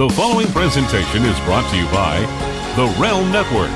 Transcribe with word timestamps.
The 0.00 0.08
following 0.08 0.46
presentation 0.46 1.24
is 1.24 1.38
brought 1.40 1.70
to 1.70 1.76
you 1.76 1.84
by 1.88 2.20
the 2.74 2.86
Realm 2.98 3.30
Network. 3.30 3.68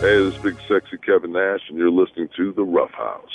Hey, 0.00 0.16
this 0.16 0.34
is 0.34 0.42
Big 0.42 0.56
Sexy 0.66 0.96
Kevin 0.96 1.30
Nash, 1.30 1.60
and 1.68 1.78
you're 1.78 1.88
listening 1.88 2.28
to 2.36 2.52
The 2.52 2.64
Rough 2.64 2.90
House. 2.90 3.30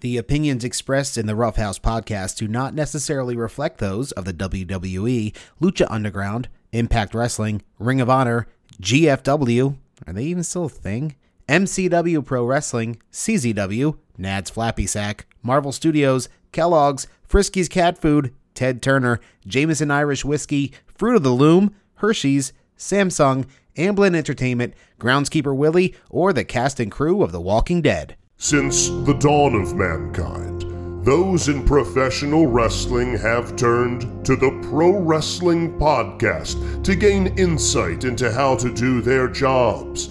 The 0.00 0.16
opinions 0.16 0.64
expressed 0.64 1.18
in 1.18 1.26
the 1.26 1.36
Rough 1.36 1.56
House 1.56 1.78
podcast 1.78 2.38
do 2.38 2.48
not 2.48 2.72
necessarily 2.72 3.36
reflect 3.36 3.76
those 3.76 4.10
of 4.12 4.24
the 4.24 4.32
WWE, 4.32 5.36
Lucha 5.60 5.86
Underground, 5.90 6.48
Impact 6.72 7.14
Wrestling, 7.14 7.60
Ring 7.78 8.00
of 8.00 8.08
Honor, 8.08 8.46
GFW, 8.80 9.76
are 10.06 10.12
they 10.14 10.24
even 10.24 10.44
still 10.44 10.64
a 10.64 10.70
thing? 10.70 11.14
MCW 11.46 12.24
Pro 12.24 12.46
Wrestling, 12.46 13.02
CZW, 13.12 13.98
Nad's 14.16 14.48
Flappy 14.48 14.86
Sack, 14.86 15.26
Marvel 15.42 15.72
Studios, 15.72 16.30
Kellogg's, 16.52 17.06
Frisky's 17.28 17.68
Cat 17.68 17.98
Food, 17.98 18.34
Ted 18.54 18.82
Turner, 18.82 19.20
Jameson 19.46 19.90
Irish 19.90 20.24
Whiskey, 20.24 20.72
Fruit 20.86 21.16
of 21.16 21.22
the 21.22 21.30
Loom, 21.30 21.74
Hershey's, 21.96 22.52
Samsung, 22.76 23.46
Amblin 23.76 24.14
Entertainment, 24.14 24.74
Groundskeeper 25.00 25.54
Willie, 25.56 25.94
or 26.10 26.32
the 26.32 26.44
cast 26.44 26.80
and 26.80 26.90
crew 26.90 27.22
of 27.22 27.32
The 27.32 27.40
Walking 27.40 27.80
Dead. 27.80 28.16
Since 28.36 28.88
the 28.88 29.16
dawn 29.18 29.54
of 29.54 29.74
mankind, 29.74 30.62
those 31.04 31.48
in 31.48 31.64
professional 31.64 32.46
wrestling 32.46 33.16
have 33.18 33.56
turned 33.56 34.24
to 34.24 34.36
the 34.36 34.50
Pro 34.68 34.98
Wrestling 34.98 35.78
Podcast 35.78 36.84
to 36.84 36.94
gain 36.94 37.36
insight 37.38 38.04
into 38.04 38.30
how 38.32 38.56
to 38.56 38.72
do 38.72 39.00
their 39.00 39.28
jobs, 39.28 40.10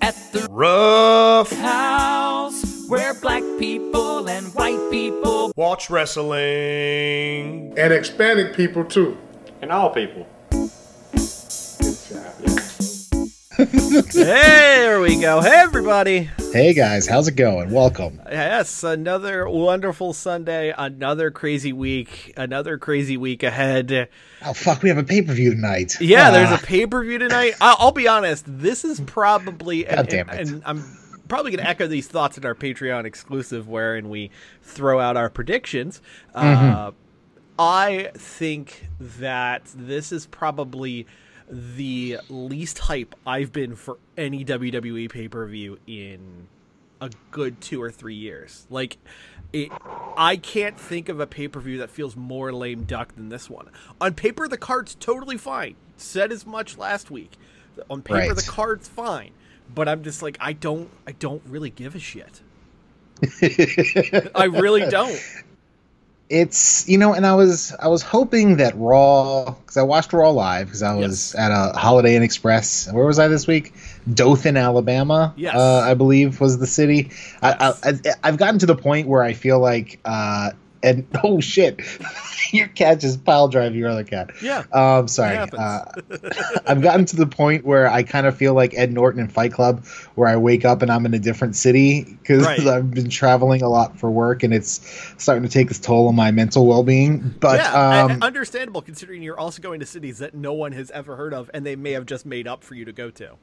at 0.00 0.14
the 0.32 0.46
Rough 0.50 1.52
house 1.52 2.86
where 2.88 3.14
black 3.14 3.42
people 3.58 4.28
and 4.28 4.46
white 4.54 4.90
people 4.90 5.52
watch 5.56 5.90
wrestling 5.90 6.38
and 7.78 7.92
Hispanic 7.92 8.54
people 8.54 8.84
too. 8.84 9.16
And 9.60 9.72
all 9.72 9.90
people. 9.90 10.26
There 13.58 15.00
we 15.00 15.20
go. 15.20 15.40
Hey, 15.40 15.56
everybody. 15.56 16.30
Hey, 16.52 16.72
guys. 16.74 17.08
How's 17.08 17.26
it 17.26 17.34
going? 17.34 17.72
Welcome. 17.72 18.20
Yes, 18.30 18.84
another 18.84 19.48
wonderful 19.48 20.12
Sunday, 20.12 20.72
another 20.78 21.32
crazy 21.32 21.72
week, 21.72 22.32
another 22.36 22.78
crazy 22.78 23.16
week 23.16 23.42
ahead. 23.42 24.10
Oh, 24.44 24.52
fuck. 24.52 24.84
We 24.84 24.90
have 24.90 24.98
a 24.98 25.02
pay 25.02 25.22
per 25.22 25.32
view 25.32 25.50
tonight. 25.50 25.96
Yeah, 26.00 26.28
uh, 26.28 26.30
there's 26.30 26.52
a 26.52 26.64
pay 26.64 26.86
per 26.86 27.02
view 27.02 27.18
tonight. 27.18 27.54
I'll, 27.60 27.90
be 27.90 28.06
honest. 28.06 28.44
This 28.46 28.84
is 28.84 29.00
probably. 29.00 29.82
God 29.82 29.98
and, 29.98 30.08
damn 30.08 30.30
it. 30.30 30.38
And, 30.38 30.50
and 30.50 30.62
I'm 30.64 30.98
probably 31.26 31.50
going 31.50 31.64
to 31.64 31.68
echo 31.68 31.88
these 31.88 32.06
thoughts 32.06 32.38
in 32.38 32.44
our 32.44 32.54
Patreon 32.54 33.06
exclusive, 33.06 33.66
wherein 33.66 34.08
we 34.08 34.30
throw 34.62 35.00
out 35.00 35.16
our 35.16 35.30
predictions. 35.30 36.00
Mm-hmm. 36.32 36.76
Uh, 36.76 36.90
I 37.58 38.12
think 38.14 38.86
that 39.00 39.62
this 39.74 40.12
is 40.12 40.26
probably 40.26 41.08
the 41.50 42.18
least 42.28 42.78
hype 42.78 43.14
I've 43.26 43.52
been 43.52 43.76
for 43.76 43.98
any 44.16 44.44
WWE 44.44 45.10
pay 45.10 45.28
per 45.28 45.46
view 45.46 45.78
in 45.86 46.48
a 47.00 47.10
good 47.30 47.60
two 47.60 47.82
or 47.82 47.90
three 47.90 48.14
years. 48.14 48.66
Like, 48.70 48.98
it, 49.52 49.70
I 50.16 50.36
can't 50.36 50.78
think 50.78 51.08
of 51.08 51.20
a 51.20 51.26
pay 51.26 51.48
per 51.48 51.60
view 51.60 51.78
that 51.78 51.90
feels 51.90 52.16
more 52.16 52.52
lame 52.52 52.84
duck 52.84 53.14
than 53.14 53.28
this 53.28 53.48
one. 53.48 53.68
On 54.00 54.14
paper, 54.14 54.48
the 54.48 54.58
card's 54.58 54.94
totally 54.94 55.38
fine. 55.38 55.76
Said 55.96 56.32
as 56.32 56.46
much 56.46 56.76
last 56.76 57.10
week. 57.10 57.32
On 57.88 58.02
paper, 58.02 58.18
right. 58.18 58.36
the 58.36 58.42
card's 58.42 58.88
fine, 58.88 59.30
but 59.72 59.88
I'm 59.88 60.02
just 60.02 60.20
like, 60.20 60.36
I 60.40 60.52
don't, 60.52 60.90
I 61.06 61.12
don't 61.12 61.42
really 61.46 61.70
give 61.70 61.94
a 61.94 62.00
shit. 62.00 62.42
I 64.34 64.44
really 64.44 64.88
don't 64.88 65.20
it's 66.30 66.86
you 66.88 66.98
know 66.98 67.14
and 67.14 67.26
i 67.26 67.34
was 67.34 67.74
i 67.80 67.88
was 67.88 68.02
hoping 68.02 68.56
that 68.58 68.74
raw 68.76 69.44
because 69.44 69.76
i 69.76 69.82
watched 69.82 70.12
raw 70.12 70.28
live 70.28 70.66
because 70.66 70.82
i 70.82 70.94
was 70.94 71.34
yes. 71.34 71.34
at 71.34 71.50
a 71.50 71.76
holiday 71.78 72.16
inn 72.16 72.22
express 72.22 72.90
where 72.92 73.06
was 73.06 73.18
i 73.18 73.28
this 73.28 73.46
week 73.46 73.72
dothan 74.12 74.56
alabama 74.56 75.32
yes. 75.36 75.54
uh, 75.54 75.80
i 75.80 75.94
believe 75.94 76.40
was 76.40 76.58
the 76.58 76.66
city 76.66 77.10
yes. 77.42 77.80
I, 77.82 77.90
I, 77.90 78.14
i've 78.22 78.36
gotten 78.36 78.58
to 78.58 78.66
the 78.66 78.76
point 78.76 79.08
where 79.08 79.22
i 79.22 79.32
feel 79.32 79.58
like 79.58 80.00
uh, 80.04 80.50
and 80.82 81.06
oh 81.24 81.40
shit, 81.40 81.80
your 82.52 82.68
cat 82.68 83.00
just 83.00 83.24
pile 83.24 83.48
drive 83.48 83.74
your 83.74 83.88
other 83.88 84.04
cat. 84.04 84.30
Yeah. 84.42 84.64
Um, 84.72 85.08
sorry. 85.08 85.36
Uh, 85.36 85.84
I've 86.66 86.82
gotten 86.82 87.04
to 87.06 87.16
the 87.16 87.26
point 87.26 87.64
where 87.64 87.88
I 87.88 88.02
kind 88.02 88.26
of 88.26 88.36
feel 88.36 88.54
like 88.54 88.74
Ed 88.74 88.92
Norton 88.92 89.20
in 89.20 89.28
Fight 89.28 89.52
Club, 89.52 89.84
where 90.14 90.28
I 90.28 90.36
wake 90.36 90.64
up 90.64 90.82
and 90.82 90.90
I'm 90.90 91.06
in 91.06 91.14
a 91.14 91.18
different 91.18 91.56
city 91.56 92.04
because 92.04 92.44
right. 92.44 92.66
I've 92.66 92.90
been 92.92 93.10
traveling 93.10 93.62
a 93.62 93.68
lot 93.68 93.98
for 93.98 94.10
work 94.10 94.42
and 94.42 94.52
it's 94.52 94.80
starting 95.18 95.42
to 95.42 95.48
take 95.48 95.70
its 95.70 95.78
toll 95.78 96.08
on 96.08 96.14
my 96.14 96.30
mental 96.30 96.66
well 96.66 96.82
being. 96.82 97.34
But 97.40 97.60
yeah, 97.60 98.04
um, 98.04 98.22
understandable 98.22 98.82
considering 98.82 99.22
you're 99.22 99.38
also 99.38 99.62
going 99.62 99.80
to 99.80 99.86
cities 99.86 100.18
that 100.18 100.34
no 100.34 100.52
one 100.52 100.72
has 100.72 100.90
ever 100.90 101.16
heard 101.16 101.34
of 101.34 101.50
and 101.54 101.64
they 101.64 101.76
may 101.76 101.92
have 101.92 102.06
just 102.06 102.26
made 102.26 102.46
up 102.46 102.62
for 102.62 102.74
you 102.74 102.84
to 102.84 102.92
go 102.92 103.10
to 103.10 103.36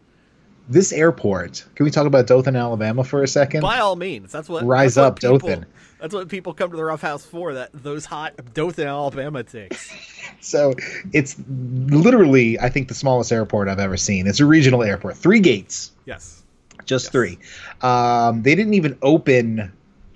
this 0.67 0.91
airport. 0.91 1.65
Can 1.75 1.83
we 1.83 1.91
talk 1.91 2.05
about 2.05 2.27
Dothan, 2.27 2.55
Alabama, 2.55 3.03
for 3.03 3.23
a 3.23 3.27
second? 3.27 3.61
By 3.61 3.79
all 3.79 3.95
means, 3.95 4.31
that's 4.31 4.49
what 4.49 4.63
rise 4.65 4.95
that's 4.95 5.05
up, 5.05 5.13
what 5.13 5.21
people, 5.21 5.49
Dothan. 5.49 5.65
That's 5.99 6.13
what 6.13 6.29
people 6.29 6.53
come 6.53 6.71
to 6.71 6.77
the 6.77 6.83
Rough 6.83 7.01
House 7.01 7.25
for. 7.25 7.53
That 7.53 7.71
those 7.73 8.05
hot 8.05 8.33
Dothan, 8.53 8.87
Alabama 8.87 9.43
takes. 9.43 9.91
so 10.41 10.73
it's 11.13 11.35
literally, 11.47 12.59
I 12.59 12.69
think, 12.69 12.87
the 12.87 12.93
smallest 12.93 13.31
airport 13.31 13.67
I've 13.67 13.79
ever 13.79 13.97
seen. 13.97 14.27
It's 14.27 14.39
a 14.39 14.45
regional 14.45 14.83
airport, 14.83 15.17
three 15.17 15.39
gates. 15.39 15.91
Yes, 16.05 16.43
just 16.85 17.05
yes. 17.05 17.11
three. 17.11 17.39
Um, 17.81 18.43
they 18.43 18.55
didn't 18.55 18.73
even 18.73 18.97
open. 19.01 19.71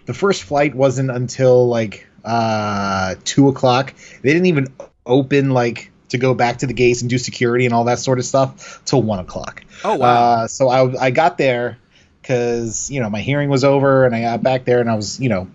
The 0.05 0.13
first 0.13 0.43
flight 0.43 0.75
wasn't 0.75 1.11
until 1.11 1.67
like 1.67 2.07
uh, 2.25 3.15
two 3.23 3.47
o'clock. 3.47 3.93
They 4.21 4.33
didn't 4.33 4.47
even 4.47 4.67
open 5.05 5.51
like 5.51 5.91
to 6.09 6.17
go 6.17 6.33
back 6.33 6.57
to 6.59 6.67
the 6.67 6.73
gates 6.73 7.01
and 7.01 7.09
do 7.09 7.17
security 7.17 7.65
and 7.65 7.73
all 7.73 7.85
that 7.85 7.99
sort 7.99 8.19
of 8.19 8.25
stuff 8.25 8.81
till 8.85 9.01
one 9.01 9.19
o'clock. 9.19 9.63
Oh 9.83 9.95
wow! 9.95 10.07
Uh, 10.43 10.47
so 10.47 10.69
I 10.69 11.05
I 11.07 11.11
got 11.11 11.37
there 11.37 11.77
because 12.21 12.89
you 12.91 12.99
know 13.01 13.09
my 13.09 13.21
hearing 13.21 13.49
was 13.49 13.63
over 13.63 14.05
and 14.05 14.15
I 14.15 14.21
got 14.21 14.43
back 14.43 14.65
there 14.65 14.79
and 14.81 14.89
I 14.89 14.95
was 14.95 15.19
you 15.19 15.29
know 15.29 15.47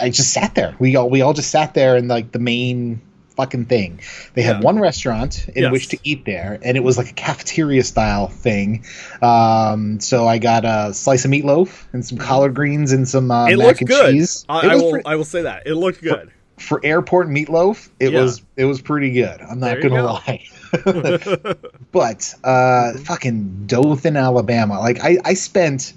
I 0.00 0.10
just 0.10 0.32
sat 0.32 0.54
there. 0.54 0.74
We 0.78 0.96
all 0.96 1.08
we 1.10 1.22
all 1.22 1.32
just 1.32 1.50
sat 1.50 1.74
there 1.74 1.96
in 1.96 2.08
like 2.08 2.32
the 2.32 2.38
main 2.38 3.00
fucking 3.36 3.64
thing. 3.64 4.00
They 4.34 4.42
had 4.42 4.56
Yeah. 4.56 4.62
one 4.62 4.78
restaurant 4.80 5.48
in 5.54 5.62
Yes. 5.64 5.72
which 5.72 5.88
to 5.88 5.98
eat 6.04 6.24
there, 6.26 6.58
and 6.62 6.76
it 6.76 6.80
was 6.80 6.98
like 6.98 7.10
a 7.10 7.14
cafeteria 7.14 7.82
style 7.84 8.28
thing. 8.28 8.84
Um, 9.22 9.98
so 10.00 10.26
I 10.26 10.38
got 10.38 10.64
a 10.64 10.92
slice 10.92 11.24
of 11.24 11.30
meatloaf 11.30 11.84
and 11.92 12.04
some 12.04 12.18
collard 12.18 12.54
greens 12.54 12.92
and 12.92 13.08
some 13.08 13.30
uh, 13.30 13.46
it 13.48 13.56
mac 13.56 13.66
looked 13.66 13.80
and 13.80 13.88
good. 13.88 14.10
cheese. 14.12 14.44
I, 14.48 14.68
I 14.72 14.74
will. 14.76 15.00
I 15.06 15.16
will 15.16 15.24
say 15.24 15.42
that 15.42 15.66
it 15.66 15.74
looked 15.74 16.02
good. 16.02 16.30
For 16.60 16.80
airport 16.84 17.28
meatloaf, 17.28 17.88
it 17.98 18.12
Yeah. 18.12 18.22
was 18.22 18.42
it 18.56 18.64
was 18.66 18.80
pretty 18.80 19.12
good. 19.12 19.40
I'm 19.40 19.58
not 19.60 19.80
gonna 19.80 19.96
go. 19.96 20.04
lie. 20.04 20.44
but 21.92 22.34
uh, 22.44 22.92
fucking 22.98 23.64
Dothan, 23.66 24.16
Alabama. 24.16 24.78
Like 24.78 25.00
I, 25.02 25.18
I 25.24 25.34
spent, 25.34 25.92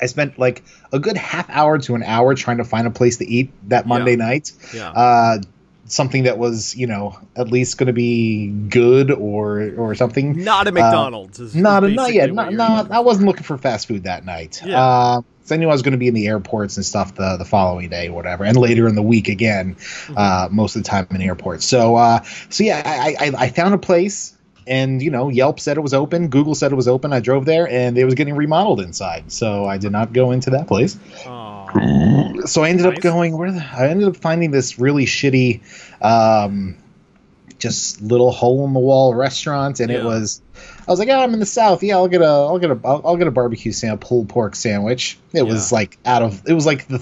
I 0.00 0.06
spent 0.06 0.38
like 0.38 0.62
a 0.92 0.98
good 0.98 1.16
half 1.16 1.48
hour 1.50 1.78
to 1.78 1.94
an 1.94 2.02
hour 2.02 2.34
trying 2.34 2.58
to 2.58 2.64
find 2.64 2.86
a 2.86 2.90
place 2.90 3.16
to 3.18 3.26
eat 3.28 3.50
that 3.68 3.86
Monday 3.86 4.16
night. 4.16 4.52
Yeah. 4.74 4.90
Uh, 4.90 5.38
something 5.86 6.22
that 6.22 6.38
was 6.38 6.74
you 6.76 6.86
know 6.86 7.18
at 7.36 7.48
least 7.48 7.76
going 7.76 7.88
to 7.88 7.92
be 7.92 8.46
good 8.68 9.10
or 9.10 9.72
or 9.76 9.94
something. 9.94 10.42
Not 10.44 10.68
a 10.68 10.72
McDonald's. 10.72 11.40
is- 11.40 11.54
is 11.54 11.60
Not 11.60 11.82
a, 11.84 11.88
not 11.88 12.12
yet. 12.12 12.32
Not, 12.32 12.52
not, 12.52 12.90
I 12.90 13.00
wasn't 13.00 13.26
looking 13.26 13.42
for 13.44 13.58
fast 13.58 13.88
food 13.88 14.04
that 14.04 14.24
night. 14.24 14.62
Yeah. 14.64 15.20
Uh, 15.42 15.48
'cause 15.48 15.52
I 15.52 15.56
knew 15.56 15.68
I 15.68 15.72
was 15.72 15.82
going 15.82 15.92
to 15.92 15.98
be 15.98 16.08
in 16.08 16.14
the 16.14 16.28
airports 16.28 16.76
and 16.76 16.86
stuff 16.86 17.14
the, 17.14 17.36
the 17.36 17.44
following 17.44 17.88
day, 17.88 18.08
or 18.08 18.12
whatever, 18.14 18.44
and 18.44 18.56
later 18.56 18.86
in 18.88 18.94
the 18.94 19.02
week 19.02 19.28
again. 19.28 19.74
Mm-hmm. 19.74 20.14
Uh, 20.16 20.48
most 20.50 20.76
of 20.76 20.82
the 20.84 20.88
time 20.88 21.06
in 21.10 21.20
airports. 21.20 21.64
So 21.64 21.96
uh, 21.96 22.22
so 22.48 22.64
yeah, 22.64 22.82
I, 22.84 23.16
I 23.18 23.32
I 23.44 23.48
found 23.50 23.74
a 23.74 23.78
place, 23.78 24.36
and 24.66 25.02
you 25.02 25.10
know 25.10 25.28
Yelp 25.28 25.58
said 25.60 25.76
it 25.76 25.80
was 25.80 25.94
open, 25.94 26.28
Google 26.28 26.54
said 26.54 26.70
it 26.72 26.76
was 26.76 26.88
open. 26.88 27.12
I 27.12 27.20
drove 27.20 27.44
there, 27.44 27.66
and 27.68 27.98
it 27.98 28.04
was 28.04 28.14
getting 28.14 28.34
remodeled 28.36 28.80
inside. 28.80 29.32
So 29.32 29.64
I 29.64 29.78
did 29.78 29.90
not 29.92 30.12
go 30.12 30.30
into 30.30 30.50
that 30.50 30.68
place. 30.68 30.96
Aw. 31.26 32.46
So 32.46 32.62
I 32.64 32.68
ended 32.70 32.86
Nice. 32.86 32.96
up 32.96 33.02
going 33.02 33.36
where 33.36 33.50
the, 33.52 33.64
I 33.72 33.88
ended 33.88 34.08
up 34.08 34.16
finding 34.16 34.50
this 34.50 34.78
really 34.78 35.06
shitty 35.06 35.60
um, 36.02 36.76
just 37.58 38.02
little 38.02 38.30
hole 38.30 38.66
in 38.66 38.72
the 38.74 38.80
wall 38.80 39.14
restaurant, 39.14 39.80
and 39.80 39.90
it 39.90 40.04
was. 40.04 40.40
I 40.92 40.94
was 40.94 40.98
like, 40.98 41.08
oh, 41.08 41.22
I'm 41.22 41.32
in 41.32 41.40
the 41.40 41.46
South. 41.46 41.82
Yeah, 41.82 41.96
I'll 41.96 42.06
get 42.06 42.20
a, 42.20 42.26
I'll 42.26 42.58
get 42.58 42.70
a, 42.70 42.78
I'll, 42.84 43.00
I'll 43.02 43.16
get 43.16 43.26
a 43.26 43.30
barbecue 43.30 43.72
sandwich, 43.72 44.00
pulled 44.06 44.28
pork 44.28 44.54
sandwich. 44.54 45.18
It 45.32 45.44
was 45.46 45.72
like 45.72 45.96
out 46.04 46.20
of, 46.20 46.42
it 46.46 46.52
was 46.52 46.66
like 46.66 46.86
the 46.88 46.98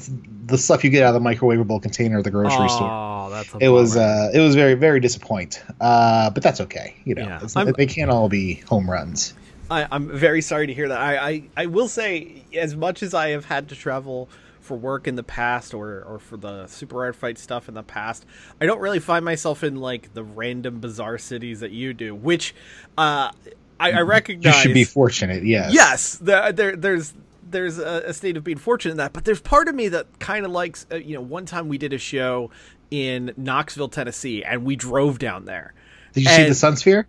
the 0.47 0.57
stuff 0.59 0.85
you 0.85 0.91
get 0.91 1.03
out 1.03 1.15
of 1.15 1.23
the 1.23 1.29
microwavable 1.29 1.83
container 1.83 2.19
at 2.19 2.25
the 2.25 2.31
grocery 2.31 2.69
store. 2.69 2.89
Oh, 2.89 3.29
that's 3.31 3.53
a 3.53 3.59
It 3.59 3.69
was, 3.69 3.97
uh, 3.97 4.31
it 4.33 4.39
was 4.39 4.55
very, 4.55 4.75
very 4.75 5.01
disappointing. 5.01 5.61
Uh, 5.81 6.31
but 6.31 6.43
that's 6.43 6.61
okay. 6.61 6.95
You 7.05 7.17
know, 7.17 7.41
Yeah. 7.57 7.73
They 7.77 7.87
can't 7.87 8.11
all 8.11 8.29
be 8.29 8.55
home 8.55 8.89
runs. 8.89 9.35
I, 9.71 9.87
I'm 9.91 10.09
very 10.09 10.41
sorry 10.41 10.67
to 10.69 10.75
hear 10.75 10.89
that. 10.89 11.01
I, 11.01 11.29
I, 11.29 11.43
I 11.57 11.67
will 11.67 11.89
say, 11.89 12.45
as 12.57 12.77
much 12.77 13.03
as 13.03 13.13
I 13.13 13.31
have 13.31 13.45
had 13.45 13.69
to 13.71 13.77
travel 13.77 14.29
for 14.61 14.77
work 14.77 15.09
in 15.09 15.15
the 15.17 15.23
past 15.23 15.73
or, 15.73 16.03
or 16.03 16.19
for 16.19 16.37
the 16.37 16.67
super 16.67 16.99
rare 16.99 17.13
fight 17.13 17.39
stuff 17.39 17.69
in 17.69 17.75
the 17.75 17.83
past, 17.83 18.27
I 18.61 18.67
don't 18.67 18.81
really 18.81 19.01
find 19.01 19.25
myself 19.25 19.63
in 19.65 19.77
like 19.77 20.13
the 20.15 20.23
random 20.23 20.81
bizarre 20.81 21.19
cities 21.19 21.61
that 21.61 21.71
you 21.71 21.95
do, 21.95 22.15
which 22.15 22.55
uh, 22.99 23.31
I, 23.81 23.93
I 23.93 24.01
You 24.29 24.53
should 24.53 24.75
be 24.75 24.85
fortunate. 24.85 25.45
Yes. 25.45 25.73
Yes, 25.73 26.17
there, 26.17 26.53
there 26.53 26.77
there's 26.77 27.15
there's 27.51 27.79
a, 27.79 28.05
a 28.07 28.13
state 28.13 28.37
of 28.37 28.45
being 28.45 28.59
fortunate 28.59 28.93
in 28.93 28.99
that, 28.99 29.13
but 29.13 29.25
there's 29.25 29.41
part 29.41 29.69
of 29.69 29.75
me 29.75 29.89
that 29.89 30.19
kind 30.19 30.45
of 30.45 30.53
likes. 30.53 30.87
Uh, 30.91 30.97
you 30.97 31.15
know, 31.15 31.21
one 31.21 31.47
time 31.47 31.69
we 31.69 31.79
did 31.79 31.93
a 31.93 31.99
show 31.99 32.51
in 32.91 33.33
Knoxville, 33.37 33.89
Tennessee, 33.89 34.45
and 34.45 34.65
we 34.65 34.77
drove 34.77 35.19
down 35.19 35.45
there. 35.45 35.75
Did 36.13 36.25
you 36.25 36.31
see 36.31 36.49
the 36.49 36.55
Sun 36.55 36.77
Sphere? 36.77 37.07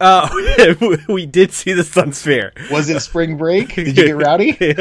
Uh, 0.00 0.28
we 1.08 1.26
did 1.26 1.52
see 1.52 1.72
the 1.72 1.82
Sun 1.82 2.12
Sphere. 2.12 2.52
Was 2.70 2.88
it 2.88 3.00
spring 3.00 3.36
break? 3.36 3.74
Did 3.74 3.88
you 3.88 3.92
get 3.92 4.16
rowdy? 4.16 4.56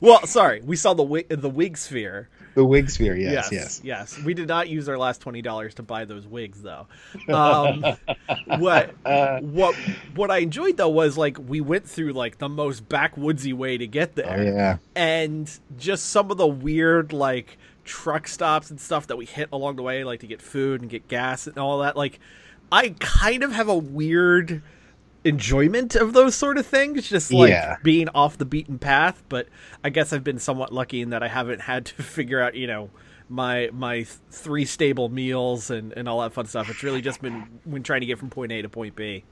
Well, 0.00 0.26
sorry, 0.26 0.60
we 0.60 0.76
saw 0.76 0.94
the 0.94 1.24
the 1.28 1.48
wig 1.48 1.78
sphere. 1.78 2.28
The 2.56 2.64
wig 2.64 2.90
sphere. 2.90 3.14
Yes. 3.16 3.32
Yes, 3.32 3.52
Yes. 3.52 3.80
yes, 3.84 4.24
We 4.24 4.34
did 4.34 4.48
not 4.48 4.68
use 4.68 4.88
our 4.88 4.98
last 4.98 5.20
twenty 5.20 5.42
dollars 5.42 5.74
to 5.74 5.82
buy 5.82 6.04
those 6.06 6.26
wigs, 6.26 6.62
though. 6.62 6.86
Um, 7.32 7.84
what 8.58 8.94
what 9.42 9.74
what 10.14 10.30
I 10.30 10.38
enjoyed 10.38 10.76
though 10.76 10.88
was 10.88 11.16
like 11.16 11.38
we 11.38 11.60
went 11.60 11.86
through 11.88 12.12
like 12.14 12.38
the 12.38 12.48
most 12.48 12.88
backwoodsy 12.88 13.52
way 13.52 13.78
to 13.78 13.86
get 13.86 14.14
there. 14.14 14.36
Oh 14.38 14.42
yeah. 14.42 14.76
and 14.96 15.50
just 15.76 16.06
some 16.06 16.30
of 16.30 16.38
the 16.38 16.46
weird 16.46 17.12
like 17.12 17.58
truck 17.84 18.26
stops 18.26 18.70
and 18.70 18.80
stuff 18.80 19.06
that 19.06 19.16
we 19.16 19.26
hit 19.26 19.48
along 19.52 19.76
the 19.76 19.82
way 19.82 20.02
like 20.02 20.20
to 20.20 20.26
get 20.26 20.42
food 20.42 20.80
and 20.80 20.90
get 20.90 21.06
gas 21.06 21.46
and 21.46 21.56
all 21.56 21.78
that 21.78 21.96
like 21.96 22.18
i 22.72 22.88
kind 22.98 23.44
of 23.44 23.52
have 23.52 23.68
a 23.68 23.76
weird 23.76 24.60
enjoyment 25.26 25.94
of 25.96 26.12
those 26.12 26.34
sort 26.34 26.56
of 26.58 26.64
things 26.66 27.08
just 27.08 27.32
like 27.32 27.50
Yeah. 27.50 27.76
being 27.82 28.08
off 28.10 28.38
the 28.38 28.44
beaten 28.44 28.78
path 28.78 29.22
but 29.28 29.48
i 29.84 29.90
guess 29.90 30.12
i've 30.12 30.24
been 30.24 30.38
somewhat 30.38 30.72
lucky 30.72 31.02
in 31.02 31.10
that 31.10 31.22
i 31.22 31.28
haven't 31.28 31.60
had 31.62 31.86
to 31.86 32.02
figure 32.02 32.40
out 32.40 32.54
you 32.54 32.66
know 32.66 32.90
my 33.28 33.68
my 33.72 34.04
three 34.30 34.64
stable 34.64 35.08
meals 35.08 35.70
and 35.70 35.92
and 35.94 36.08
all 36.08 36.20
that 36.22 36.32
fun 36.32 36.46
stuff 36.46 36.70
it's 36.70 36.82
really 36.82 37.02
just 37.02 37.20
been 37.20 37.46
when 37.64 37.82
trying 37.82 38.00
to 38.00 38.06
get 38.06 38.18
from 38.18 38.30
point 38.30 38.52
a 38.52 38.62
to 38.62 38.68
point 38.68 38.94
b 38.94 39.24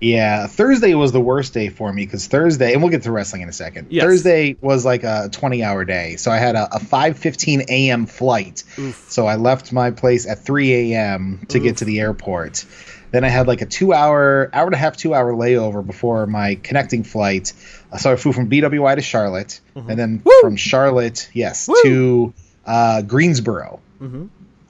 Yeah, 0.00 0.46
Thursday 0.46 0.94
was 0.94 1.10
the 1.10 1.20
worst 1.20 1.54
day 1.54 1.70
for 1.70 1.92
me 1.92 2.04
because 2.06 2.28
Thursday, 2.28 2.72
and 2.72 2.80
we'll 2.80 2.90
get 2.92 3.02
to 3.02 3.10
wrestling 3.10 3.42
in 3.42 3.48
a 3.48 3.52
second. 3.52 3.88
Yes. 3.90 4.04
Thursday 4.04 4.56
was 4.60 4.84
like 4.84 5.02
a 5.02 5.28
20 5.32 5.64
hour 5.64 5.84
day, 5.84 6.14
so 6.14 6.30
I 6.30 6.36
had 6.38 6.54
a, 6.54 6.72
a 6.72 6.78
5:15 6.78 7.64
a.m. 7.68 8.06
flight. 8.06 8.62
So 9.08 9.26
I 9.26 9.34
left 9.34 9.72
my 9.72 9.90
place 9.90 10.24
at 10.24 10.38
3 10.44 10.92
a.m. 10.92 11.44
to 11.48 11.58
get 11.58 11.78
to 11.78 11.84
the 11.84 11.98
airport. 11.98 12.64
Then 13.10 13.24
I 13.24 13.28
had 13.28 13.46
like 13.46 13.62
a 13.62 13.66
two 13.66 13.92
hour, 13.92 14.50
hour 14.52 14.66
and 14.66 14.74
a 14.74 14.78
half, 14.78 14.96
two 14.96 15.14
hour 15.14 15.32
layover 15.32 15.86
before 15.86 16.26
my 16.26 16.56
connecting 16.56 17.04
flight. 17.04 17.52
So 17.98 18.12
I 18.12 18.16
flew 18.16 18.32
from 18.32 18.50
BWI 18.50 18.96
to 18.96 19.02
Charlotte, 19.02 19.60
and 19.74 19.98
then 19.98 20.22
from 20.40 20.56
Charlotte, 20.56 21.28
yes, 21.32 21.68
to 21.82 22.32
uh, 22.66 23.02
Greensboro. 23.02 23.80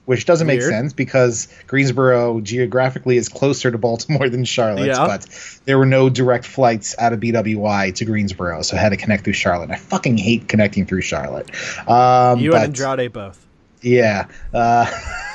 Which 0.05 0.25
doesn't 0.25 0.47
make 0.47 0.63
sense 0.63 0.91
because 0.91 1.47
Greensboro 1.67 2.41
geographically 2.41 3.17
is 3.17 3.29
closer 3.29 3.69
to 3.69 3.77
Baltimore 3.77 4.27
than 4.27 4.43
Charlotte, 4.43 4.87
Yeah. 4.87 5.05
but 5.05 5.27
there 5.65 5.77
were 5.77 5.85
no 5.85 6.09
direct 6.09 6.45
flights 6.47 6.95
out 6.97 7.13
of 7.13 7.19
BWI 7.19 7.93
to 7.93 8.05
Greensboro, 8.05 8.63
so 8.63 8.75
I 8.75 8.79
had 8.79 8.89
to 8.89 8.97
connect 8.97 9.23
through 9.23 9.33
Charlotte. 9.33 9.69
I 9.69 9.75
fucking 9.75 10.17
hate 10.17 10.47
connecting 10.47 10.87
through 10.87 11.01
Charlotte. 11.01 11.51
Um, 11.87 12.39
you 12.39 12.49
but, 12.49 12.63
and 12.63 12.79
andrade 12.79 13.13
both 13.13 13.45
yeah. 13.81 14.27
Uh, 14.53 14.85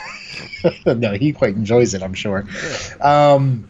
no, 0.87 1.13
he 1.13 1.33
quite 1.33 1.55
enjoys 1.57 1.95
it, 1.95 2.03
I'm 2.03 2.15
sure. 2.15 2.45
Um, 3.01 3.69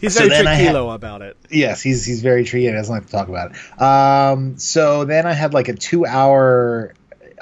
he's 0.00 0.14
So 0.14 0.28
very 0.28 0.44
had- 0.46 0.74
about 0.76 1.22
it 1.22 1.36
yes, 1.50 1.80
he's 1.82 2.04
he's 2.04 2.22
very 2.22 2.44
treated. 2.44 2.72
Doesn't 2.72 2.94
like 2.94 3.06
to 3.06 3.12
talk 3.12 3.28
about 3.28 3.52
it. 3.52 3.80
Um, 3.82 4.58
so 4.58 5.04
then 5.04 5.26
I 5.26 5.32
had 5.32 5.54
like 5.54 5.68
a 5.68 5.74
two 5.74 6.04
hour. 6.06 6.94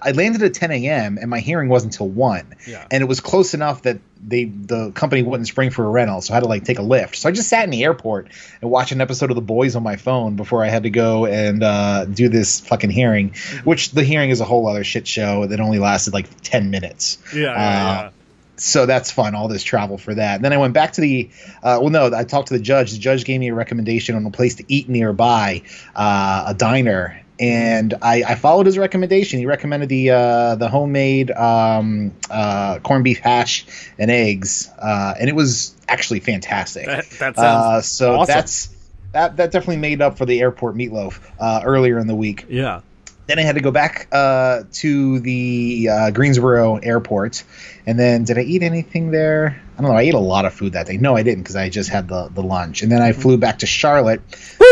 I 0.03 0.11
landed 0.11 0.43
at 0.43 0.53
10 0.53 0.71
a.m. 0.71 1.17
and 1.19 1.31
my 1.31 1.41
hearing 1.41 1.71
wasn't 1.71 1.95
until 1.95 2.09
one. 2.09 2.57
Yeah. 2.67 2.87
And 2.91 3.01
it 3.03 3.07
was 3.07 3.21
close 3.21 3.55
enough 3.55 3.83
that 3.83 4.01
they 4.27 4.45
the 4.45 4.91
company 4.91 5.23
wouldn't 5.23 5.47
spring 5.47 5.71
for 5.71 5.85
a 5.87 5.89
rental, 5.89 6.21
so 6.21 6.35
I 6.35 6.37
had 6.37 6.43
to 6.43 6.49
like 6.49 6.65
take 6.65 6.79
a 6.79 6.83
Lyft. 6.83 7.15
So 7.17 7.29
I 7.29 7.33
just 7.33 7.49
sat 7.49 7.65
in 7.65 7.71
the 7.71 7.85
airport 7.85 8.29
and 8.61 8.71
watched 8.71 8.93
an 8.93 9.01
episode 9.01 9.31
of 9.31 9.37
The 9.37 9.41
Boys 9.43 9.77
on 9.77 9.83
my 9.83 9.97
phone 9.97 10.37
before 10.37 10.63
I 10.63 10.69
had 10.69 10.83
to 10.83 10.91
go 10.91 11.25
and 11.25 11.63
uh, 11.63 12.05
do 12.05 12.29
this 12.29 12.61
fucking 12.61 12.91
hearing, 12.91 13.31
Mm-hmm. 13.31 13.69
which 13.69 13.93
the 13.93 14.05
hearing 14.05 14.29
is 14.29 14.41
a 14.41 14.45
whole 14.45 14.67
other 14.69 14.85
shit 14.85 15.07
show 15.09 15.47
that 15.47 15.61
only 15.61 15.79
lasted 15.79 16.13
like 16.13 16.27
10 16.43 16.71
minutes 16.71 17.17
yeah, 17.35 17.51
Uh, 17.53 18.11
so 18.57 18.87
that's 18.87 19.11
fun 19.11 19.35
all 19.35 19.49
this 19.49 19.63
travel 19.63 19.99
for 19.99 20.15
that 20.15 20.41
then 20.43 20.53
i 20.53 20.57
went 20.57 20.73
back 20.75 20.93
to 20.93 21.01
the 21.01 21.29
uh, 21.63 21.79
well 21.81 21.91
no 21.91 22.15
i 22.15 22.25
talked 22.25 22.49
to 22.49 22.55
the 22.55 22.61
judge 22.63 22.93
the 22.93 22.99
judge 22.99 23.25
gave 23.25 23.41
me 23.41 23.49
a 23.49 23.55
recommendation 23.55 24.15
on 24.15 24.25
a 24.27 24.31
place 24.31 24.55
to 24.57 24.65
eat 24.69 24.89
nearby 24.89 25.63
uh, 25.97 26.45
a 26.49 26.55
diner 26.55 27.21
and 27.41 27.95
I, 28.01 28.23
I 28.23 28.35
followed 28.37 28.67
his 28.67 28.79
recommendation. 28.79 29.41
He 29.41 29.47
recommended 29.47 29.89
the 29.89 30.11
uh, 30.11 30.55
the 30.55 30.69
homemade 30.69 31.33
um, 31.33 32.13
uh, 32.31 32.79
corned 32.79 33.03
beef 33.03 33.19
hash 33.19 33.67
and 33.99 34.09
eggs, 34.09 34.71
uh, 34.79 35.15
and 35.19 35.29
it 35.29 35.35
was 35.35 35.75
actually 35.89 36.21
fantastic. 36.21 36.87
That- 36.87 37.11
that 37.19 37.37
sounds 37.37 37.39
uh, 37.39 37.81
so 37.83 38.15
awesome. 38.21 38.35
that's 38.35 38.69
that 39.13 39.37
that 39.39 39.51
definitely 39.51 39.79
made 39.79 40.01
up 40.01 40.17
for 40.17 40.27
the 40.27 40.41
airport 40.41 40.77
meatloaf 40.77 41.19
uh, 41.41 41.63
earlier 41.65 41.99
in 41.99 42.07
the 42.07 42.15
week. 42.15 42.47
yeah 42.49 42.83
Then 43.27 43.39
I 43.39 43.43
had 43.43 43.55
to 43.55 43.63
go 43.63 43.71
back 43.71 44.09
uh, 44.13 44.65
to 44.73 45.19
the 45.21 45.89
uh, 45.91 46.11
Greensboro 46.11 46.77
airport. 46.77 47.43
And 47.87 47.99
then, 47.99 48.25
did 48.25 48.39
I 48.39 48.43
eat 48.43 48.63
anything 48.63 49.11
there? 49.11 49.63
I 49.77 49.83
don't 49.83 49.91
know. 49.91 49.97
I 49.97 50.03
ate 50.03 50.15
a 50.15 50.19
lot 50.19 50.45
of 50.45 50.55
food 50.55 50.75
that 50.75 50.87
day. 50.87 50.99
No, 50.99 51.17
I 51.17 51.23
didn't 51.23 51.43
because 51.43 51.57
I 51.57 51.69
just 51.69 51.91
had 51.91 52.09
the, 52.09 52.29
the 52.29 52.43
lunch. 52.43 52.83
And 52.83 52.93
then 52.93 53.03
I 53.03 53.13
flew 53.13 53.39
back 53.39 53.61
to 53.61 53.67
Charlotte. 53.67 54.21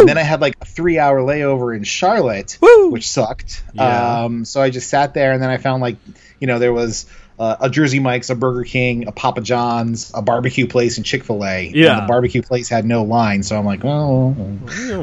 And 0.01 0.09
then 0.09 0.19
I 0.19 0.23
had 0.23 0.41
like 0.41 0.55
a 0.61 0.65
three 0.65 0.99
hour 0.99 1.21
layover 1.21 1.77
in 1.77 1.85
Charlotte, 1.85 2.59
Woo! 2.61 2.91
which 2.91 3.09
sucked. 3.09 3.63
Yeah. 3.73 4.25
Um, 4.25 4.45
so 4.45 4.61
I 4.61 4.71
just 4.71 4.89
sat 4.89 5.15
there 5.15 5.33
and 5.33 5.43
then 5.43 5.51
I 5.51 5.57
found 5.57 5.83
like, 5.83 5.97
you 6.39 6.47
know, 6.47 6.59
there 6.59 6.73
was 6.73 7.07
uh, 7.43 7.57
a 7.63 7.69
Jersey 7.69 7.99
Mike's, 7.99 8.31
a 8.31 8.37
Burger 8.37 8.63
King, 8.63 9.09
a 9.09 9.13
Papa 9.13 9.41
John's, 9.41 10.13
a 10.15 10.23
barbecue 10.23 10.69
place, 10.69 10.97
and 10.97 11.05
Chick 11.05 11.25
fil 11.25 11.45
A. 11.45 11.73
Yeah. 11.75 11.95
And 11.95 12.03
the 12.03 12.07
barbecue 12.07 12.41
place 12.41 12.69
had 12.69 12.85
no 12.85 13.03
line. 13.03 13.43
So 13.43 13.59
I'm 13.59 13.65
like, 13.65 13.81
oh, 13.85 14.29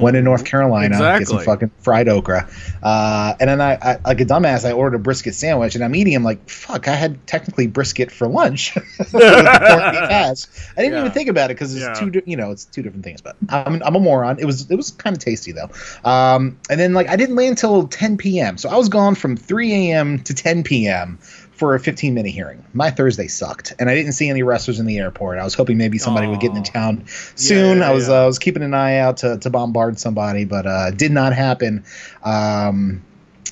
went 0.01 0.15
in 0.15 0.23
North 0.23 0.45
Carolina, 0.45 0.97
get 1.19 1.27
some 1.27 1.39
fucking 1.39 1.71
fried 1.79 2.07
okra. 2.07 2.49
Uh, 2.81 3.33
and 3.41 3.49
then 3.49 3.59
I, 3.59 3.73
I, 3.73 3.97
like 4.05 4.21
a 4.21 4.25
dumbass, 4.25 4.63
I 4.63 4.71
ordered 4.71 4.95
a 4.95 4.99
brisket 4.99 5.35
sandwich, 5.35 5.75
and 5.75 5.83
I'm 5.83 5.93
eating. 5.95 6.15
I'm 6.15 6.23
like, 6.23 6.49
fuck, 6.49 6.87
I 6.87 6.95
had 6.95 7.27
technically 7.27 7.67
brisket 7.67 8.09
for 8.09 8.25
lunch. 8.27 8.73
With 8.75 9.11
the 9.11 9.19
corned 9.19 9.91
beef 9.91 10.09
hash. 10.09 10.43
I 10.77 10.81
didn't 10.81 10.93
Yeah. 10.93 10.99
even 11.01 11.11
think 11.11 11.27
about 11.29 11.51
it 11.51 11.55
because 11.55 11.75
it's 11.75 11.83
Yeah. 11.83 11.93
two, 11.93 12.09
di- 12.09 12.23
you 12.25 12.37
know, 12.37 12.51
it's 12.51 12.63
two 12.63 12.81
different 12.81 13.03
things. 13.03 13.19
But 13.19 13.35
I'm, 13.49 13.81
I'm 13.83 13.95
a 13.95 13.99
moron. 13.99 14.39
It 14.39 14.45
was, 14.45 14.71
it 14.71 14.75
was 14.75 14.91
kind 14.91 15.13
of 15.13 15.21
tasty 15.21 15.51
though. 15.51 15.69
Um, 16.09 16.57
and 16.69 16.79
then 16.79 16.93
like 16.93 17.09
I 17.09 17.17
didn't 17.17 17.35
land 17.35 17.57
till 17.57 17.87
10 17.87 18.15
p.m. 18.17 18.57
So 18.57 18.69
I 18.69 18.77
was 18.77 18.87
gone 18.87 19.15
from 19.15 19.35
3 19.35 19.73
a.m. 19.91 20.19
to 20.23 20.33
10 20.33 20.63
p.m. 20.63 21.19
for 21.59 21.75
a 21.75 21.79
15 21.79 22.13
minute 22.13 22.31
hearing. 22.31 22.63
My 22.73 22.89
Thursday 22.89 23.27
sucked, 23.27 23.73
and 23.77 23.89
I 23.89 23.95
didn't 23.95 24.13
see 24.13 24.29
any 24.29 24.43
wrestlers 24.43 24.79
in 24.79 24.85
the 24.85 24.97
airport. 24.97 25.37
I 25.37 25.43
was 25.43 25.53
hoping 25.53 25.77
maybe 25.77 25.97
somebody 25.97 26.27
would 26.27 26.39
get 26.39 26.55
into 26.55 26.71
town 26.71 27.05
soon. 27.35 27.79
yeah, 27.79 27.89
I 27.89 27.93
was 27.93 28.07
yeah. 28.07 28.15
uh, 28.15 28.23
I 28.23 28.25
was 28.25 28.39
keeping 28.39 28.63
an 28.63 28.73
eye 28.73 28.97
out 28.97 29.17
to, 29.17 29.37
to 29.37 29.49
bombard 29.49 29.99
somebody, 29.99 30.45
but 30.45 30.65
uh, 30.65 30.91
did 30.91 31.11
not 31.11 31.33
happen. 31.33 31.83
Um, 32.23 33.03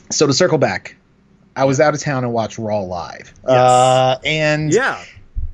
so 0.09 0.25
to 0.25 0.33
circle 0.33 0.57
back, 0.57 0.95
I 1.55 1.65
was 1.65 1.81
out 1.81 1.93
of 1.93 1.99
town 1.99 2.23
and 2.23 2.31
watched 2.31 2.57
Raw 2.57 2.79
live, 2.79 3.33
uh, 3.45 4.17
and 4.23 4.73
yeah 4.73 5.03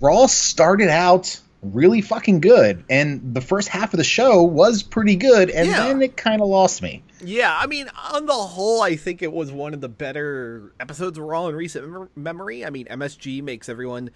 Raw 0.03 0.27
started 0.27 0.89
out 0.89 1.39
really 1.63 2.01
fucking 2.01 2.41
good, 2.41 2.83
and 2.89 3.33
the 3.33 3.41
first 3.41 3.67
half 3.69 3.93
of 3.93 3.97
the 3.97 4.03
show 4.03 4.43
was 4.43 4.83
pretty 4.83 5.15
good, 5.15 5.49
and 5.49 5.67
Yeah. 5.69 5.87
then 5.87 6.01
it 6.01 6.17
kind 6.17 6.41
of 6.41 6.47
lost 6.47 6.81
me. 6.81 7.03
Yeah, 7.23 7.55
I 7.57 7.67
mean, 7.67 7.89
on 8.11 8.25
the 8.25 8.33
whole, 8.33 8.81
I 8.81 8.95
think 8.95 9.21
it 9.21 9.31
was 9.31 9.51
one 9.51 9.73
of 9.73 9.81
the 9.81 9.89
better 9.89 10.73
episodes 10.79 11.17
of 11.17 11.23
Raw 11.23 11.47
in 11.47 11.55
recent 11.55 11.87
mem- 11.89 12.09
memory. 12.15 12.65
I 12.65 12.69
mean, 12.69 12.85
MSG 12.89 13.41
makes 13.41 13.69
everyone 13.69 14.09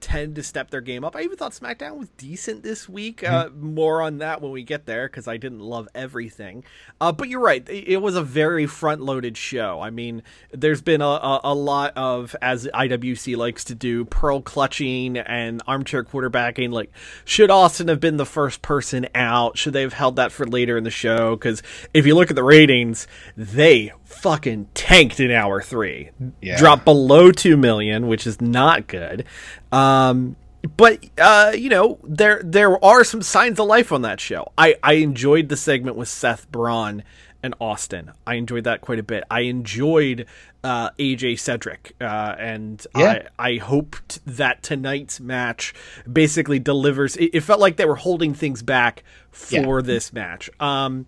tend 0.00 0.34
to 0.36 0.42
step 0.42 0.70
their 0.70 0.80
game 0.80 1.04
up. 1.04 1.14
I 1.16 1.22
even 1.22 1.36
thought 1.36 1.52
SmackDown 1.52 1.96
was 1.96 2.08
decent 2.16 2.62
this 2.62 2.88
week. 2.88 3.22
Uh, 3.22 3.48
more 3.58 4.02
on 4.02 4.18
that 4.18 4.40
when 4.40 4.50
we 4.50 4.62
get 4.62 4.86
there 4.86 5.08
because 5.08 5.28
I 5.28 5.36
didn't 5.36 5.60
love 5.60 5.88
everything. 5.94 6.64
Uh, 7.00 7.12
but 7.12 7.28
you're 7.28 7.40
right; 7.40 7.66
it 7.68 7.88
it 7.88 8.02
was 8.02 8.16
a 8.16 8.22
very 8.22 8.66
front-loaded 8.66 9.36
show. 9.36 9.80
I 9.80 9.90
mean, 9.90 10.22
there's 10.52 10.82
been 10.82 11.00
a, 11.00 11.04
a, 11.04 11.40
a 11.44 11.54
lot 11.54 11.92
of, 11.96 12.34
as 12.40 12.66
IWC 12.66 13.36
likes 13.36 13.64
to 13.64 13.74
do, 13.74 14.04
pearl 14.04 14.40
clutching 14.40 15.16
and 15.18 15.62
armchair 15.66 16.04
quarterbacking. 16.04 16.72
Like, 16.72 16.90
should 17.24 17.50
Austin 17.50 17.88
have 17.88 18.00
been 18.00 18.16
the 18.16 18.26
first 18.26 18.62
person 18.62 19.08
out? 19.14 19.58
Should 19.58 19.72
they 19.72 19.82
have 19.82 19.92
held 19.92 20.16
that 20.16 20.32
for 20.32 20.46
later 20.46 20.76
in 20.76 20.84
the 20.84 20.90
show? 20.90 21.36
Because 21.36 21.62
if 21.92 22.06
you 22.06 22.14
look 22.14 22.30
at 22.30 22.36
the 22.36 22.44
ratings, 22.44 23.06
they 23.36 23.92
fucking 24.10 24.68
tanked 24.74 25.20
in 25.20 25.30
hour 25.30 25.62
three. 25.62 26.10
Yeah. 26.42 26.58
Dropped 26.58 26.84
below 26.84 27.30
two 27.30 27.56
million, 27.56 28.06
which 28.08 28.26
is 28.26 28.40
not 28.40 28.86
good. 28.86 29.24
Um, 29.72 30.36
but 30.76 31.04
uh, 31.18 31.52
you 31.56 31.70
know 31.70 31.98
there 32.04 32.42
there 32.44 32.82
are 32.84 33.04
some 33.04 33.22
signs 33.22 33.58
of 33.58 33.66
life 33.66 33.92
on 33.92 34.02
that 34.02 34.20
show. 34.20 34.52
I 34.58 34.76
I 34.82 34.94
enjoyed 34.94 35.48
the 35.48 35.56
segment 35.56 35.96
with 35.96 36.08
Seth 36.08 36.50
Braun 36.50 37.02
and 37.42 37.54
Austin. 37.58 38.10
I 38.26 38.34
enjoyed 38.34 38.64
that 38.64 38.82
quite 38.82 38.98
a 38.98 39.02
bit. 39.02 39.24
I 39.30 39.40
enjoyed 39.42 40.26
uh, 40.62 40.90
AJ 40.98 41.38
Cedric, 41.38 41.94
uh, 41.98 42.34
and 42.38 42.86
Yeah. 42.94 43.28
I 43.38 43.52
I 43.52 43.56
hoped 43.56 44.20
that 44.26 44.62
tonight's 44.62 45.18
match 45.20 45.72
basically 46.10 46.58
delivers. 46.58 47.16
It, 47.16 47.30
it 47.32 47.40
felt 47.40 47.60
like 47.60 47.76
they 47.76 47.86
were 47.86 47.96
holding 47.96 48.34
things 48.34 48.62
back 48.62 49.02
for 49.30 49.80
this 49.80 50.12
match. 50.12 50.50
Um, 50.60 51.06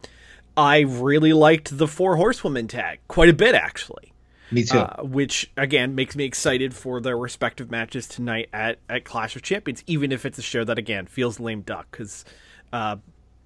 I 0.56 0.80
really 0.80 1.32
liked 1.32 1.76
the 1.76 1.88
four 1.88 2.16
horsewomen 2.16 2.68
tag 2.68 3.00
quite 3.09 3.28
a 3.28 3.32
bit 3.32 3.54
actually 3.54 4.12
Me 4.50 4.64
too. 4.64 4.78
uh, 4.78 5.02
which 5.02 5.50
again 5.56 5.94
makes 5.94 6.14
me 6.14 6.25
excited 6.25 6.75
for 6.75 7.00
their 7.00 7.16
respective 7.16 7.71
matches 7.71 8.06
tonight 8.06 8.49
at, 8.52 8.78
at 8.88 9.04
Clash 9.04 9.35
of 9.37 9.42
Champions, 9.42 9.82
even 9.87 10.12
if 10.12 10.26
it's 10.26 10.38
a 10.38 10.42
show 10.42 10.64
that 10.64 10.78
again 10.78 11.06
feels 11.06 11.40
lame 11.40 11.62
duck 11.62 11.87
because, 11.90 12.25
uh, 12.73 12.97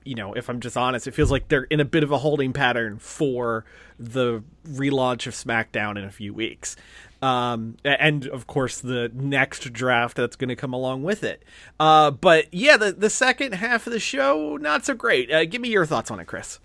you 0.04 0.14
know, 0.14 0.34
if 0.34 0.48
I'm 0.48 0.60
just 0.60 0.76
honest, 0.76 1.06
it 1.06 1.12
feels 1.14 1.30
like 1.30 1.48
they're 1.48 1.64
in 1.64 1.80
a 1.80 1.84
bit 1.84 2.02
of 2.02 2.10
a 2.12 2.18
holding 2.18 2.52
pattern 2.52 2.98
for 2.98 3.64
the 3.98 4.42
relaunch 4.68 5.26
of 5.26 5.34
SmackDown 5.34 5.96
in 5.96 6.04
a 6.04 6.10
few 6.10 6.34
weeks. 6.34 6.76
Um, 7.22 7.76
and 7.84 8.26
of 8.26 8.46
course 8.46 8.78
the 8.80 9.10
next 9.14 9.72
draft 9.72 10.16
that's 10.16 10.36
going 10.36 10.50
to 10.50 10.56
come 10.56 10.72
along 10.74 11.02
with 11.02 11.24
it. 11.24 11.42
Uh, 11.80 12.10
but 12.10 12.52
yeah, 12.52 12.76
the, 12.76 12.92
the 12.92 13.10
second 13.10 13.52
half 13.54 13.86
of 13.86 13.92
the 13.92 13.98
show, 14.00 14.58
not 14.60 14.84
so 14.84 14.94
great. 14.94 15.32
Uh, 15.32 15.44
give 15.44 15.60
me 15.60 15.68
your 15.70 15.86
thoughts 15.86 16.10
on 16.10 16.20
it, 16.20 16.26
Chris. 16.26 16.58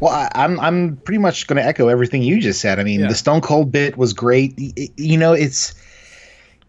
Well, 0.00 0.12
I, 0.12 0.30
I'm 0.34 0.60
I'm 0.60 0.96
pretty 0.96 1.18
much 1.18 1.46
going 1.46 1.56
to 1.56 1.64
echo 1.66 1.88
everything 1.88 2.22
you 2.22 2.40
just 2.40 2.60
said. 2.60 2.78
I 2.78 2.84
mean, 2.84 3.00
Yeah. 3.00 3.08
the 3.08 3.14
Stone 3.14 3.40
Cold 3.40 3.72
bit 3.72 3.96
was 3.96 4.12
great. 4.12 4.54
You 4.96 5.16
know, 5.18 5.32
it's 5.32 5.74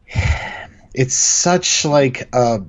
it's 0.93 1.13
such 1.15 1.85
like 1.85 2.27
a 2.33 2.59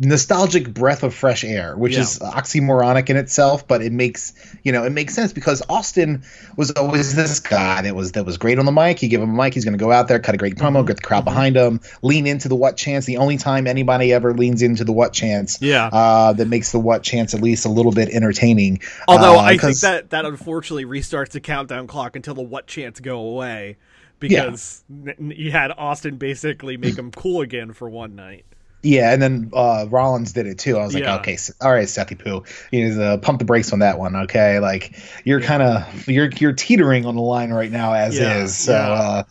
nostalgic 0.00 0.72
breath 0.72 1.02
of 1.02 1.12
fresh 1.12 1.42
air, 1.44 1.76
which 1.76 1.94
Yeah. 1.94 2.02
is 2.02 2.18
oxymoronic 2.20 3.10
in 3.10 3.16
itself, 3.16 3.66
but 3.66 3.82
it 3.82 3.92
makes 3.92 4.32
you 4.62 4.70
know 4.72 4.84
it 4.84 4.90
makes 4.92 5.14
sense 5.14 5.32
because 5.32 5.62
Austin 5.68 6.22
was 6.56 6.70
always 6.72 7.14
this 7.16 7.40
guy 7.40 7.82
that 7.82 7.94
was 7.96 8.12
that 8.12 8.24
was 8.24 8.38
great 8.38 8.58
on 8.58 8.64
the 8.64 8.72
mic. 8.72 9.02
You 9.02 9.08
give 9.08 9.20
him 9.20 9.30
a 9.30 9.42
mic, 9.44 9.54
he's 9.54 9.64
going 9.64 9.76
to 9.76 9.82
go 9.84 9.90
out 9.90 10.08
there, 10.08 10.18
cut 10.20 10.34
a 10.34 10.38
great 10.38 10.54
Mm-hmm. 10.56 10.76
promo, 10.76 10.86
get 10.86 10.96
the 10.96 11.02
crowd 11.02 11.24
behind 11.24 11.56
him, 11.56 11.80
lean 12.02 12.26
into 12.26 12.48
the 12.48 12.54
what 12.56 12.76
chance. 12.76 13.06
The 13.06 13.16
only 13.16 13.36
time 13.36 13.66
anybody 13.66 14.12
ever 14.12 14.32
leans 14.34 14.62
into 14.62 14.84
the 14.84 14.92
what 14.92 15.12
chance, 15.12 15.58
Yeah. 15.60 15.86
uh, 15.86 16.32
that 16.34 16.46
makes 16.48 16.70
the 16.72 16.78
what 16.78 17.02
chance 17.02 17.34
at 17.34 17.40
least 17.42 17.66
a 17.66 17.68
little 17.70 17.92
bit 17.92 18.08
entertaining. 18.08 18.80
Although 19.08 19.36
Uh, 19.38 19.42
I 19.42 19.56
think 19.58 19.80
that 19.80 20.10
that 20.10 20.24
unfortunately 20.24 20.84
restarts 20.84 21.30
the 21.30 21.40
countdown 21.40 21.86
clock 21.86 22.14
until 22.16 22.34
the 22.34 22.42
what 22.42 22.66
chance 22.66 23.00
go 23.00 23.18
away 23.20 23.76
because 24.20 24.84
n- 24.90 25.32
you 25.36 25.50
had 25.50 25.72
Austin 25.76 26.16
basically 26.16 26.76
make 26.76 26.96
him 26.98 27.10
cool 27.10 27.40
again 27.40 27.72
for 27.72 27.88
one 27.88 28.14
night. 28.16 28.44
Yeah, 28.82 29.12
and 29.12 29.20
then 29.20 29.50
uh, 29.54 29.86
Rollins 29.90 30.32
did 30.32 30.46
it 30.46 30.58
too. 30.58 30.78
I 30.78 30.84
was 30.84 30.94
like, 30.94 31.02
Yeah. 31.02 31.16
okay, 31.16 31.36
all 31.60 31.72
right, 31.72 31.86
Sethy 31.86 32.16
Poo, 32.16 32.44
you 32.70 32.88
know, 32.88 33.02
uh, 33.02 33.16
pump 33.16 33.40
the 33.40 33.44
brakes 33.44 33.72
on 33.72 33.80
that 33.80 33.98
one, 33.98 34.14
okay? 34.14 34.60
Like 34.60 34.96
you're 35.24 35.40
kind 35.40 35.62
of 35.62 36.08
you're 36.08 36.30
you're 36.38 36.52
teetering 36.52 37.04
on 37.04 37.16
the 37.16 37.22
line 37.22 37.50
right 37.52 37.72
now 37.72 37.92
as 37.92 38.16
Yeah, 38.16 38.42
is. 38.42 38.56
So 38.56 38.72
yeah. 38.72 38.92
uh, 38.92 39.22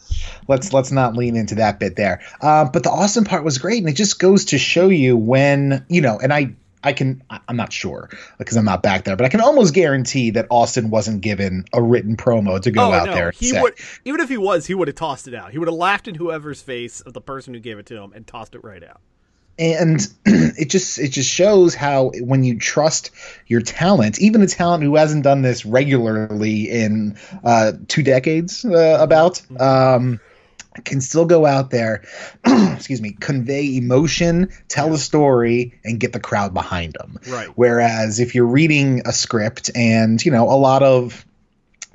let's 0.49 0.73
let's 0.73 0.91
not 0.91 1.15
lean 1.15 1.37
into 1.37 1.55
that 1.55 1.79
bit 1.79 1.95
there. 1.95 2.21
Uh, 2.41 2.65
but 2.65 2.83
the 2.83 2.89
Austin 2.91 3.23
part 3.23 3.45
was 3.45 3.57
great, 3.57 3.79
and 3.79 3.89
it 3.89 3.95
just 3.95 4.19
goes 4.19 4.43
to 4.45 4.57
show 4.57 4.89
you 4.89 5.15
when 5.15 5.85
you 5.89 6.01
know, 6.01 6.19
and 6.19 6.33
I. 6.33 6.55
I 6.83 6.93
can. 6.93 7.23
I'm 7.49 7.57
not 7.57 7.73
sure 7.73 8.07
because 8.37 8.55
I'm 8.55 8.63
not 8.63 8.83
back 8.83 9.03
there, 9.03 9.17
but 9.17 9.25
I 9.25 9.29
can 9.29 9.41
almost 9.41 9.73
guarantee 9.73 10.29
that 10.29 10.45
Austin 10.51 10.91
wasn't 10.91 11.21
given 11.21 11.65
a 11.73 11.81
written 11.81 12.15
promo 12.15 12.61
to 12.61 12.71
go 12.71 12.81
oh 12.81 12.93
out 12.93 13.07
no, 13.07 13.13
there. 13.13 13.31
he 13.31 13.47
say. 13.47 13.61
would 13.61 13.73
even 14.05 14.21
if 14.21 14.29
he 14.29 14.37
was, 14.37 14.67
he 14.67 14.75
would 14.75 14.87
have 14.87 14.95
tossed 14.95 15.27
it 15.27 15.33
out. 15.33 15.51
He 15.51 15.57
would 15.57 15.67
have 15.67 15.75
laughed 15.75 16.07
in 16.07 16.15
whoever's 16.15 16.61
face 16.61 17.01
of 17.01 17.13
the 17.13 17.19
person 17.19 17.55
who 17.55 17.59
gave 17.59 17.79
it 17.79 17.87
to 17.87 17.97
him 17.99 18.13
and 18.13 18.25
tossed 18.27 18.53
it 18.53 18.63
right 18.63 18.83
out. 18.83 19.01
And 19.59 20.07
it 20.25 20.69
just 20.69 20.99
it 20.99 21.09
just 21.09 21.29
shows 21.29 21.73
how 21.75 22.11
when 22.21 22.43
you 22.43 22.57
trust 22.57 23.11
your 23.47 23.61
talent 23.61 24.19
even 24.21 24.41
a 24.41 24.47
talent 24.47 24.83
who 24.83 24.95
hasn't 24.95 25.23
done 25.23 25.41
this 25.41 25.65
regularly 25.65 26.69
in 26.69 27.17
uh, 27.43 27.71
two 27.87 28.03
decades 28.03 28.63
uh, 28.65 28.97
about 28.99 29.41
um, 29.59 30.19
can 30.85 31.01
still 31.01 31.25
go 31.25 31.45
out 31.45 31.71
there 31.71 32.03
excuse 32.45 33.01
me 33.01 33.11
convey 33.13 33.77
emotion 33.77 34.49
tell 34.67 34.93
a 34.93 34.97
story 34.97 35.79
and 35.83 35.99
get 35.99 36.13
the 36.13 36.19
crowd 36.19 36.53
behind 36.53 36.93
them 36.99 37.19
Right. 37.27 37.47
whereas 37.55 38.19
if 38.19 38.35
you're 38.35 38.45
reading 38.45 39.01
a 39.05 39.11
script 39.13 39.71
and 39.75 40.23
you 40.23 40.31
know 40.31 40.43
a 40.43 40.57
lot 40.57 40.83
of 40.83 41.25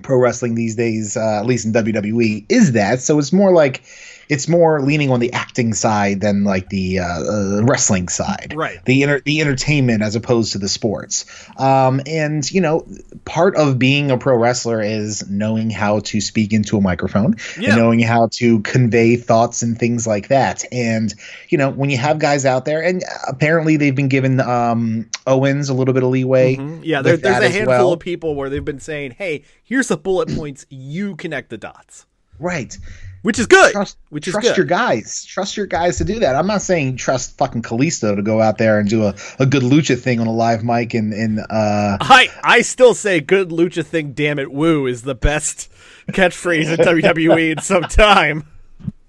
pro 0.02 0.18
wrestling 0.18 0.56
these 0.56 0.74
days, 0.74 1.16
uh, 1.16 1.38
at 1.38 1.46
least 1.46 1.64
in 1.64 1.72
WWE, 1.72 2.44
is 2.48 2.72
that. 2.72 3.00
So 3.00 3.20
it's 3.20 3.32
more 3.32 3.52
like 3.52 3.84
it's 4.32 4.48
more 4.48 4.80
leaning 4.80 5.10
on 5.10 5.20
the 5.20 5.32
acting 5.32 5.74
side 5.74 6.20
than 6.20 6.42
like 6.44 6.68
the 6.70 6.98
uh, 7.00 7.04
uh, 7.04 7.60
wrestling 7.64 8.08
side, 8.08 8.54
Right. 8.56 8.82
The 8.86 9.02
inter- 9.02 9.20
the 9.20 9.40
entertainment 9.42 10.02
as 10.02 10.16
opposed 10.16 10.52
to 10.52 10.58
the 10.58 10.68
sports. 10.68 11.24
Um, 11.58 12.00
and 12.06 12.50
you 12.50 12.60
know, 12.60 12.86
part 13.24 13.54
of 13.56 13.78
being 13.78 14.10
a 14.10 14.16
pro 14.16 14.36
wrestler 14.36 14.80
is 14.80 15.28
knowing 15.28 15.68
how 15.70 16.00
to 16.00 16.20
speak 16.20 16.52
into 16.52 16.76
a 16.76 16.80
microphone, 16.80 17.36
Yeah. 17.58 17.70
and 17.70 17.78
knowing 17.78 18.00
how 18.00 18.28
to 18.40 18.60
convey 18.60 19.16
thoughts 19.16 19.62
and 19.62 19.78
things 19.78 20.06
like 20.06 20.28
that. 20.28 20.64
And 20.72 21.12
you 21.50 21.58
know, 21.58 21.68
when 21.70 21.90
you 21.90 21.98
have 21.98 22.18
guys 22.18 22.46
out 22.46 22.64
there, 22.64 22.82
and 22.82 23.04
apparently 23.28 23.76
they've 23.76 23.94
been 23.94 24.08
given 24.08 24.40
um, 24.40 25.10
Owens 25.26 25.68
a 25.68 25.74
little 25.74 25.92
bit 25.94 26.02
of 26.02 26.08
leeway. 26.10 26.56
Mhm. 26.56 26.80
Yeah, 26.82 27.02
there, 27.02 27.16
there's 27.18 27.44
a 27.44 27.50
handful 27.50 27.66
well. 27.76 27.92
of 27.92 28.00
people 28.00 28.34
where 28.34 28.48
they've 28.48 28.64
been 28.64 28.80
saying, 28.80 29.12
"Hey, 29.18 29.42
here's 29.62 29.88
the 29.88 29.96
bullet 29.98 30.34
points. 30.34 30.64
You 30.70 31.16
connect 31.16 31.50
the 31.50 31.58
dots," 31.58 32.06
Right. 32.38 32.78
Which 33.22 33.38
is 33.38 33.46
good. 33.46 33.72
trust 33.72 33.96
which 34.10 34.28
is 34.28 34.32
trust 34.32 34.48
good. 34.48 34.56
your 34.56 34.66
guys. 34.66 35.24
Trust 35.24 35.56
your 35.56 35.66
guys 35.66 35.98
to 35.98 36.04
do 36.04 36.18
that. 36.20 36.36
I'm 36.36 36.46
not 36.46 36.62
saying 36.62 36.96
trust 36.96 37.36
fucking 37.38 37.62
Kalisto 37.62 38.14
to 38.14 38.22
go 38.22 38.40
out 38.40 38.58
there 38.58 38.78
and 38.78 38.88
do 38.88 39.04
a, 39.04 39.14
a 39.38 39.46
good 39.46 39.62
lucha 39.62 39.98
thing 39.98 40.20
on 40.20 40.26
a 40.26 40.32
live 40.32 40.62
mic 40.64 40.94
and 40.94 41.12
in 41.12 41.38
uh 41.38 41.98
I 42.00 42.28
I 42.42 42.60
still 42.62 42.94
say 42.94 43.20
"good 43.20 43.48
lucha 43.50 43.84
thing." 43.84 44.12
Damn 44.12 44.38
it, 44.38 44.52
woo 44.52 44.86
is 44.86 45.02
the 45.02 45.14
best 45.14 45.70
catchphrase 46.08 46.66
in 46.72 46.84
WWE 46.84 47.52
in 47.52 47.58
some 47.62 47.84
time. 47.84 48.44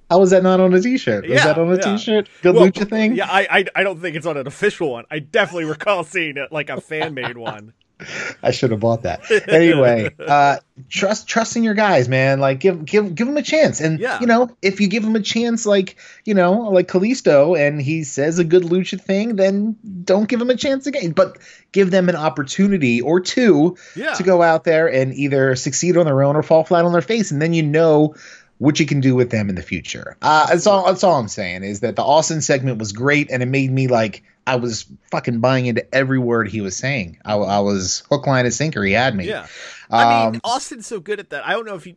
how 0.10 0.20
was 0.20 0.29
that 0.29 0.43
not 0.43 0.60
on 0.60 0.74
a 0.74 0.79
t-shirt? 0.82 1.24
Was 1.24 1.32
Yeah, 1.34 1.46
that 1.48 1.58
on 1.58 1.72
a 1.72 1.75
yeah. 1.77 1.96
t-shirt? 1.96 2.29
Good 2.43 2.53
Well, 2.55 2.67
lucha 2.67 2.88
thing? 2.88 3.15
Yeah, 3.15 3.27
I, 3.29 3.48
I 3.50 3.65
I 3.77 3.84
don't 3.84 4.00
think 4.00 4.15
it's 4.15 4.27
on 4.27 4.38
an 4.38 4.46
official 4.46 4.91
one. 4.91 5.05
I 5.10 5.20
definitely 5.20 5.65
recall 5.65 6.03
seeing 6.03 6.38
it 6.38 6.51
like 6.51 6.70
a 6.70 6.79
fan 6.79 7.13
made 7.15 7.36
one. 7.38 7.74
I 8.41 8.51
should 8.51 8.72
have 8.72 8.79
bought 8.79 9.03
that. 9.03 9.22
Anyway, 9.48 10.10
uh 10.19 10.57
trust 10.89 11.27
trusting 11.27 11.63
your 11.63 11.74
guys, 11.74 12.10
man. 12.10 12.39
Like 12.39 12.60
give 12.60 12.86
give 12.86 13.13
give 13.15 13.27
them 13.27 13.38
a 13.38 13.41
chance. 13.41 13.79
And 13.81 14.00
Yeah. 14.00 14.19
you 14.19 14.27
know, 14.27 14.50
if 14.62 14.81
you 14.81 14.88
give 14.88 15.03
them 15.03 15.15
a 15.15 15.22
chance 15.22 15.65
like, 15.65 15.98
you 16.25 16.33
know, 16.33 16.53
like 16.69 16.88
Kalisto 16.88 17.57
and 17.60 17.81
he 17.81 18.03
says 18.03 18.39
a 18.39 18.43
good 18.43 18.63
lucha 18.63 19.00
thing, 19.01 19.36
then 19.36 19.75
don't 20.03 20.27
give 20.27 20.41
him 20.41 20.50
a 20.50 20.55
chance 20.55 20.88
again. 20.88 21.12
But 21.12 21.38
give 21.72 21.91
them 21.91 22.10
an 22.10 22.15
opportunity 22.15 23.01
or 23.01 23.19
two 23.19 23.77
Yeah. 23.95 24.13
to 24.13 24.24
go 24.24 24.41
out 24.41 24.63
there 24.63 24.88
and 24.91 25.13
either 25.13 25.55
succeed 25.55 25.98
on 25.98 26.05
their 26.05 26.24
own 26.24 26.36
or 26.36 26.43
fall 26.43 26.63
flat 26.63 26.86
on 26.86 26.91
their 26.91 27.01
face, 27.01 27.31
and 27.31 27.41
then 27.41 27.53
you 27.53 27.63
know 27.63 28.15
what 28.60 28.79
you 28.79 28.86
can 28.86 29.00
do 29.00 29.15
with 29.15 29.29
them 29.29 29.50
in 29.50 29.55
the 29.55 29.62
future. 29.62 30.15
Uh, 30.22 30.48
that's 30.48 30.67
all. 30.67 30.86
That's 30.86 31.03
all 31.03 31.19
I'm 31.19 31.27
saying 31.27 31.63
is 31.63 31.81
that 31.81 31.95
the 31.95 32.03
Austin 32.03 32.41
segment 32.41 32.77
was 32.79 32.93
great, 32.93 33.29
and 33.31 33.43
it 33.43 33.48
made 33.48 33.72
me 33.72 33.88
like 33.88 34.24
I 34.45 34.55
was 34.57 34.86
fucking 35.12 35.39
buying 35.39 35.65
into 35.65 35.93
every 35.93 36.19
word 36.19 36.50
he 36.50 36.62
was 36.62 36.75
saying. 36.75 37.17
I, 37.25 37.36
I 37.36 37.60
was 37.60 38.03
hook, 38.10 38.27
line, 38.27 38.45
and 38.45 38.53
sinker. 38.53 38.83
He 38.83 38.93
had 38.93 39.15
me. 39.15 39.27
Yeah, 39.27 39.48
I 39.89 40.25
mean 40.25 40.36
Um, 40.36 40.41
Austin's 40.43 40.88
so 40.88 41.00
good 41.00 41.19
at 41.19 41.29
that. 41.31 41.45
I 41.45 41.51
don't 41.51 41.65
know 41.65 41.75
if 41.75 41.88
you, 41.88 41.95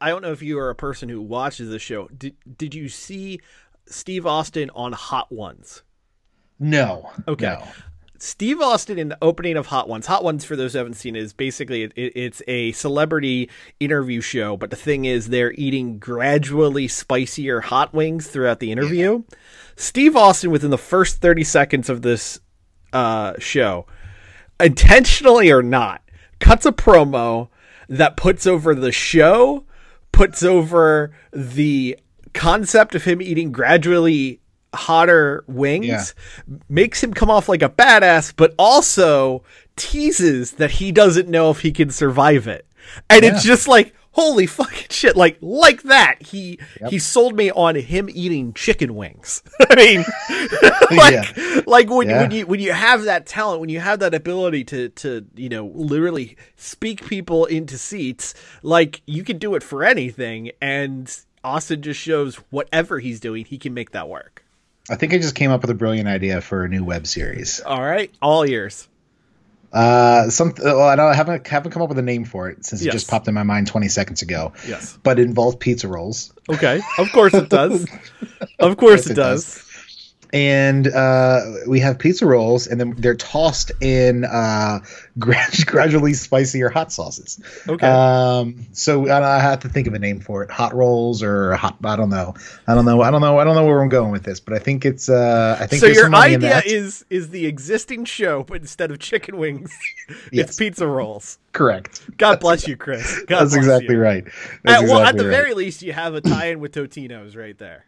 I 0.00 0.10
don't 0.10 0.22
know 0.22 0.32
if 0.32 0.42
you 0.42 0.58
are 0.58 0.70
a 0.70 0.74
person 0.74 1.08
who 1.08 1.20
watches 1.20 1.70
the 1.70 1.78
show. 1.78 2.08
Did 2.08 2.36
did 2.56 2.74
you 2.74 2.88
see 2.88 3.40
Steve 3.86 4.26
Austin 4.26 4.70
on 4.74 4.92
Hot 4.92 5.30
Ones? 5.30 5.82
No. 6.58 7.10
Okay. 7.28 7.46
no. 7.46 7.64
Steve 8.18 8.60
Austin 8.60 8.98
in 8.98 9.08
the 9.08 9.18
opening 9.22 9.56
of 9.56 9.66
Hot 9.66 9.88
Ones. 9.88 10.06
Hot 10.06 10.24
Ones, 10.24 10.44
for 10.44 10.56
those 10.56 10.72
who 10.72 10.78
haven't 10.78 10.94
seen, 10.94 11.14
is 11.14 11.32
basically 11.32 11.84
it, 11.84 11.92
it's 11.94 12.42
a 12.48 12.72
celebrity 12.72 13.48
interview 13.78 14.20
show. 14.20 14.56
But 14.56 14.70
the 14.70 14.76
thing 14.76 15.04
is, 15.04 15.28
they're 15.28 15.52
eating 15.52 15.98
gradually 15.98 16.88
spicier 16.88 17.60
hot 17.60 17.94
wings 17.94 18.26
throughout 18.26 18.58
the 18.58 18.72
interview. 18.72 19.22
Steve 19.76 20.16
Austin, 20.16 20.50
within 20.50 20.70
the 20.70 20.78
first 20.78 21.20
thirty 21.20 21.44
seconds 21.44 21.88
of 21.88 22.02
this 22.02 22.40
uh, 22.92 23.34
show, 23.38 23.86
intentionally 24.58 25.50
or 25.50 25.62
not, 25.62 26.02
cuts 26.40 26.66
a 26.66 26.72
promo 26.72 27.48
that 27.88 28.16
puts 28.16 28.46
over 28.46 28.74
the 28.74 28.92
show, 28.92 29.64
puts 30.10 30.42
over 30.42 31.12
the 31.32 31.96
concept 32.34 32.94
of 32.94 33.04
him 33.04 33.22
eating 33.22 33.52
gradually 33.52 34.40
hotter 34.78 35.44
wings, 35.46 35.86
Yeah. 36.48 36.56
makes 36.68 37.02
him 37.02 37.12
come 37.12 37.30
off 37.30 37.48
like 37.48 37.62
a 37.62 37.68
badass, 37.68 38.32
but 38.36 38.54
also 38.58 39.42
teases 39.76 40.52
that 40.52 40.70
he 40.72 40.92
doesn't 40.92 41.28
know 41.28 41.50
if 41.50 41.60
he 41.60 41.72
can 41.72 41.90
survive 41.90 42.46
it. 42.46 42.66
And 43.10 43.24
it's 43.24 43.42
just 43.42 43.68
like, 43.68 43.94
holy 44.12 44.46
fucking 44.46 44.86
shit, 44.90 45.16
like 45.16 45.36
like 45.40 45.82
that. 45.84 46.16
He 46.22 46.58
he 46.88 46.98
sold 46.98 47.36
me 47.36 47.50
on 47.50 47.74
him 47.76 48.08
eating 48.12 48.52
chicken 48.54 48.94
wings. 48.94 49.42
I 49.70 49.74
mean 49.76 50.04
like 50.90 51.12
Yeah. 51.36 51.60
like 51.66 51.88
when, 51.90 52.08
Yeah. 52.08 52.22
when 52.22 52.30
you 52.30 52.46
when 52.46 52.60
you 52.60 52.72
have 52.72 53.04
that 53.04 53.26
talent, 53.26 53.60
when 53.60 53.68
you 53.68 53.80
have 53.80 53.98
that 54.00 54.14
ability 54.14 54.64
to 54.64 54.88
to 54.90 55.26
you 55.36 55.48
know 55.48 55.66
literally 55.74 56.36
speak 56.56 57.06
people 57.06 57.44
into 57.46 57.76
seats, 57.78 58.34
like 58.62 59.02
you 59.06 59.22
can 59.22 59.38
do 59.38 59.54
it 59.54 59.62
for 59.62 59.84
anything. 59.84 60.50
And 60.62 61.14
Austin 61.44 61.82
just 61.82 62.00
shows 62.00 62.36
whatever 62.50 62.98
he's 62.98 63.20
doing, 63.20 63.44
he 63.44 63.58
can 63.58 63.72
make 63.74 63.90
that 63.92 64.08
work. 64.08 64.44
I 64.90 64.96
think 64.96 65.12
I 65.14 65.18
just 65.18 65.34
came 65.34 65.50
up 65.50 65.60
with 65.62 65.70
a 65.70 65.74
brilliant 65.74 66.08
idea 66.08 66.40
for 66.40 66.64
a 66.64 66.68
new 66.68 66.84
web 66.84 67.06
series. 67.06 67.60
All 67.60 67.82
right, 67.82 68.10
all 68.22 68.44
ears. 68.44 68.88
Uh, 69.70 70.30
some 70.30 70.54
well, 70.62 70.80
I 70.80 70.96
don't 70.96 71.08
I 71.10 71.14
haven't 71.14 71.46
haven't 71.46 71.72
come 71.72 71.82
up 71.82 71.90
with 71.90 71.98
a 71.98 72.02
name 72.02 72.24
for 72.24 72.48
it 72.48 72.64
since 72.64 72.82
Yes. 72.82 72.88
it 72.94 72.96
just 72.96 73.10
popped 73.10 73.28
in 73.28 73.34
my 73.34 73.42
mind 73.42 73.66
20 73.66 73.88
seconds 73.88 74.22
ago. 74.22 74.54
Yes. 74.66 74.98
But 75.02 75.18
it 75.18 75.24
involves 75.24 75.56
pizza 75.56 75.88
rolls. 75.88 76.32
Okay. 76.48 76.80
Of 76.96 77.12
course 77.12 77.34
it 77.34 77.50
does. 77.50 77.86
of 78.58 78.78
course 78.78 79.06
it, 79.06 79.12
it 79.12 79.14
does. 79.16 79.44
does. 79.44 79.67
And 80.32 80.86
uh, 80.88 81.40
we 81.66 81.80
have 81.80 81.98
pizza 81.98 82.26
rolls, 82.26 82.66
and 82.66 82.80
then 82.80 82.94
they're 82.98 83.14
tossed 83.16 83.72
in 83.80 84.24
uh, 84.24 84.80
gradually 85.18 86.14
spicier 86.14 86.68
hot 86.68 86.92
sauces. 86.92 87.40
Okay. 87.68 87.86
Um, 87.86 88.66
so 88.72 89.10
I 89.10 89.38
have 89.40 89.60
to 89.60 89.68
think 89.68 89.86
of 89.86 89.94
a 89.94 89.98
name 89.98 90.20
for 90.20 90.42
it: 90.42 90.50
hot 90.50 90.74
rolls 90.74 91.22
or 91.22 91.54
hot. 91.54 91.76
I 91.84 91.96
don't 91.96 92.10
know. 92.10 92.34
I 92.66 92.74
don't 92.74 92.84
know. 92.84 93.00
I 93.02 93.10
don't 93.10 93.20
know. 93.20 93.38
I 93.38 93.44
don't 93.44 93.54
know 93.54 93.64
where 93.66 93.82
I'm 93.82 93.88
going 93.88 94.12
with 94.12 94.24
this, 94.24 94.40
but 94.40 94.54
I 94.54 94.58
think 94.58 94.84
it's. 94.84 95.08
Uh, 95.08 95.56
I 95.60 95.66
think 95.66 95.80
so 95.80 95.86
your 95.86 96.12
idea 96.14 96.62
is 96.64 97.04
is 97.10 97.30
the 97.30 97.46
existing 97.46 98.04
show, 98.04 98.42
but 98.42 98.60
instead 98.60 98.90
of 98.90 98.98
chicken 98.98 99.36
wings, 99.38 99.70
Yes. 100.32 100.48
it's 100.50 100.56
pizza 100.56 100.86
rolls. 100.86 101.38
correct. 101.52 102.02
God 102.18 102.40
bless 102.40 102.66
you, 102.68 102.76
Chris. 102.76 103.18
God 103.26 103.40
That's 103.40 103.54
bless 103.54 103.56
exactly 103.56 103.94
you. 103.94 104.00
right. 104.00 104.26
At, 104.26 104.32
That's 104.64 104.82
well, 104.84 105.00
at 105.00 105.16
the 105.16 105.24
right. 105.24 105.30
very 105.30 105.54
least, 105.54 105.82
you 105.82 105.92
have 105.92 106.14
a 106.14 106.20
tie-in 106.20 106.60
with 106.60 106.72
Totino's 106.72 107.36
right 107.36 107.56
there. 107.58 107.84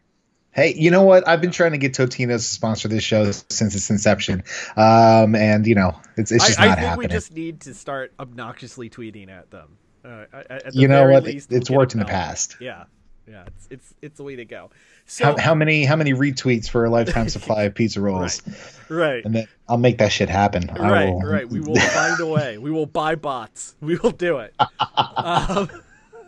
Hey, 0.52 0.74
you 0.76 0.90
know 0.90 1.02
what? 1.02 1.28
I've 1.28 1.40
been 1.40 1.52
trying 1.52 1.72
to 1.72 1.78
get 1.78 1.92
Totino's 1.94 2.42
to 2.46 2.52
sponsor 2.54 2.88
this 2.88 3.04
show 3.04 3.30
since 3.30 3.74
its 3.76 3.88
inception, 3.88 4.42
um, 4.76 5.34
and 5.36 5.66
you 5.66 5.74
know, 5.76 5.96
it's 6.16 6.32
it's 6.32 6.46
just 6.46 6.58
I, 6.60 6.64
I 6.64 6.68
not 6.68 6.74
think 6.78 6.86
happening. 6.88 7.08
we 7.08 7.12
just 7.14 7.32
need 7.32 7.60
to 7.62 7.74
start 7.74 8.12
obnoxiously 8.18 8.90
tweeting 8.90 9.30
at 9.30 9.50
them. 9.50 9.76
Uh, 10.04 10.24
at- 10.32 10.72
the 10.72 10.80
You 10.80 10.88
know 10.88 11.08
what? 11.08 11.22
least, 11.24 11.52
It's 11.52 11.70
we'll 11.70 11.78
worked 11.80 11.92
in 11.94 12.00
the 12.00 12.06
past. 12.06 12.56
Yeah, 12.60 12.84
yeah, 13.28 13.44
it's 13.46 13.68
it's 13.70 13.94
it's 14.02 14.16
the 14.16 14.24
way 14.24 14.36
to 14.36 14.44
go. 14.44 14.70
So 15.06 15.24
how, 15.26 15.36
how 15.38 15.54
many 15.54 15.84
how 15.84 15.94
many 15.94 16.14
retweets 16.14 16.68
for 16.68 16.84
a 16.84 16.90
lifetime 16.90 17.28
supply 17.36 17.64
of 17.64 17.74
pizza 17.74 18.00
rolls? 18.00 18.42
right, 18.88 19.24
And 19.24 19.34
then 19.34 19.46
I'll 19.68 19.76
make 19.78 19.98
that 19.98 20.10
shit 20.10 20.28
happen. 20.28 20.68
I 20.70 20.90
right, 20.90 21.08
will- 21.10 21.20
right. 21.20 21.48
We 21.48 21.60
will 21.60 21.76
find 21.76 22.18
a 22.20 22.26
way. 22.26 22.58
We 22.58 22.70
will 22.72 22.86
buy 22.86 23.14
bots. 23.14 23.76
We 23.80 23.96
will 23.98 24.10
do 24.10 24.38
it. 24.38 24.52
um, 25.16 25.70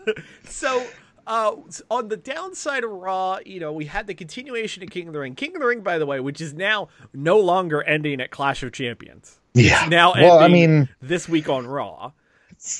so, 0.44 0.84
uh, 1.32 1.56
on 1.90 2.08
the 2.08 2.16
downside 2.18 2.84
of 2.84 2.90
Raw, 2.90 3.38
you 3.46 3.58
know, 3.58 3.72
we 3.72 3.86
had 3.86 4.06
the 4.06 4.12
continuation 4.12 4.82
of 4.82 4.90
King 4.90 5.06
of 5.06 5.14
the 5.14 5.20
Ring. 5.20 5.34
King 5.34 5.54
of 5.56 5.62
the 5.62 5.66
Ring, 5.66 5.80
by 5.80 5.96
the 5.96 6.04
way, 6.04 6.20
which 6.20 6.42
is 6.42 6.52
now 6.52 6.88
no 7.14 7.40
longer 7.40 7.82
ending 7.82 8.20
at 8.20 8.30
Clash 8.30 8.62
of 8.62 8.72
Champions. 8.72 9.38
Yeah. 9.54 9.80
It's 9.80 9.90
now 9.90 10.12
well, 10.12 10.40
I 10.40 10.48
mean, 10.48 10.90
this 11.00 11.30
week 11.30 11.48
on 11.48 11.66
Raw. 11.66 12.12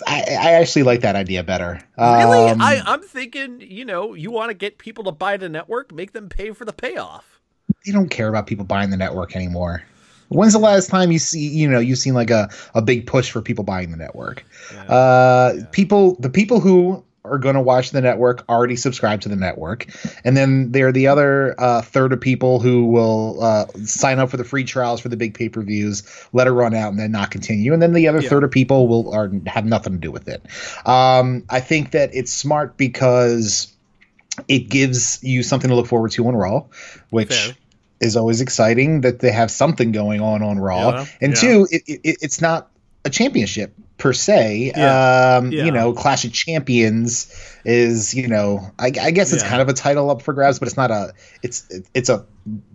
I, 0.07 0.21
I 0.39 0.53
actually 0.53 0.83
like 0.83 1.01
that 1.01 1.17
idea 1.17 1.43
better. 1.43 1.81
Really, 1.99 2.51
Um, 2.51 2.61
I, 2.61 2.83
I'm 2.85 3.01
thinking, 3.01 3.63
you 3.63 3.87
know, 3.87 4.13
you 4.13 4.31
want 4.31 4.51
to 4.51 4.55
get 4.55 4.77
people 4.77 5.05
to 5.05 5.13
buy 5.13 5.39
the 5.39 5.49
network, 5.49 5.91
make 5.91 6.13
them 6.13 6.29
pay 6.29 6.53
for 6.53 6.67
the 6.67 6.75
payoff. 6.75 7.41
they 7.87 7.93
don't 7.93 8.11
care 8.11 8.29
about 8.29 8.47
people 8.47 8.67
buying 8.67 8.91
the 8.91 8.99
network 8.99 9.35
anymore. 9.35 9.83
When's 10.29 10.53
the 10.53 10.59
last 10.59 10.89
time 10.89 11.11
you 11.11 11.19
see 11.19 11.47
you 11.49 11.69
know 11.69 11.79
you've 11.79 11.99
seen 11.99 12.15
like 12.15 12.31
a, 12.31 12.49
a 12.75 12.81
big 12.81 13.07
push 13.07 13.31
for 13.31 13.43
people 13.43 13.65
buying 13.65 13.91
the 13.91 13.97
network? 13.97 14.45
Uh, 14.89 15.55
People, 15.73 16.17
the 16.21 16.31
people 16.31 16.61
who 16.61 17.05
are 17.25 17.39
going 17.39 17.55
to 17.55 17.61
watch 17.61 17.93
the 17.93 18.01
network 18.01 18.45
already 18.49 18.75
subscribe 18.75 19.21
to 19.21 19.29
the 19.29 19.37
network, 19.37 19.87
and 20.25 20.37
then 20.37 20.73
there 20.73 20.89
are 20.89 20.93
the 20.93 21.07
other 21.07 21.55
uh, 21.59 21.81
third 21.83 22.13
of 22.13 22.21
people 22.21 22.59
who 22.59 22.87
will 22.87 23.43
uh, 23.43 23.67
sign 23.85 24.19
up 24.19 24.31
for 24.31 24.37
the 24.37 24.45
free 24.45 24.65
trials 24.65 25.01
for 25.01 25.09
the 25.09 25.17
big 25.17 25.35
pay 25.35 25.49
per 25.49 25.63
views, 25.63 26.03
let 26.33 26.47
it 26.47 26.51
run 26.51 26.75
out, 26.75 26.91
and 26.91 26.99
then 26.99 27.13
not 27.13 27.31
continue. 27.31 27.73
And 27.73 27.81
then 27.81 27.93
the 27.93 28.09
other 28.09 28.21
Yeah. 28.21 28.29
third 28.29 28.45
of 28.45 28.51
people 28.51 28.89
will 28.89 29.15
are 29.15 29.31
have 29.47 29.65
nothing 29.65 29.93
to 29.93 29.99
do 29.99 30.11
with 30.11 30.29
it. 30.29 30.43
Um, 30.85 31.45
I 31.49 31.61
think 31.61 31.93
that 31.93 32.11
it's 32.13 32.33
smart 32.33 32.77
because 32.77 33.73
it 34.49 34.69
gives 34.69 35.23
you 35.23 35.43
something 35.43 35.69
to 35.69 35.77
look 35.77 35.87
forward 35.87 36.11
to 36.13 36.27
on 36.27 36.35
Raw, 36.35 36.65
which 37.11 37.33
Fair. 37.35 37.55
is 38.01 38.17
always 38.17 38.41
exciting 38.41 39.03
that 39.03 39.21
they 39.21 39.31
have 39.31 39.51
something 39.51 39.93
going 39.93 40.21
on 40.21 40.43
on 40.43 40.59
Raw. 40.59 40.91
Yeah, 40.91 41.07
and 41.21 41.35
yeah. 41.35 41.41
two, 41.41 41.69
it, 41.71 41.83
it, 41.87 42.01
it's 42.23 42.41
not 42.41 42.69
a 43.05 43.11
championship 43.11 43.75
per 43.99 44.13
se. 44.13 44.73
Yeah, 44.77 45.37
Um, 45.39 45.53
yeah. 45.53 45.65
You 45.65 45.71
know, 45.73 45.93
Clash 45.93 46.25
of 46.25 46.33
Champions 46.33 47.33
is 47.65 48.15
you 48.15 48.27
know, 48.29 48.71
I, 48.79 48.87
I 49.01 49.11
guess 49.13 49.33
it's 49.33 49.43
Yeah. 49.43 49.49
kind 49.51 49.63
of 49.63 49.69
a 49.69 49.73
title 49.73 50.11
up 50.11 50.23
for 50.23 50.33
grabs, 50.33 50.59
but 50.59 50.67
it's 50.69 50.77
not 50.77 50.91
a. 50.91 51.13
It's 51.43 51.67
it's 51.95 52.09
a 52.09 52.25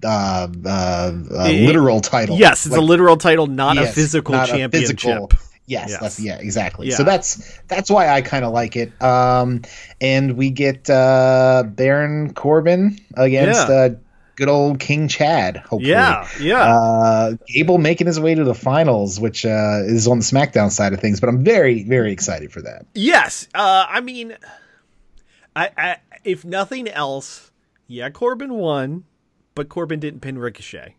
uh, 0.03 0.47
uh, 0.65 1.11
It- 1.47 1.65
literal 1.67 1.99
title. 2.01 2.37
Yes, 2.37 2.65
it's 2.65 2.75
a 2.75 2.81
literal 2.81 3.17
title, 3.17 3.47
not 3.47 3.77
a 3.77 3.85
physical 3.87 4.33
not 4.35 4.49
a 4.49 4.51
championship. 4.53 4.99
physical- 4.99 5.29
Yes, 5.69 5.89
Yes. 5.89 5.99
that's 5.99 6.19
yeah, 6.21 6.37
exactly. 6.37 6.91
So 6.91 7.03
that's 7.03 7.59
that's 7.67 7.89
why 7.91 8.07
I 8.07 8.21
kind 8.21 8.45
of 8.45 8.53
like 8.53 8.77
it. 8.77 8.93
Um, 9.03 9.63
and 9.99 10.37
we 10.37 10.49
get 10.49 10.89
uh, 10.89 11.63
Baron 11.67 12.33
Corbin 12.33 12.97
against 13.15 13.67
uh, 13.69 13.89
good 14.37 14.47
old 14.47 14.79
King 14.79 15.09
Chad. 15.09 15.57
Hopefully, 15.57 15.89
Yeah, 15.89 16.27
yeah. 16.39 16.63
Uh, 16.63 17.33
Gable 17.47 17.77
making 17.77 18.07
his 18.07 18.19
way 18.19 18.33
to 18.35 18.45
the 18.45 18.55
finals, 18.55 19.19
which 19.19 19.45
uh, 19.45 19.81
is 19.83 20.07
on 20.07 20.19
the 20.19 20.23
SmackDown 20.23 20.71
side 20.71 20.93
of 20.93 21.01
things. 21.01 21.19
But 21.19 21.27
I'm 21.27 21.43
very 21.43 21.83
very 21.83 22.13
excited 22.13 22.53
for 22.53 22.61
that. 22.61 22.85
Yes, 22.93 23.49
uh, 23.53 23.85
I 23.89 23.99
mean, 23.99 24.37
I, 25.53 25.71
I 25.77 25.97
if 26.23 26.45
nothing 26.45 26.87
else, 26.87 27.51
yeah, 27.87 28.09
Corbin 28.09 28.53
won, 28.53 29.03
but 29.55 29.67
Corbin 29.67 29.99
didn't 29.99 30.21
pin 30.21 30.37
Ricochet. 30.37 30.95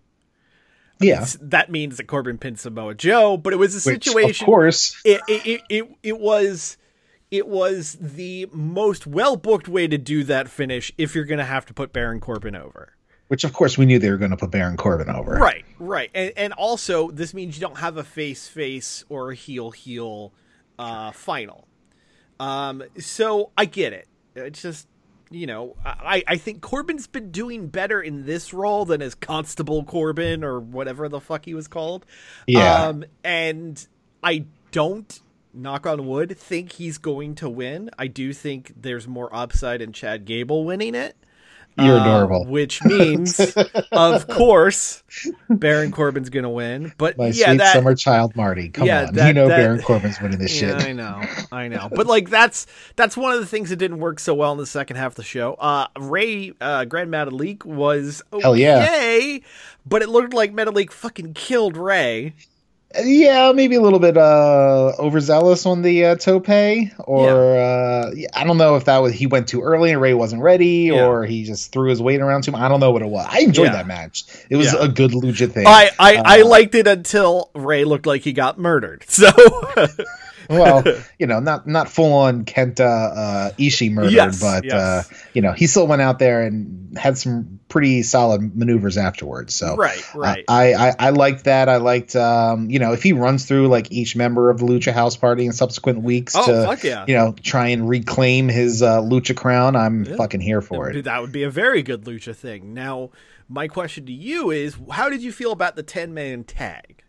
Yeah, 1.00 1.24
That 1.40 1.70
means 1.70 1.96
that 1.98 2.08
Corbin 2.08 2.38
pinned 2.38 2.58
Samoa 2.58 2.92
Joe, 2.92 3.36
but 3.36 3.52
it 3.52 3.56
was 3.56 3.72
a 3.72 3.88
which 3.88 4.04
situation. 4.04 4.44
of 4.44 4.46
course. 4.46 5.00
it, 5.04 5.20
it, 5.28 5.46
it, 5.46 5.60
it, 5.68 5.88
it 6.02 6.18
was 6.18 6.76
it 7.30 7.46
was 7.46 7.96
the 8.00 8.48
most 8.52 9.06
well 9.06 9.36
booked 9.36 9.68
way 9.68 9.86
to 9.86 9.96
do 9.96 10.24
that 10.24 10.48
finish 10.48 10.92
if 10.98 11.14
you're 11.14 11.24
going 11.24 11.38
to 11.38 11.44
have 11.44 11.66
to 11.66 11.74
put 11.74 11.92
Baron 11.92 12.18
Corbin 12.18 12.56
over. 12.56 12.96
Which 13.28 13.44
of 13.44 13.52
course 13.52 13.76
we 13.76 13.86
knew 13.86 13.98
they 13.98 14.10
were 14.10 14.16
going 14.16 14.30
to 14.30 14.36
put 14.36 14.50
Baron 14.50 14.76
Corbin 14.76 15.10
over. 15.10 15.32
Right, 15.32 15.64
right, 15.78 16.10
and 16.14 16.32
and 16.36 16.52
also 16.54 17.10
this 17.10 17.34
means 17.34 17.56
you 17.56 17.60
don't 17.60 17.78
have 17.78 17.96
a 17.96 18.04
face 18.04 18.48
face 18.48 19.04
or 19.08 19.32
a 19.32 19.34
heel 19.34 19.70
heel 19.70 20.32
uh, 20.78 21.12
final. 21.12 21.68
Um, 22.40 22.82
so 22.98 23.50
I 23.56 23.66
get 23.66 23.92
it. 23.92 24.08
It's 24.34 24.62
just 24.62 24.88
you 25.30 25.46
know 25.46 25.76
I 25.84 26.22
I 26.26 26.36
think 26.38 26.62
Corbin's 26.62 27.06
been 27.06 27.30
doing 27.30 27.68
better 27.68 28.00
in 28.00 28.24
this 28.24 28.54
role 28.54 28.84
than 28.84 29.02
as 29.02 29.14
Constable 29.14 29.84
Corbin 29.84 30.42
or 30.42 30.58
whatever 30.58 31.08
the 31.08 31.20
fuck 31.20 31.44
he 31.44 31.54
was 31.54 31.68
called. 31.68 32.06
Yeah. 32.46 32.86
Um, 32.86 33.04
and 33.22 33.86
I 34.22 34.46
don't 34.70 35.20
knock 35.52 35.86
on 35.86 36.06
wood 36.06 36.36
think 36.36 36.72
he's 36.72 36.98
going 36.98 37.34
to 37.36 37.48
win. 37.48 37.90
I 37.98 38.06
do 38.06 38.32
think 38.32 38.72
there's 38.80 39.06
more 39.08 39.34
upside 39.34 39.82
in 39.82 39.92
Chad 39.92 40.24
Gable 40.24 40.64
winning 40.64 40.94
it. 40.94 41.16
You're 41.78 41.98
Uh, 41.98 42.02
adorable. 42.02 42.44
which 42.46 42.82
means, 42.84 43.38
of 43.92 44.26
course, 44.28 45.02
Baron 45.48 45.90
Corbin's 45.92 46.28
gonna 46.30 46.50
win. 46.50 46.92
But 46.98 47.16
My 47.18 47.26
yeah, 47.28 47.46
sweet 47.46 47.58
that, 47.58 47.72
summer 47.74 47.94
child 47.94 48.34
Marty. 48.36 48.68
Come 48.68 48.86
yeah, 48.86 49.06
on. 49.06 49.14
that- 49.14 49.28
you 49.28 49.34
know 49.34 49.48
that- 49.48 49.56
Baron 49.56 49.82
Corbin's 49.82 50.20
winning 50.20 50.38
this 50.38 50.52
yeah, 50.62 50.78
shit. 50.78 50.88
I 50.88 50.92
know, 50.92 51.22
I 51.52 51.68
know. 51.68 51.88
But 51.90 52.06
like 52.06 52.30
that's 52.30 52.66
that's 52.96 53.16
one 53.16 53.32
of 53.32 53.40
the 53.40 53.46
things 53.46 53.70
that 53.70 53.76
didn't 53.76 53.98
work 54.00 54.18
so 54.20 54.34
well 54.34 54.52
in 54.52 54.58
the 54.58 54.66
second 54.66 54.96
half 54.96 55.12
of 55.12 55.16
the 55.16 55.22
show. 55.22 55.54
Uh, 55.54 55.86
Rey 55.98 56.52
uh, 56.60 56.84
Grand 56.84 57.10
Metalik 57.10 57.64
was 57.64 58.22
okay, 58.32 58.42
Hell 58.42 58.56
yeah. 58.56 59.38
but 59.86 60.02
it 60.02 60.08
looked 60.08 60.34
like 60.34 60.52
Metalik 60.52 60.90
fucking 60.92 61.34
killed 61.34 61.76
Rey. 61.76 62.34
Yeah, 63.04 63.52
maybe 63.52 63.74
a 63.76 63.82
little 63.82 63.98
bit 63.98 64.16
uh 64.16 64.92
overzealous 64.98 65.66
on 65.66 65.82
the 65.82 66.06
uh, 66.06 66.14
tope, 66.16 66.48
or 67.00 67.58
uh, 67.58 68.10
I 68.34 68.44
don't 68.44 68.56
know 68.56 68.76
if 68.76 68.86
that 68.86 68.98
was 68.98 69.12
he 69.12 69.26
went 69.26 69.46
too 69.46 69.60
early 69.60 69.90
and 69.92 70.00
Rey 70.00 70.14
wasn't 70.14 70.40
ready, 70.40 70.90
Yeah. 70.92 71.04
or 71.06 71.26
he 71.26 71.44
just 71.44 71.70
threw 71.70 71.90
his 71.90 72.00
weight 72.00 72.22
around 72.22 72.44
too 72.44 72.52
much. 72.52 72.62
I 72.62 72.68
don't 72.68 72.80
know 72.80 72.90
what 72.90 73.02
it 73.02 73.08
was. 73.08 73.26
I 73.28 73.40
enjoyed 73.40 73.66
Yeah. 73.66 73.72
that 73.72 73.86
match. 73.86 74.24
It 74.48 74.56
was 74.56 74.72
Yeah. 74.72 74.84
a 74.84 74.88
good 74.88 75.10
lucha 75.10 75.52
thing. 75.52 75.66
I 75.66 75.90
I, 75.98 76.22
I 76.24 76.40
Uh, 76.40 76.46
liked 76.46 76.74
it 76.74 76.86
until 76.86 77.50
Rey 77.54 77.84
looked 77.84 78.06
like 78.06 78.22
he 78.22 78.32
got 78.32 78.58
murdered. 78.58 79.04
So 79.08 79.28
well, 80.48 80.84
you 81.18 81.26
know, 81.26 81.40
not 81.40 81.66
not 81.66 81.88
full 81.88 82.12
on 82.12 82.44
Kenta 82.44 82.80
uh, 82.80 83.50
Ishii 83.58 83.92
murdered, 83.92 84.12
Yes, 84.12 84.40
but 84.40 84.64
yes. 84.64 84.74
uh, 84.74 85.02
you 85.34 85.42
know, 85.42 85.52
he 85.52 85.66
still 85.66 85.86
went 85.86 86.02
out 86.02 86.18
there 86.18 86.42
and 86.42 86.96
had 86.98 87.18
some 87.18 87.60
pretty 87.68 88.02
solid 88.02 88.56
maneuvers 88.56 88.96
afterwards. 88.96 89.54
So 89.54 89.76
right, 89.76 90.02
uh, 90.14 90.18
right. 90.18 90.44
I, 90.48 90.72
I 90.74 90.94
I 90.98 91.10
liked 91.10 91.44
that. 91.44 91.68
I 91.68 91.76
liked 91.76 92.16
um, 92.16 92.70
you 92.70 92.78
know, 92.78 92.92
if 92.92 93.02
he 93.02 93.12
runs 93.12 93.44
through 93.44 93.68
like 93.68 93.92
each 93.92 94.16
member 94.16 94.50
of 94.50 94.58
the 94.58 94.64
Lucha 94.66 94.92
House 94.92 95.16
Party 95.16 95.46
in 95.46 95.52
subsequent 95.52 96.02
weeks 96.02 96.34
oh 96.36 96.46
to 96.74 96.78
yeah. 96.86 97.04
you 97.06 97.14
know 97.14 97.34
try 97.42 97.68
and 97.68 97.88
reclaim 97.88 98.48
his 98.48 98.82
uh, 98.82 99.00
Lucha 99.00 99.36
crown, 99.36 99.76
I'm 99.76 100.04
Yeah. 100.04 100.16
fucking 100.16 100.40
here 100.40 100.62
for 100.62 100.90
it. 100.90 101.04
That 101.04 101.20
would 101.20 101.32
be 101.32 101.42
a 101.42 101.50
very 101.50 101.82
good 101.82 102.04
lucha 102.04 102.34
thing. 102.34 102.72
Now, 102.74 103.10
my 103.48 103.68
question 103.68 104.06
to 104.06 104.12
you 104.12 104.50
is, 104.50 104.76
how 104.90 105.08
did 105.10 105.22
you 105.22 105.32
feel 105.32 105.52
about 105.52 105.76
the 105.76 105.82
ten 105.82 106.14
man 106.14 106.44
tag? 106.44 107.02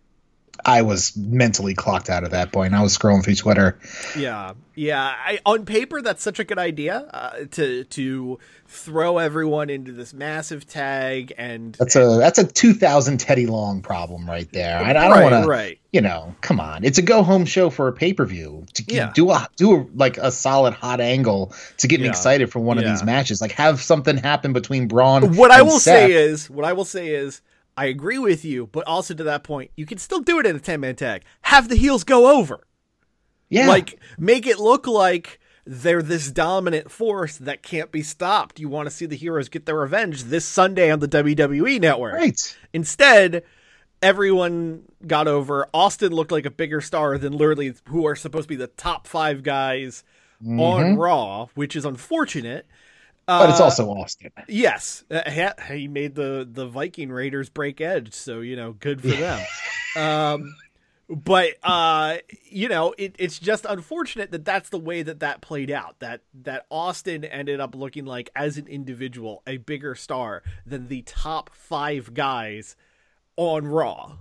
I 0.65 0.81
was 0.81 1.15
mentally 1.17 1.73
clocked 1.73 2.09
out 2.09 2.23
at 2.23 2.31
that 2.31 2.51
point. 2.51 2.73
I 2.73 2.81
was 2.81 2.97
scrolling 2.97 3.23
through 3.23 3.35
Twitter. 3.35 3.79
Yeah, 4.17 4.53
yeah. 4.75 5.01
I, 5.03 5.39
on 5.45 5.65
paper, 5.65 6.01
that's 6.01 6.21
such 6.23 6.39
a 6.39 6.43
good 6.43 6.59
idea 6.59 6.97
uh, 7.13 7.45
to 7.51 7.83
to 7.85 8.39
throw 8.67 9.17
everyone 9.17 9.69
into 9.69 9.91
this 9.91 10.13
massive 10.13 10.67
tag 10.67 11.33
and 11.39 11.73
That's 11.79 11.95
a 11.95 12.17
that's 12.19 12.37
a 12.37 12.45
2000 12.45 13.17
Teddy 13.19 13.47
Long 13.47 13.81
problem 13.81 14.27
right 14.29 14.51
there. 14.51 14.77
I, 14.77 14.91
I 14.91 14.93
don't 14.93 15.11
right, 15.11 15.31
want 15.31 15.43
to 15.43 15.49
right. 15.49 15.79
you 15.91 16.01
know, 16.01 16.35
come 16.41 16.59
on. 16.59 16.83
It's 16.83 16.99
a 16.99 17.01
go 17.01 17.23
home 17.23 17.45
show 17.45 17.69
for 17.71 17.87
a 17.87 17.93
pay 17.93 18.13
per 18.13 18.25
view. 18.25 18.65
to 18.75 18.83
Yeah. 18.87 19.11
do 19.15 19.31
a 19.31 19.47
do 19.55 19.75
a 19.75 19.85
like 19.95 20.17
a 20.17 20.31
solid 20.31 20.73
hot 20.75 21.01
angle 21.01 21.53
to 21.77 21.87
get 21.87 21.99
me 21.99 22.07
excited 22.07 22.51
for 22.51 22.59
one 22.59 22.77
of 22.77 22.83
these 22.85 23.03
matches. 23.03 23.41
Like 23.41 23.53
have 23.53 23.81
something 23.81 24.17
happen 24.17 24.53
between 24.53 24.87
Braun. 24.87 25.35
what 25.35 25.51
I 25.51 25.61
will 25.63 25.79
Seth. 25.79 26.07
say 26.07 26.11
is, 26.11 26.49
what 26.49 26.65
I 26.65 26.73
will 26.73 26.85
say 26.85 27.07
is, 27.07 27.41
I 27.79 27.85
agree 27.85 28.19
with 28.19 28.43
you, 28.43 28.67
but 28.67 28.85
also 28.87 29.13
to 29.13 29.23
that 29.23 29.45
point, 29.45 29.71
you 29.77 29.85
can 29.85 29.99
still 29.99 30.19
do 30.19 30.37
it 30.37 30.45
in 30.45 30.53
a 30.53 30.59
ten 30.59 30.81
man 30.81 30.97
tag. 30.97 31.23
Have 31.43 31.69
the 31.69 31.77
heels 31.77 32.03
go 32.03 32.37
over. 32.37 32.67
yeah, 33.47 33.69
Like 33.69 33.97
make 34.17 34.45
it 34.45 34.59
look 34.59 34.85
like 34.85 35.39
they're 35.65 36.01
this 36.01 36.29
dominant 36.29 36.91
force 36.91 37.37
that 37.37 37.63
can't 37.63 37.89
be 37.89 38.01
stopped. 38.01 38.59
You 38.59 38.67
want 38.67 38.87
to 38.87 38.91
see 38.93 39.05
the 39.05 39.15
heroes 39.15 39.47
get 39.47 39.65
their 39.65 39.77
revenge 39.77 40.25
this 40.25 40.43
Sunday 40.43 40.91
on 40.91 40.99
the 40.99 41.07
WWE 41.07 41.79
network. 41.79 42.15
right. 42.15 42.57
Instead, 42.73 43.43
everyone 44.01 44.83
got 45.07 45.29
over. 45.29 45.69
Austin 45.73 46.11
looked 46.11 46.33
like 46.33 46.45
a 46.45 46.51
bigger 46.51 46.81
star 46.81 47.17
than 47.17 47.31
literally 47.31 47.73
who 47.87 48.05
are 48.05 48.15
supposed 48.15 48.43
to 48.43 48.49
be 48.49 48.57
the 48.57 48.67
top 48.67 49.07
five 49.07 49.41
guys 49.41 50.03
on 50.45 50.57
mm-hmm. 50.57 50.99
Raw, 50.99 51.47
which 51.55 51.77
is 51.77 51.85
unfortunate. 51.85 52.67
But 53.37 53.51
it's 53.51 53.59
Uh, 53.59 53.65
also 53.65 53.87
Austin. 53.91 54.31
Yes, 54.47 55.03
uh, 55.11 55.29
he- 55.29 55.73
he 55.75 55.87
made 55.87 56.15
the 56.15 56.47
the 56.51 56.65
Viking 56.65 57.11
Raiders 57.11 57.47
break 57.49 57.79
edge, 57.79 58.13
so 58.13 58.39
you 58.39 58.55
know, 58.55 58.73
good 58.73 59.01
for 59.01 59.09
them. 59.09 59.39
um, 59.95 60.55
but 61.07 61.51
uh, 61.61 62.17
you 62.49 62.69
know, 62.69 62.95
it, 62.97 63.15
it's 63.19 63.37
just 63.37 63.65
unfortunate 63.69 64.31
that 64.31 64.45
that's 64.45 64.69
the 64.69 64.79
way 64.79 65.03
that 65.03 65.19
that 65.19 65.41
played 65.41 65.69
out. 65.69 65.99
That 65.99 66.21
that 66.41 66.65
Austin 66.71 67.23
ended 67.23 67.59
up 67.59 67.75
looking 67.75 68.05
like, 68.05 68.31
as 68.35 68.57
an 68.57 68.65
individual, 68.67 69.43
a 69.45 69.57
bigger 69.57 69.93
star 69.93 70.41
than 70.65 70.87
the 70.87 71.03
top 71.03 71.51
five 71.53 72.15
guys 72.15 72.75
on 73.37 73.67
Raw. 73.67 74.13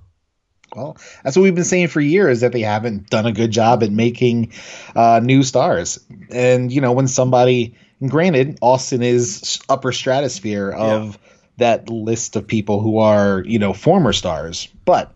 Well, 0.76 0.98
that's 1.24 1.34
what 1.34 1.44
we've 1.44 1.54
been 1.54 1.64
saying 1.64 1.88
for 1.88 2.00
years 2.02 2.40
that 2.40 2.52
they 2.52 2.60
haven't 2.60 3.08
done 3.08 3.24
a 3.24 3.32
good 3.32 3.50
job 3.50 3.82
at 3.82 3.90
making 3.90 4.52
uh, 4.94 5.18
new 5.22 5.42
stars. 5.42 5.98
And 6.30 6.70
you 6.70 6.82
know, 6.82 6.92
when 6.92 7.08
somebody, 7.08 7.74
and 8.00 8.10
granted, 8.10 8.58
Austin 8.62 9.02
is 9.02 9.60
upper 9.68 9.92
stratosphere 9.92 10.70
of 10.70 11.18
that 11.56 11.88
list 11.90 12.36
of 12.36 12.46
people 12.46 12.80
who 12.80 12.98
are 12.98 13.42
you 13.44 13.58
know 13.58 13.72
former 13.72 14.12
stars, 14.12 14.68
but 14.84 15.14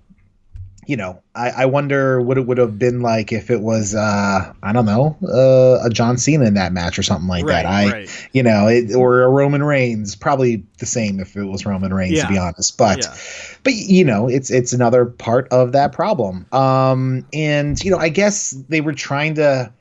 you 0.84 0.96
know, 0.96 1.22
I, 1.36 1.50
I 1.50 1.66
wonder 1.66 2.20
what 2.20 2.38
it 2.38 2.46
would 2.48 2.58
have 2.58 2.76
been 2.76 3.02
like 3.02 3.30
if 3.30 3.50
it 3.52 3.60
was 3.60 3.94
uh, 3.94 4.52
I 4.64 4.72
don't 4.72 4.84
know 4.84 5.16
uh, 5.22 5.86
a 5.86 5.90
John 5.90 6.18
Cena 6.18 6.44
in 6.44 6.54
that 6.54 6.72
match 6.72 6.98
or 6.98 7.04
something 7.04 7.28
like 7.28 7.44
Right, 7.44 7.62
that. 7.62 7.66
I 7.66 7.92
right. 7.92 8.28
you 8.32 8.42
know, 8.42 8.66
it, 8.66 8.92
or 8.92 9.22
a 9.22 9.28
Roman 9.28 9.62
Reigns, 9.62 10.16
probably 10.16 10.64
the 10.78 10.86
same 10.86 11.20
if 11.20 11.36
it 11.36 11.44
was 11.44 11.64
Roman 11.64 11.94
Reigns 11.94 12.14
Yeah. 12.14 12.22
to 12.22 12.28
be 12.32 12.36
honest, 12.36 12.76
but 12.78 12.98
Yeah. 12.98 13.16
but 13.62 13.74
you 13.74 14.04
know 14.04 14.28
it's 14.28 14.50
it's 14.50 14.72
another 14.72 15.04
part 15.04 15.46
of 15.52 15.70
that 15.70 15.92
problem 15.92 16.46
um 16.50 17.24
and 17.32 17.80
you 17.84 17.92
know 17.92 17.98
i 17.98 18.08
guess 18.08 18.50
they 18.68 18.80
were 18.80 18.92
trying 18.92 19.34
to 19.34 19.72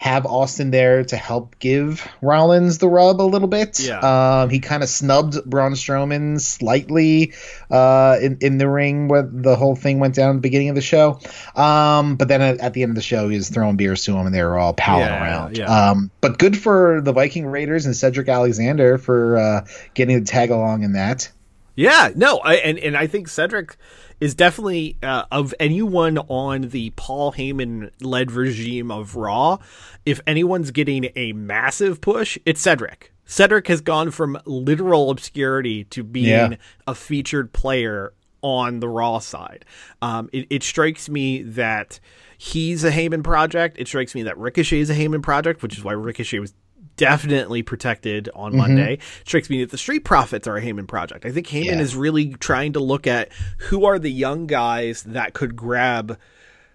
have 0.00 0.24
austin 0.26 0.70
there 0.70 1.02
to 1.02 1.16
help 1.16 1.58
give 1.58 2.06
rollins 2.22 2.78
the 2.78 2.88
rub 2.88 3.20
a 3.20 3.22
little 3.24 3.48
bit 3.48 3.80
Yeah. 3.80 3.98
um 4.42 4.48
he 4.48 4.60
kind 4.60 4.84
of 4.84 4.88
snubbed 4.88 5.44
braun 5.44 5.72
strowman 5.72 6.40
slightly 6.40 7.32
uh 7.68 8.16
in, 8.22 8.38
in 8.40 8.58
the 8.58 8.68
ring 8.68 9.08
where 9.08 9.22
the 9.30 9.56
whole 9.56 9.74
thing 9.74 9.98
went 9.98 10.14
down 10.14 10.30
at 10.30 10.32
the 10.34 10.40
beginning 10.40 10.68
of 10.68 10.76
the 10.76 10.80
show 10.82 11.18
um 11.56 12.14
but 12.16 12.28
then 12.28 12.40
at, 12.40 12.58
at 12.60 12.74
the 12.74 12.82
end 12.84 12.90
of 12.90 12.94
the 12.96 13.02
show 13.02 13.28
he 13.28 13.36
was 13.36 13.48
throwing 13.48 13.76
beers 13.76 14.04
to 14.04 14.12
him 14.16 14.24
and 14.24 14.32
they 14.34 14.42
were 14.44 14.56
all 14.56 14.72
palling 14.72 15.04
Yeah, 15.06 15.20
around 15.22 15.56
yeah. 15.58 15.90
um 15.90 16.10
but 16.20 16.38
good 16.38 16.56
for 16.56 17.00
the 17.02 17.12
viking 17.12 17.44
raiders 17.46 17.84
and 17.84 17.96
cedric 17.96 18.28
alexander 18.28 18.98
for 18.98 19.36
uh 19.36 19.66
getting 19.94 20.20
the 20.20 20.24
tag 20.24 20.50
along 20.50 20.84
in 20.84 20.92
that 20.92 21.28
Yeah, 21.74 22.10
no, 22.14 22.38
I, 22.38 22.54
and 22.54 22.78
and 22.78 22.96
I 22.96 23.06
think 23.06 23.28
Cedric 23.28 23.76
is 24.20 24.34
definitely 24.34 24.96
uh, 25.02 25.24
of 25.30 25.54
anyone 25.60 26.18
on 26.18 26.62
the 26.70 26.90
Paul 26.96 27.32
Heyman 27.32 27.90
led 28.00 28.32
regime 28.32 28.90
of 28.90 29.16
Raw. 29.16 29.58
If 30.04 30.20
anyone's 30.26 30.70
getting 30.70 31.10
a 31.16 31.32
massive 31.32 32.00
push, 32.00 32.38
it's 32.44 32.60
Cedric. 32.60 33.12
Cedric 33.24 33.68
has 33.68 33.80
gone 33.80 34.10
from 34.10 34.38
literal 34.46 35.10
obscurity 35.10 35.84
to 35.84 36.02
being 36.02 36.26
Yeah. 36.28 36.54
a 36.86 36.94
featured 36.94 37.52
player 37.52 38.12
on 38.42 38.80
the 38.80 38.88
Raw 38.88 39.18
side. 39.18 39.64
Um, 40.00 40.30
it, 40.32 40.46
it 40.50 40.62
strikes 40.62 41.08
me 41.08 41.42
that 41.42 42.00
he's 42.38 42.84
a 42.84 42.90
Heyman 42.90 43.22
project. 43.24 43.76
It 43.78 43.88
strikes 43.88 44.14
me 44.14 44.22
that 44.22 44.38
Ricochet 44.38 44.78
is 44.80 44.90
a 44.90 44.94
Heyman 44.94 45.22
project, 45.22 45.62
which 45.62 45.76
is 45.76 45.84
why 45.84 45.92
Ricochet 45.92 46.38
was 46.38 46.54
definitely 46.98 47.62
protected 47.62 48.28
on 48.34 48.50
mm-hmm. 48.50 48.58
Monday. 48.60 48.92
It 48.94 49.00
strikes 49.24 49.48
me 49.48 49.62
that 49.62 49.70
the 49.70 49.78
Street 49.78 50.04
Profits 50.04 50.46
are 50.46 50.58
a 50.58 50.62
Heyman 50.62 50.86
project. 50.86 51.24
I 51.24 51.30
think 51.30 51.46
Heyman 51.46 51.64
Yeah. 51.64 51.80
is 51.80 51.96
really 51.96 52.34
trying 52.34 52.74
to 52.74 52.80
look 52.80 53.06
at 53.06 53.30
who 53.56 53.86
are 53.86 53.98
the 53.98 54.12
young 54.12 54.46
guys 54.46 55.02
that 55.04 55.32
could 55.32 55.56
grab 55.56 56.18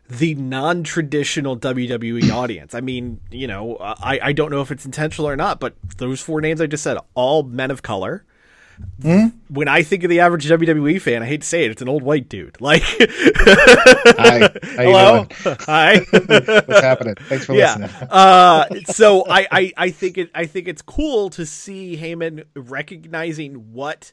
the 0.10 0.34
non-traditional 0.36 1.58
WWE 1.58 2.32
audience. 2.42 2.74
I 2.74 2.82
mean, 2.82 3.20
you 3.32 3.48
know, 3.48 3.78
I, 3.78 4.20
I 4.24 4.32
don't 4.34 4.50
know 4.52 4.62
if 4.62 4.72
it's 4.72 4.86
intentional 4.86 5.30
or 5.30 5.36
not, 5.36 5.60
but 5.60 5.76
those 5.98 6.20
four 6.22 6.42
names 6.42 6.60
I 6.60 6.66
just 6.66 6.84
said, 6.84 6.98
all 7.14 7.44
men 7.44 7.70
of 7.70 7.84
color. 7.84 8.26
When 9.50 9.68
I 9.68 9.84
think 9.84 10.04
of 10.04 10.10
the 10.10 10.22
average 10.22 10.48
WWE 10.48 11.02
fan, 11.02 11.24
I 11.24 11.26
hate 11.26 11.42
to 11.42 11.48
say 11.48 11.66
it, 11.66 11.72
it's 11.72 11.82
an 11.82 11.90
old 11.90 12.04
white 12.04 12.30
dude. 12.30 12.60
Like, 12.62 12.84
Hi, 12.86 14.50
hello, 14.64 15.28
hi. 15.44 16.00
What's 16.12 16.82
happening? 16.82 17.16
Thanks 17.28 17.46
for 17.46 17.54
yeah. 17.54 17.76
listening. 17.76 18.10
Uh, 18.10 18.66
so 18.86 19.26
I, 19.30 19.48
I, 19.52 19.74
I 19.78 19.90
think 19.92 20.18
it, 20.18 20.32
I 20.34 20.46
think 20.46 20.68
it's 20.68 20.82
cool 20.82 21.30
to 21.32 21.46
see 21.46 21.98
Heyman 21.98 22.46
recognizing 22.56 23.74
what 23.74 24.12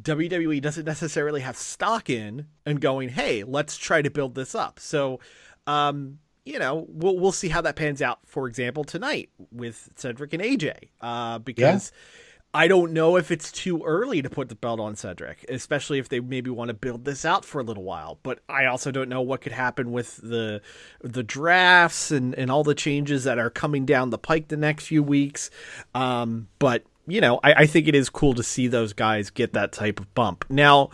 WWE 0.00 0.60
doesn't 0.60 0.84
necessarily 0.84 1.40
have 1.40 1.56
stock 1.56 2.08
in 2.08 2.46
and 2.64 2.80
going, 2.80 3.08
hey, 3.08 3.44
let's 3.44 3.76
try 3.76 4.02
to 4.02 4.10
build 4.10 4.34
this 4.34 4.54
up. 4.54 4.78
So, 4.78 5.20
um, 5.66 6.18
you 6.44 6.58
know, 6.58 6.86
we'll 6.88 7.18
we'll 7.18 7.32
see 7.32 7.48
how 7.48 7.62
that 7.62 7.74
pans 7.74 8.02
out. 8.02 8.18
For 8.26 8.46
example, 8.46 8.84
tonight 8.84 9.30
with 9.50 9.88
Cedric 9.96 10.32
and 10.32 10.42
AJ, 10.42 10.90
uh, 11.00 11.38
because. 11.38 11.90
I 12.54 12.68
don't 12.68 12.92
know 12.92 13.16
if 13.16 13.32
it's 13.32 13.50
too 13.50 13.82
early 13.82 14.22
to 14.22 14.30
put 14.30 14.48
the 14.48 14.54
belt 14.54 14.78
on 14.78 14.94
Cedric, 14.94 15.44
especially 15.48 15.98
if 15.98 16.08
they 16.08 16.20
maybe 16.20 16.50
want 16.50 16.68
to 16.68 16.74
build 16.74 17.04
this 17.04 17.24
out 17.24 17.44
for 17.44 17.60
a 17.60 17.64
little 17.64 17.82
while. 17.82 18.20
But 18.22 18.38
I 18.48 18.66
also 18.66 18.92
don't 18.92 19.08
know 19.08 19.20
what 19.20 19.40
could 19.40 19.52
happen 19.52 19.90
with 19.90 20.18
the 20.18 20.62
the 21.02 21.24
drafts 21.24 22.12
and, 22.12 22.32
and 22.36 22.52
all 22.52 22.62
the 22.62 22.76
changes 22.76 23.24
that 23.24 23.40
are 23.40 23.50
coming 23.50 23.84
down 23.84 24.10
the 24.10 24.18
pike 24.18 24.48
the 24.48 24.56
next 24.56 24.86
few 24.86 25.02
weeks. 25.02 25.50
Um, 25.96 26.46
but 26.60 26.84
you 27.08 27.20
know, 27.20 27.40
I, 27.42 27.54
I 27.54 27.66
think 27.66 27.88
it 27.88 27.94
is 27.96 28.08
cool 28.08 28.34
to 28.34 28.44
see 28.44 28.68
those 28.68 28.92
guys 28.92 29.30
get 29.30 29.52
that 29.54 29.72
type 29.72 29.98
of 29.98 30.14
bump. 30.14 30.44
Now, 30.48 30.90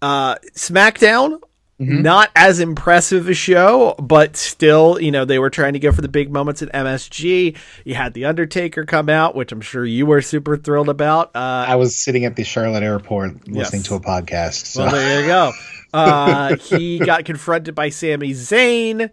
uh, 0.00 0.36
SmackDown, 0.54 1.40
not 1.80 2.30
as 2.36 2.60
impressive 2.60 3.28
a 3.28 3.34
show, 3.34 3.94
but 3.98 4.36
still, 4.36 5.00
you 5.00 5.10
know, 5.10 5.24
they 5.24 5.38
were 5.38 5.50
trying 5.50 5.72
to 5.72 5.78
go 5.78 5.90
for 5.92 6.02
the 6.02 6.08
big 6.08 6.30
moments 6.30 6.60
at 6.62 6.70
MSG. 6.72 7.56
You 7.84 7.94
had 7.94 8.12
The 8.14 8.26
Undertaker 8.26 8.84
come 8.84 9.08
out, 9.08 9.34
which 9.34 9.50
I'm 9.50 9.60
sure 9.62 9.84
you 9.84 10.04
were 10.06 10.20
super 10.20 10.56
thrilled 10.56 10.88
about. 10.90 11.34
Uh, 11.34 11.64
I 11.66 11.76
was 11.76 11.96
sitting 11.96 12.24
at 12.26 12.36
the 12.36 12.44
Charlotte 12.44 12.82
airport 12.82 13.48
listening 13.48 13.80
Yes. 13.80 13.88
to 13.88 13.94
a 13.94 14.00
podcast. 14.00 14.66
So. 14.66 14.82
well, 14.82 14.92
there 14.92 15.20
you 15.22 15.26
go. 15.26 15.52
Uh, 15.92 16.54
he 16.54 17.00
got 17.00 17.24
confronted 17.24 17.74
by 17.74 17.88
Sami 17.88 18.30
Zayn. 18.30 19.10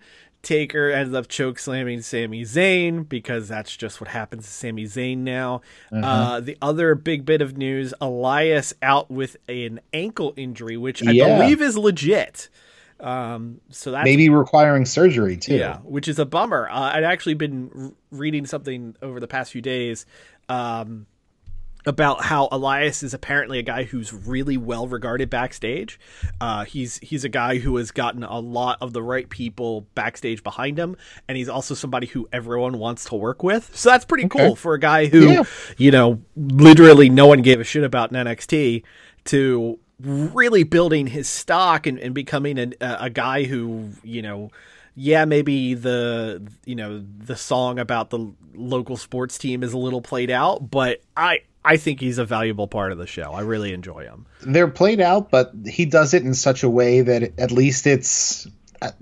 Taker 0.48 0.90
ended 0.92 1.14
up 1.14 1.28
choke 1.28 1.60
slamming 1.60 2.02
Sami 2.02 2.44
Zayn 2.44 3.08
because 3.08 3.50
that's 3.50 3.76
just 3.76 4.00
what 4.00 4.08
happens 4.08 4.46
to 4.46 4.52
Sami 4.52 4.86
Zayn 4.86 5.18
now. 5.18 5.60
Uh, 5.92 6.40
the 6.40 6.58
other 6.62 6.96
big 6.96 7.26
bit 7.26 7.42
of 7.42 7.58
news 7.58 7.94
Elias 8.00 8.74
out 8.82 9.12
with 9.12 9.36
an 9.50 9.82
ankle 9.92 10.34
injury, 10.38 10.78
which 10.78 11.06
I 11.06 11.12
Yeah. 11.12 11.38
believe 11.38 11.62
is 11.62 11.78
legit. 11.78 12.48
Um, 13.02 13.60
so 13.72 13.92
that's 13.92 14.06
Maybe 14.06 14.30
requiring 14.30 14.86
surgery 14.86 15.36
too. 15.36 15.56
yeah, 15.58 15.80
which 15.80 16.08
is 16.08 16.18
a 16.18 16.26
bummer. 16.26 16.70
Uh, 16.72 16.94
I'd 16.96 17.04
actually 17.04 17.34
been 17.36 17.70
r- 17.78 17.92
reading 18.12 18.46
something 18.46 18.96
over 19.02 19.20
the 19.20 19.28
past 19.28 19.52
few 19.52 19.62
days 19.62 20.06
um, 20.50 21.08
about 21.88 22.22
how 22.24 22.48
Elias 22.52 23.02
is 23.04 23.14
apparently 23.14 23.60
a 23.60 23.64
guy 23.64 23.84
who's 23.84 24.14
really 24.14 24.58
well 24.58 24.88
regarded 24.88 25.30
backstage. 25.30 26.00
Uh, 26.42 26.66
he's 26.66 26.98
he's 27.00 27.24
a 27.24 27.30
guy 27.30 27.58
who 27.58 27.76
has 27.78 27.92
gotten 27.92 28.24
a 28.24 28.40
lot 28.40 28.78
of 28.82 28.94
the 28.94 29.02
right 29.02 29.28
people 29.30 29.88
backstage 29.96 30.44
behind 30.44 30.78
him, 30.78 30.96
and 31.28 31.38
he's 31.38 31.50
also 31.50 31.74
somebody 31.74 32.08
who 32.08 32.28
everyone 32.32 32.78
wants 32.78 33.06
to 33.06 33.16
work 33.16 33.42
with. 33.44 33.76
So 33.76 33.90
that's 33.90 34.06
pretty 34.06 34.28
cool 34.28 34.56
for 34.56 34.74
a 34.74 34.80
guy 34.80 35.08
who, 35.08 35.30
Yeah. 35.32 35.44
you 35.78 35.92
know, 35.92 36.22
literally 36.36 37.10
no 37.10 37.26
one 37.28 37.42
gave 37.42 37.60
a 37.60 37.64
shit 37.64 37.84
about 37.84 38.12
in 38.12 38.18
NXT 38.18 38.84
to 39.26 39.80
really 40.00 40.64
building 40.64 41.08
his 41.08 41.28
stock 41.28 41.88
and, 41.88 41.98
and 42.00 42.14
becoming 42.14 42.60
a, 42.60 42.74
a 42.82 43.10
guy 43.10 43.44
who, 43.46 43.90
you 44.04 44.22
know, 44.22 44.52
yeah, 45.00 45.26
maybe 45.26 45.74
the 45.76 46.46
you 46.66 46.76
know 46.76 47.04
the 47.20 47.36
song 47.36 47.78
about 47.78 48.10
the 48.10 48.34
local 48.56 48.98
sports 48.98 49.38
team 49.38 49.62
is 49.62 49.74
a 49.74 49.78
little 49.78 50.02
played 50.02 50.32
out, 50.32 50.72
but 50.72 51.02
I 51.16 51.42
I 51.68 51.78
think 51.78 52.00
he's 52.00 52.18
a 52.18 52.26
valuable 52.26 52.68
part 52.68 52.92
of 52.92 52.98
the 52.98 53.08
show. 53.08 53.32
I 53.34 53.42
really 53.42 53.74
enjoy 53.74 54.04
him. 54.06 54.26
They're 54.42 54.68
played 54.70 55.02
out, 55.02 55.30
but 55.32 55.52
he 55.68 55.86
does 55.86 56.14
it 56.14 56.24
in 56.24 56.34
such 56.34 56.64
a 56.64 56.70
way 56.70 57.02
that 57.02 57.40
at 57.40 57.52
least 57.52 57.86
it's 57.88 58.48
a, 58.82 58.94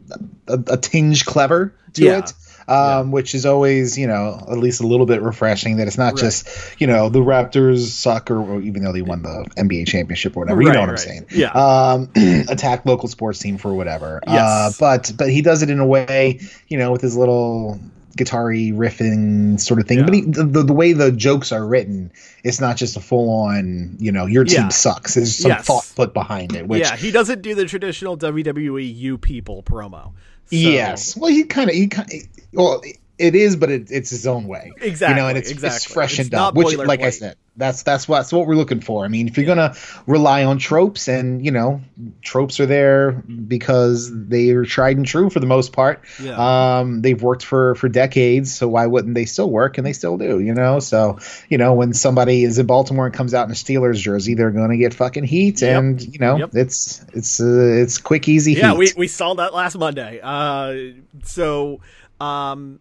a, 0.47 0.59
a 0.71 0.77
tinge 0.77 1.25
clever 1.25 1.73
to 1.93 2.03
Yeah. 2.03 2.19
it. 2.19 2.33
um, 2.67 3.11
which 3.11 3.35
is 3.35 3.45
always 3.45 3.95
you 3.95 4.07
know 4.07 4.43
at 4.49 4.57
least 4.57 4.81
a 4.81 4.87
little 4.87 5.05
bit 5.05 5.21
refreshing. 5.21 5.77
That 5.77 5.85
it's 5.87 5.99
not 5.99 6.17
just 6.17 6.47
you 6.81 6.87
know 6.87 7.09
the 7.09 7.19
Raptors 7.19 7.85
suck, 7.89 8.31
or, 8.31 8.39
or 8.39 8.59
even 8.61 8.83
though 8.83 8.91
they 8.91 9.03
won 9.03 9.21
the 9.21 9.45
NBA 9.55 9.85
championship 9.85 10.35
or 10.35 10.39
whatever. 10.39 10.63
you 10.63 10.71
know 10.73 10.79
what 10.79 10.89
right. 10.89 10.93
I'm 10.93 10.97
saying? 10.97 11.25
Yeah. 11.29 11.51
Um, 11.51 12.09
attack 12.49 12.83
local 12.87 13.07
sports 13.07 13.37
team 13.37 13.59
for 13.59 13.71
whatever. 13.75 14.19
Uh, 14.25 14.71
but 14.79 15.11
but 15.15 15.29
he 15.29 15.43
does 15.43 15.61
it 15.61 15.69
in 15.69 15.79
a 15.79 15.85
way 15.85 16.39
you 16.67 16.79
know 16.79 16.91
with 16.91 17.01
his 17.01 17.15
little 17.15 17.79
guitar-y 18.15 18.71
riffing 18.73 19.59
sort 19.59 19.79
of 19.79 19.87
thing. 19.87 20.03
But 20.05 20.13
he, 20.13 20.21
the, 20.21 20.63
the 20.63 20.73
way 20.73 20.93
the 20.93 21.11
jokes 21.11 21.51
are 21.51 21.65
written, 21.65 22.11
it's 22.43 22.61
not 22.61 22.77
just 22.77 22.95
a 22.97 22.99
full-on 23.01 23.97
you 23.99 24.11
know 24.11 24.25
your 24.25 24.43
team 24.45 24.61
Yeah. 24.63 24.67
sucks. 24.69 25.15
There's 25.15 25.35
some 25.37 25.51
Yes. 25.51 25.65
thought 25.65 25.91
put 25.95 26.13
behind 26.13 26.55
it. 26.55 26.67
Which 26.67 26.81
yeah, 26.81 26.95
he 26.95 27.11
doesn't 27.11 27.41
do 27.41 27.55
the 27.55 27.65
traditional 27.65 28.17
WWE 28.17 28.95
"you 28.95 29.17
people" 29.17 29.63
promo. 29.63 30.05
So- 30.05 30.11
Yes. 30.51 31.17
Well, 31.17 31.31
he 31.31 31.43
kind 31.43 31.69
of 31.69 31.75
he 31.75 31.87
kind 31.87 32.09
well 32.53 32.81
it 33.17 33.35
is, 33.35 33.55
but 33.55 33.69
it, 33.71 33.91
it's 33.91 34.09
his 34.09 34.27
own 34.27 34.47
way. 34.47 34.73
Exactly. 34.77 34.85
You 34.87 34.91
Exactly, 34.91 35.21
know, 35.21 35.27
and 35.29 35.37
it's, 35.37 35.51
it's 35.51 35.85
freshened 35.85 36.27
It's 36.27 36.35
up. 36.35 36.55
Which, 36.55 36.75
like 36.77 37.01
I 37.01 37.09
said, 37.11 37.37
that's 37.57 37.83
that's 37.83 38.07
what 38.07 38.17
that's 38.17 38.33
what 38.33 38.47
we're 38.47 38.55
looking 38.55 38.81
for. 38.81 39.05
I 39.05 39.07
mean, 39.07 39.27
if 39.29 39.37
you're 39.37 39.45
gonna 39.45 39.75
rely 40.07 40.43
on 40.43 40.57
tropes, 40.57 41.07
and 41.07 41.43
you 41.45 41.51
know, 41.51 41.79
tropes 42.21 42.59
are 42.59 42.65
there 42.65 43.11
because 43.11 44.11
they 44.13 44.49
are 44.49 44.65
tried 44.65 44.97
and 44.97 45.05
true 45.05 45.29
for 45.29 45.39
the 45.39 45.45
most 45.45 45.71
part. 45.71 46.03
Yeah. 46.21 46.79
Um, 46.79 47.01
they've 47.01 47.21
worked 47.21 47.45
for 47.45 47.75
for 47.75 47.87
decades, 47.87 48.53
so 48.53 48.67
why 48.67 48.85
wouldn't 48.87 49.15
they 49.15 49.25
still 49.25 49.49
work? 49.49 49.77
And 49.77 49.87
they 49.87 49.93
still 49.93 50.17
do. 50.17 50.39
You 50.41 50.53
know, 50.53 50.79
so 50.79 51.19
you 51.49 51.57
know, 51.57 51.73
when 51.73 51.93
somebody 51.93 52.43
is 52.43 52.59
in 52.59 52.65
Baltimore 52.65 53.05
and 53.05 53.15
comes 53.15 53.33
out 53.33 53.45
in 53.45 53.51
a 53.51 53.55
Steelers 53.55 53.99
jersey, 53.99 54.33
they're 54.33 54.51
gonna 54.51 54.77
get 54.77 54.93
fucking 54.93 55.23
heat, 55.23 55.61
Yep. 55.61 55.79
and 55.79 56.01
you 56.13 56.19
know, 56.19 56.37
Yep. 56.37 56.49
it's 56.55 57.05
it's 57.13 57.39
uh, 57.39 57.45
it's 57.81 57.97
quick, 57.97 58.27
easy 58.27 58.53
yeah, 58.53 58.71
heat. 58.71 58.77
we, 58.77 58.91
we 58.97 59.07
saw 59.07 59.33
that 59.35 59.53
last 59.53 59.77
Monday. 59.77 60.19
Uh, 60.21 60.93
so, 61.23 61.79
um, 62.19 62.79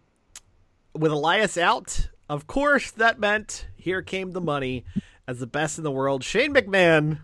with 0.95 1.11
Elias 1.11 1.57
out, 1.57 2.09
of 2.29 2.47
course, 2.47 2.91
that 2.91 3.19
meant 3.19 3.67
here 3.75 4.01
came 4.01 4.31
the 4.31 4.41
money. 4.41 4.85
As 5.27 5.39
the 5.39 5.47
best 5.47 5.77
in 5.77 5.83
the 5.83 5.91
world, 5.91 6.23
Shane 6.23 6.53
McMahon 6.53 7.19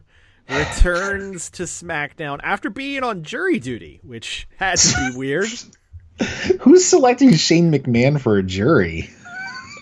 returns 0.49 1.51
to 1.51 1.63
SmackDown 1.63 2.39
after 2.43 2.69
being 2.69 3.03
on 3.03 3.23
jury 3.23 3.60
duty, 3.60 3.99
which 4.03 4.47
had 4.57 4.79
to 4.79 5.12
be 5.12 5.17
weird. 5.17 5.49
Who's 6.62 6.86
selecting 6.86 7.36
Shane 7.36 7.71
McMahon 7.71 8.19
for 8.19 8.38
a 8.38 8.43
jury? 8.43 9.10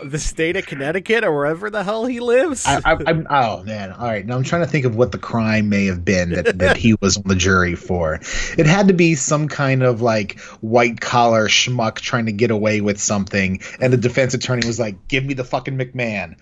The 0.04 0.20
state 0.20 0.56
of 0.56 0.66
Connecticut 0.66 1.24
or 1.24 1.34
wherever 1.34 1.70
the 1.70 1.84
hell 1.84 2.06
he 2.06 2.20
lives. 2.20 2.66
I, 2.66 2.82
I, 2.86 2.98
I'm 3.06 3.28
oh 3.30 3.64
man, 3.64 3.92
all 3.92 4.08
right. 4.08 4.26
Now 4.26 4.36
I'm 4.36 4.44
trying 4.44 4.62
to 4.62 4.68
think 4.68 4.86
of 4.86 4.96
what 4.96 5.12
the 5.12 5.18
crime 5.18 5.70
may 5.70 5.86
have 5.86 6.06
been 6.06 6.32
that, 6.32 6.58
that 6.60 6.78
he 6.78 6.96
was 7.02 7.18
on 7.18 7.24
the 7.26 7.36
jury 7.36 7.76
for. 7.76 8.20
It 8.58 8.66
had 8.66 8.88
to 8.88 8.94
be 8.94 9.16
some 9.16 9.48
kind 9.48 9.84
of 9.84 10.02
like 10.02 10.40
white 10.62 11.02
collar 11.02 11.48
schmuck 11.48 11.96
trying 11.96 12.26
to 12.28 12.32
get 12.32 12.52
away 12.52 12.82
with 12.82 13.00
something, 13.00 13.60
and 13.80 13.92
the 13.92 13.98
defense 13.98 14.34
attorney 14.34 14.66
was 14.66 14.80
like, 14.80 15.08
"Give 15.08 15.26
me 15.26 15.34
the 15.34 15.44
fucking 15.44 15.78
McMahon." 15.78 16.36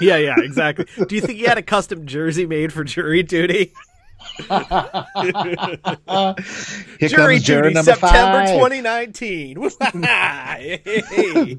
yeah, 0.00 0.16
yeah, 0.16 0.36
exactly. 0.38 0.86
Do 1.06 1.14
you 1.14 1.20
think 1.20 1.38
he 1.38 1.44
had 1.44 1.58
a 1.58 1.62
custom 1.62 2.06
jersey 2.06 2.46
made 2.46 2.72
for 2.72 2.84
jury 2.84 3.22
duty? 3.22 3.72
Here 6.98 7.08
Jury 7.08 7.34
comes 7.36 7.42
juror 7.42 7.62
duty, 7.62 7.74
number 7.74 7.92
September 7.92 8.46
five. 8.46 8.48
2019. 8.50 9.58
Hey. 10.02 11.58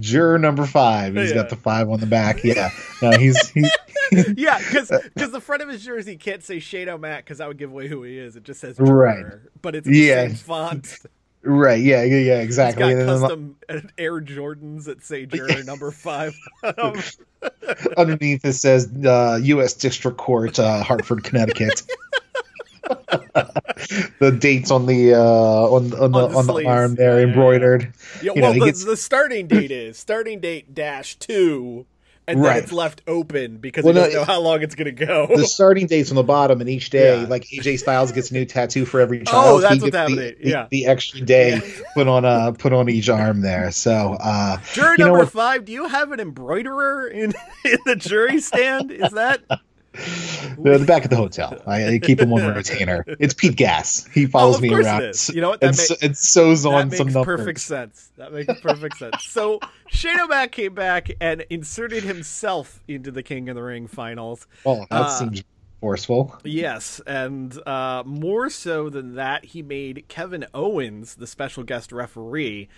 juror 0.00 0.38
number 0.38 0.66
five. 0.66 1.14
He's 1.16 1.30
Yeah. 1.30 1.34
got 1.36 1.48
the 1.50 1.56
five 1.56 1.88
on 1.90 2.00
the 2.00 2.06
back. 2.06 2.42
Yeah, 2.44 2.70
no, 3.02 3.12
he's 3.12 3.48
he's 3.50 3.70
yeah, 4.36 4.58
because 4.58 4.88
the 5.14 5.40
front 5.40 5.62
of 5.62 5.68
his 5.68 5.84
jersey 5.84 6.16
can't 6.16 6.42
say 6.42 6.58
Shane 6.58 6.88
O'Mac 6.88 7.24
because 7.24 7.38
that 7.38 7.48
would 7.48 7.58
give 7.58 7.70
away 7.70 7.88
who 7.88 8.02
he 8.02 8.18
is. 8.18 8.36
It 8.36 8.42
just 8.44 8.60
says 8.60 8.76
Right. 8.78 9.18
juror, 9.18 9.50
but 9.62 9.74
it's 9.76 9.86
the 9.86 9.96
Yeah. 9.96 10.26
same 10.28 10.34
font. 10.36 10.98
Right. 11.42 11.80
Yeah, 11.80 12.02
yeah, 12.02 12.18
yeah, 12.18 12.36
He's 12.38 12.44
exactly. 12.46 12.82
got 12.82 12.92
And 12.92 13.00
then 13.00 13.20
custom 13.20 13.56
Air 13.98 14.20
Jordans 14.20 14.84
that 14.84 15.04
say 15.04 15.26
juror 15.26 15.62
number 15.64 15.90
five. 15.90 16.34
Underneath 17.96 18.44
it 18.44 18.52
says 18.54 18.90
uh, 19.04 19.38
U.S. 19.42 19.74
District 19.74 20.18
Court, 20.18 20.58
uh, 20.58 20.82
Hartford, 20.82 21.24
Connecticut. 21.24 21.82
the 24.18 24.36
dates 24.38 24.70
on 24.70 24.86
the 24.86 25.14
uh, 25.14 25.20
on 25.20 25.92
on 25.94 26.12
the 26.12 26.18
On 26.18 26.30
the 26.30 26.38
on 26.38 26.46
the 26.46 26.66
arm 26.66 26.94
there 26.96 27.20
yeah. 27.20 27.26
embroidered. 27.26 27.92
yeah, 28.22 28.32
You 28.34 28.42
well, 28.42 28.54
know, 28.54 28.60
the, 28.60 28.66
gets- 28.66 28.84
the 28.84 28.96
starting 28.96 29.46
date 29.46 29.70
is 29.70 29.98
starting 29.98 30.40
date 30.40 30.74
dash 30.74 31.16
two, 31.16 31.86
and 32.28 32.38
then 32.38 32.44
Right. 32.46 32.62
it's 32.62 32.70
left 32.72 33.02
open 33.08 33.56
because 33.56 33.84
Well, 33.84 33.94
he 33.94 34.00
no, 34.00 34.08
know 34.08 34.24
how 34.24 34.40
long 34.40 34.62
it's 34.62 34.74
going 34.74 34.94
to 34.94 35.06
go. 35.06 35.26
The 35.34 35.44
starting 35.46 35.86
dates 35.86 36.10
on 36.10 36.16
the 36.16 36.22
bottom, 36.22 36.60
and 36.60 36.70
each 36.70 36.90
day, 36.90 37.20
Yeah. 37.22 37.26
like 37.28 37.44
AJ 37.52 37.78
Styles 37.78 38.12
gets 38.12 38.30
a 38.30 38.34
new 38.34 38.44
tattoo 38.44 38.84
for 38.84 39.00
every 39.00 39.20
Oh, 39.22 39.24
child. 39.24 39.62
that's 39.62 39.74
he 39.74 39.80
what's 39.80 39.92
the, 39.92 39.98
happening. 39.98 40.18
the- 40.18 40.48
Yeah. 40.48 40.66
the 40.70 40.86
extra 40.86 41.20
day 41.22 41.60
put 41.94 42.06
on 42.08 42.24
uh 42.24 42.52
put 42.52 42.72
on 42.72 42.88
each 42.88 43.08
arm 43.08 43.40
there. 43.40 43.70
So 43.72 44.16
uh, 44.20 44.58
Jury 44.72 44.96
you 44.98 45.04
number 45.04 45.20
what? 45.20 45.32
five. 45.32 45.64
Do 45.64 45.72
you 45.72 45.88
have 45.88 46.12
an 46.12 46.20
embroiderer 46.20 47.08
in 47.08 47.32
in 47.64 47.78
the 47.86 47.96
jury 47.96 48.40
stand? 48.40 48.90
Is 48.92 49.10
that? 49.12 49.40
The, 50.62 50.76
the 50.78 50.84
back 50.84 51.04
at 51.04 51.10
the 51.10 51.16
hotel. 51.16 51.62
I, 51.66 51.94
I 51.94 51.98
keep 51.98 52.20
him 52.20 52.32
on 52.34 52.54
retainer. 52.54 53.02
It's 53.18 53.32
Pete 53.32 53.56
Gas. 53.56 54.06
He 54.12 54.26
follows 54.26 54.58
Oh, 54.58 54.60
me 54.60 54.74
around. 54.74 55.14
You 55.32 55.40
know 55.40 55.50
what? 55.50 55.60
That 55.60 55.68
and, 55.68 55.76
ma- 55.76 55.82
so, 55.82 55.94
and 56.02 56.16
sews 56.16 56.66
on 56.66 56.90
that 56.90 56.96
some 56.98 57.06
numbers. 57.08 57.36
perfect 57.38 57.60
sense. 57.60 58.10
That 58.18 58.32
makes 58.32 58.60
perfect 58.60 58.98
sense. 58.98 59.24
So 59.24 59.58
Shane 59.88 60.20
O'Mac 60.20 60.52
came 60.52 60.74
back 60.74 61.10
and 61.20 61.46
inserted 61.48 62.02
himself 62.02 62.80
into 62.88 63.10
the 63.10 63.22
King 63.22 63.48
of 63.48 63.54
the 63.54 63.62
Ring 63.62 63.86
finals. 63.86 64.46
Oh, 64.66 64.80
that 64.90 65.00
Uh, 65.02 65.08
seems 65.08 65.42
forceful. 65.80 66.36
Yes, 66.44 67.00
and 67.06 67.56
uh, 67.66 68.02
more 68.04 68.50
so 68.50 68.90
than 68.90 69.14
that, 69.14 69.46
he 69.46 69.62
made 69.62 70.04
Kevin 70.08 70.44
Owens 70.52 71.14
the 71.14 71.26
special 71.26 71.62
guest 71.62 71.90
referee. 71.90 72.68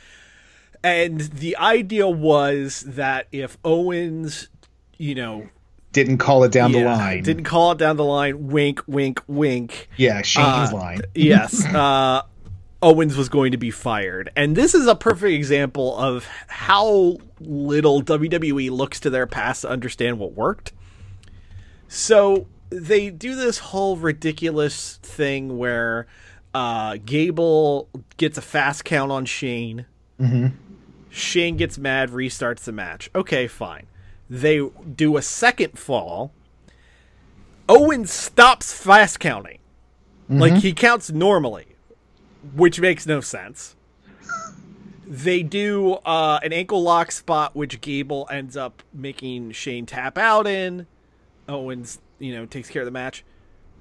And 0.84 1.20
the 1.20 1.56
idea 1.56 2.08
was 2.08 2.82
that 2.82 3.26
if 3.32 3.58
Owens, 3.64 4.48
you 4.98 5.16
know, 5.16 5.48
Didn't 5.92 6.18
call 6.18 6.42
it 6.44 6.52
down 6.52 6.72
the 6.72 6.82
line. 6.84 7.22
didn't 7.22 7.44
call 7.44 7.72
it 7.72 7.78
down 7.78 7.96
the 7.96 8.04
line, 8.04 8.48
wink, 8.48 8.80
wink, 8.86 9.20
wink. 9.26 9.88
Yeah, 9.96 10.22
Shane's 10.22 10.72
Uh, 10.72 10.76
line. 10.76 11.00
yes, 11.14 11.64
uh, 11.74 12.22
Owens 12.80 13.16
was 13.16 13.28
going 13.28 13.52
to 13.52 13.58
be 13.58 13.70
fired. 13.70 14.30
And 14.34 14.56
this 14.56 14.74
is 14.74 14.86
a 14.86 14.94
perfect 14.94 15.32
example 15.32 15.96
of 15.98 16.26
how 16.48 17.18
little 17.40 18.02
WWE 18.02 18.70
looks 18.70 18.98
to 19.00 19.10
their 19.10 19.26
past 19.26 19.62
to 19.62 19.68
understand 19.68 20.18
what 20.18 20.32
worked. 20.32 20.72
So 21.88 22.46
they 22.70 23.10
do 23.10 23.34
this 23.36 23.58
whole 23.58 23.96
ridiculous 23.96 24.98
thing 25.02 25.58
where 25.58 26.06
uh, 26.54 26.96
Gable 27.04 27.88
gets 28.16 28.38
a 28.38 28.42
fast 28.42 28.84
count 28.84 29.12
on 29.12 29.26
Shane. 29.26 29.84
Shane 31.10 31.56
gets 31.56 31.76
mad, 31.78 32.10
restarts 32.10 32.60
the 32.60 32.72
match. 32.72 33.10
Okay, 33.14 33.46
fine. 33.46 33.86
They 34.32 34.66
do 34.96 35.18
a 35.18 35.22
second 35.22 35.78
fall. 35.78 36.32
Owen 37.68 38.06
stops 38.06 38.72
fast 38.72 39.20
counting. 39.20 39.58
Like 40.30 40.54
he 40.54 40.72
counts 40.72 41.10
normally, 41.10 41.66
which 42.54 42.80
makes 42.80 43.06
no 43.06 43.20
sense. 43.20 43.76
They 45.06 45.42
do 45.42 45.98
uh, 46.06 46.40
an 46.42 46.54
ankle 46.54 46.82
lock 46.82 47.12
spot, 47.12 47.54
which 47.54 47.82
Gable 47.82 48.26
ends 48.30 48.56
up 48.56 48.82
making 48.94 49.52
Shane 49.52 49.84
tap 49.84 50.16
out 50.16 50.46
in. 50.46 50.86
Owens, 51.46 52.00
you 52.18 52.34
know, 52.34 52.46
takes 52.46 52.70
care 52.70 52.80
of 52.80 52.86
the 52.86 52.90
match. 52.90 53.26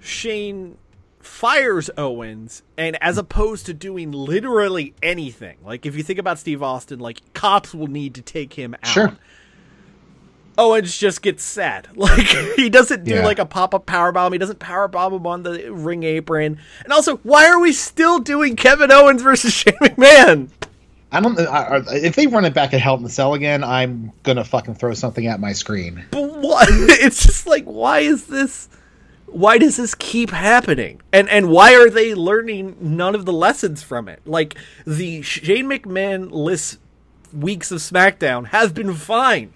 Shane 0.01 0.77
fires 1.21 1.89
Owens, 1.97 2.63
and 2.77 3.01
as 3.01 3.17
opposed 3.17 3.67
to 3.67 3.73
doing 3.73 4.11
literally 4.11 4.95
anything, 5.01 5.59
like 5.63 5.85
if 5.85 5.95
you 5.95 6.03
think 6.03 6.19
about 6.19 6.39
Steve 6.39 6.61
Austin, 6.61 6.99
like 6.99 7.21
cops 7.33 7.73
will 7.73 7.87
need 7.87 8.15
to 8.15 8.21
take 8.21 8.55
him 8.55 8.75
out. 8.83 8.87
Sure. 8.87 9.17
Oh, 10.57 10.71
Owens 10.73 10.97
just 10.97 11.21
gets 11.21 11.43
sad. 11.43 11.87
Like 11.95 12.27
he 12.55 12.69
doesn't 12.69 13.03
do 13.05 13.15
Yeah. 13.15 13.25
like 13.25 13.39
a 13.39 13.45
pop 13.45 13.73
up 13.73 13.85
power 13.85 14.11
bomb. 14.11 14.31
He 14.33 14.37
doesn't 14.39 14.59
power 14.59 14.87
bomb 14.87 15.13
him 15.13 15.25
on 15.27 15.43
the 15.43 15.71
ring 15.71 16.03
apron. 16.03 16.59
And 16.83 16.91
also, 16.93 17.17
why 17.17 17.47
are 17.47 17.59
we 17.59 17.71
still 17.71 18.19
doing 18.19 18.55
Kevin 18.55 18.91
Owens 18.91 19.21
versus 19.21 19.53
Shane 19.55 19.73
McMahon? 19.81 20.49
I 21.13 21.19
don't. 21.19 21.37
I, 21.39 21.43
I, 21.77 21.81
if 21.95 22.15
they 22.15 22.27
run 22.27 22.45
it 22.45 22.53
back 22.53 22.73
at 22.73 22.79
Hell 22.81 22.95
in 22.95 23.03
the 23.03 23.09
Cell 23.09 23.33
again, 23.33 23.63
I'm 23.63 24.11
gonna 24.23 24.45
fucking 24.45 24.75
throw 24.75 24.93
something 24.93 25.27
at 25.27 25.39
my 25.39 25.51
screen. 25.53 26.05
But 26.11 26.39
what? 26.39 26.67
It's 26.71 27.25
just 27.25 27.45
like, 27.47 27.65
why 27.65 27.99
is 27.99 28.27
this? 28.27 28.69
Why 29.27 29.57
does 29.57 29.77
this 29.77 29.93
keep 29.95 30.29
happening? 30.31 31.01
And 31.13 31.27
and 31.29 31.49
why 31.49 31.73
are 31.75 31.89
they 31.89 32.13
learning 32.15 32.75
none 32.81 33.13
of 33.15 33.25
the 33.25 33.33
lessons 33.33 33.83
from 33.83 34.07
it? 34.09 34.21
Like 34.25 34.55
the 34.87 35.21
Shane 35.21 35.67
McMahon 35.67 36.31
list 36.31 36.79
weeks 37.33 37.71
of 37.71 37.79
SmackDown 37.79 38.47
have 38.47 38.73
been 38.73 38.93
fine. 38.93 39.53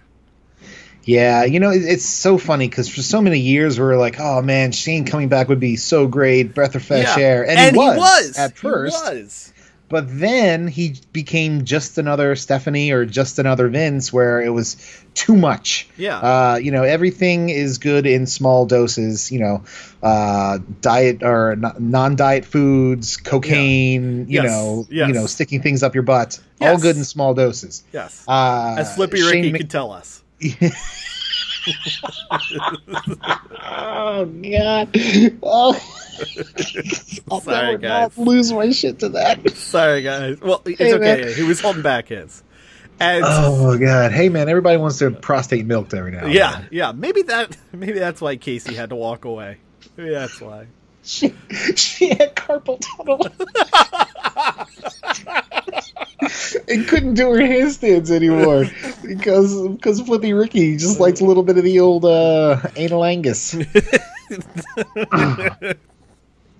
Yeah, 1.06 1.44
you 1.44 1.60
know, 1.60 1.70
it's 1.72 2.06
so 2.06 2.38
funny 2.40 2.68
because 2.68 2.90
for 2.90 3.02
so 3.04 3.22
many 3.22 3.40
years 3.40 3.80
we 3.80 3.86
were 3.86 3.96
like, 3.98 4.20
"Oh 4.20 4.42
man, 4.42 4.72
Shane 4.72 5.06
coming 5.06 5.30
back 5.30 5.48
would 5.50 5.60
be 5.60 5.76
so 5.76 6.08
great, 6.08 6.54
breath 6.56 6.74
of 6.76 6.84
fresh 6.84 7.16
Yeah. 7.18 7.24
air," 7.24 7.42
and, 7.48 7.58
And 7.60 7.76
he, 7.76 7.82
he 7.82 7.88
was, 7.90 7.98
was. 7.98 8.38
at 8.40 8.52
He 8.52 8.58
first. 8.58 9.06
was. 9.06 9.52
But 9.88 10.06
then 10.20 10.68
he 10.68 10.96
became 11.14 11.64
just 11.64 12.00
another 12.00 12.36
Stephanie 12.36 12.90
or 12.90 13.06
just 13.06 13.38
another 13.38 13.68
Vince, 13.70 14.12
where 14.12 14.42
it 14.42 14.50
was 14.50 14.78
too 15.14 15.36
much. 15.36 15.88
Yeah. 15.96 16.18
Uh, 16.18 16.56
you 16.56 16.72
know, 16.72 16.82
everything 16.82 17.50
is 17.50 17.78
good 17.78 18.08
in 18.08 18.26
small 18.26 18.66
doses. 18.66 19.32
You 19.32 19.42
know, 19.42 19.64
uh, 20.02 20.58
diet 20.82 21.22
or 21.22 21.56
non-diet 21.78 22.46
foods, 22.46 23.18
cocaine. 23.18 24.28
You 24.28 24.42
Yes, 24.42 24.46
know, 24.46 24.88
yes. 24.90 25.08
you 25.08 25.14
know, 25.14 25.28
sticking 25.28 25.62
things 25.62 25.84
up 25.84 25.94
your 25.94 26.04
butt. 26.04 26.40
All 26.60 26.80
good 26.80 26.98
in 26.98 27.04
small 27.04 27.36
doses. 27.36 27.84
Yes. 27.94 28.24
Uh, 28.28 28.78
As 28.80 28.96
Flippy 28.96 29.18
Shane 29.18 29.28
Ricky 29.30 29.52
Mc- 29.52 29.62
could 29.62 29.70
tell 29.70 29.92
us. 29.92 30.24
Oh 33.68 34.26
God! 34.26 34.90
Oh, 35.44 35.74
I'll 37.32 37.42
Sorry, 37.42 37.66
never 37.66 37.78
guys. 37.78 38.18
not 38.18 38.26
lose 38.28 38.52
my 38.54 38.70
shit 38.72 39.00
to 39.00 39.10
that. 39.10 39.50
Sorry, 39.52 40.02
guys. 40.02 40.40
Well, 40.42 40.62
it's 40.66 40.80
Hey, 40.80 40.94
okay. 40.94 41.22
man. 41.26 41.34
He 41.34 41.44
was 41.44 41.60
holding 41.62 41.82
back 41.82 42.08
his. 42.10 42.44
And 43.00 43.24
Oh 43.28 43.74
my 43.74 43.78
God! 43.84 44.12
Hey 44.12 44.30
man, 44.30 44.48
everybody 44.48 44.78
wants 44.78 45.00
their 45.00 45.12
prostate 45.12 45.66
milked 45.66 45.94
every 45.94 46.12
now. 46.12 46.26
and 46.26 46.34
yeah, 46.34 46.52
then. 46.60 46.68
yeah. 46.72 46.92
Maybe 46.94 47.24
that. 47.24 47.58
Maybe 47.74 48.00
that's 48.00 48.22
why 48.22 48.38
Casey 48.38 48.74
had 48.74 48.90
to 48.90 48.96
walk 48.96 49.26
away. 49.26 49.58
Maybe 49.98 50.12
that's 50.12 50.40
why. 50.40 50.68
She, 51.06 51.34
she 51.76 52.10
had 52.10 52.36
carpal 52.36 52.82
tunnel 52.98 53.28
and 56.68 56.88
couldn't 56.88 57.14
do 57.14 57.30
her 57.30 57.38
handstands 57.38 58.12
anymore 58.12 58.66
because 59.04 59.68
because 59.70 60.02
Flippy 60.02 60.34
Ricky 60.34 60.78
just 60.78 61.00
likes 61.00 61.22
a 61.22 61.26
little 61.26 61.44
bit 61.44 61.58
of 61.58 61.64
the 61.64 61.80
old 61.80 62.06
uh, 62.06 62.60
anal 62.76 63.04
Angus. 63.04 63.56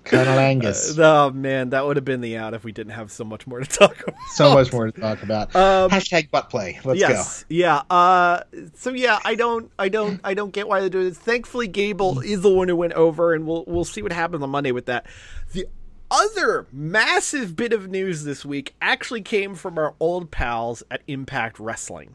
Colonel 0.06 0.38
Angus. 0.38 0.98
Oh 0.98 1.30
man, 1.30 1.70
that 1.70 1.84
would 1.86 1.96
have 1.96 2.04
been 2.04 2.20
the 2.20 2.36
out 2.36 2.54
if 2.54 2.64
we 2.64 2.72
didn't 2.72 2.92
have 2.92 3.10
so 3.10 3.24
much 3.24 3.46
more 3.46 3.60
to 3.60 3.66
talk 3.66 4.00
about. 4.00 4.20
so 4.34 4.54
much 4.54 4.72
more 4.72 4.90
to 4.90 5.00
talk 5.00 5.22
about. 5.22 5.54
Um, 5.54 5.90
Hashtag 5.90 6.30
butt 6.30 6.48
play. 6.50 6.80
Let's 6.84 7.00
go. 7.00 7.08
yes, 7.08 7.44
yeah. 7.48 7.82
Uh, 7.90 8.42
so 8.74 8.90
yeah, 8.92 9.18
I 9.24 9.34
don't, 9.34 9.70
I 9.78 9.88
don't, 9.88 10.20
I 10.24 10.34
don't 10.34 10.52
get 10.52 10.68
why 10.68 10.80
they're 10.80 10.88
doing 10.88 11.08
this. 11.08 11.18
Thankfully, 11.18 11.68
Gable 11.68 12.20
is 12.20 12.42
the 12.42 12.50
one 12.50 12.68
who 12.68 12.76
went 12.76 12.94
over, 12.94 13.34
and 13.34 13.46
we'll 13.46 13.64
we'll 13.66 13.84
see 13.84 14.02
what 14.02 14.12
happens 14.12 14.42
on 14.42 14.50
Monday 14.50 14.72
with 14.72 14.86
that. 14.86 15.06
The 15.52 15.66
other 16.10 16.66
massive 16.72 17.56
bit 17.56 17.72
of 17.72 17.88
news 17.88 18.24
this 18.24 18.44
week 18.44 18.74
actually 18.80 19.22
came 19.22 19.54
from 19.54 19.76
our 19.76 19.94
old 19.98 20.30
pals 20.30 20.82
at 20.90 21.02
Impact 21.06 21.58
Wrestling. 21.58 22.14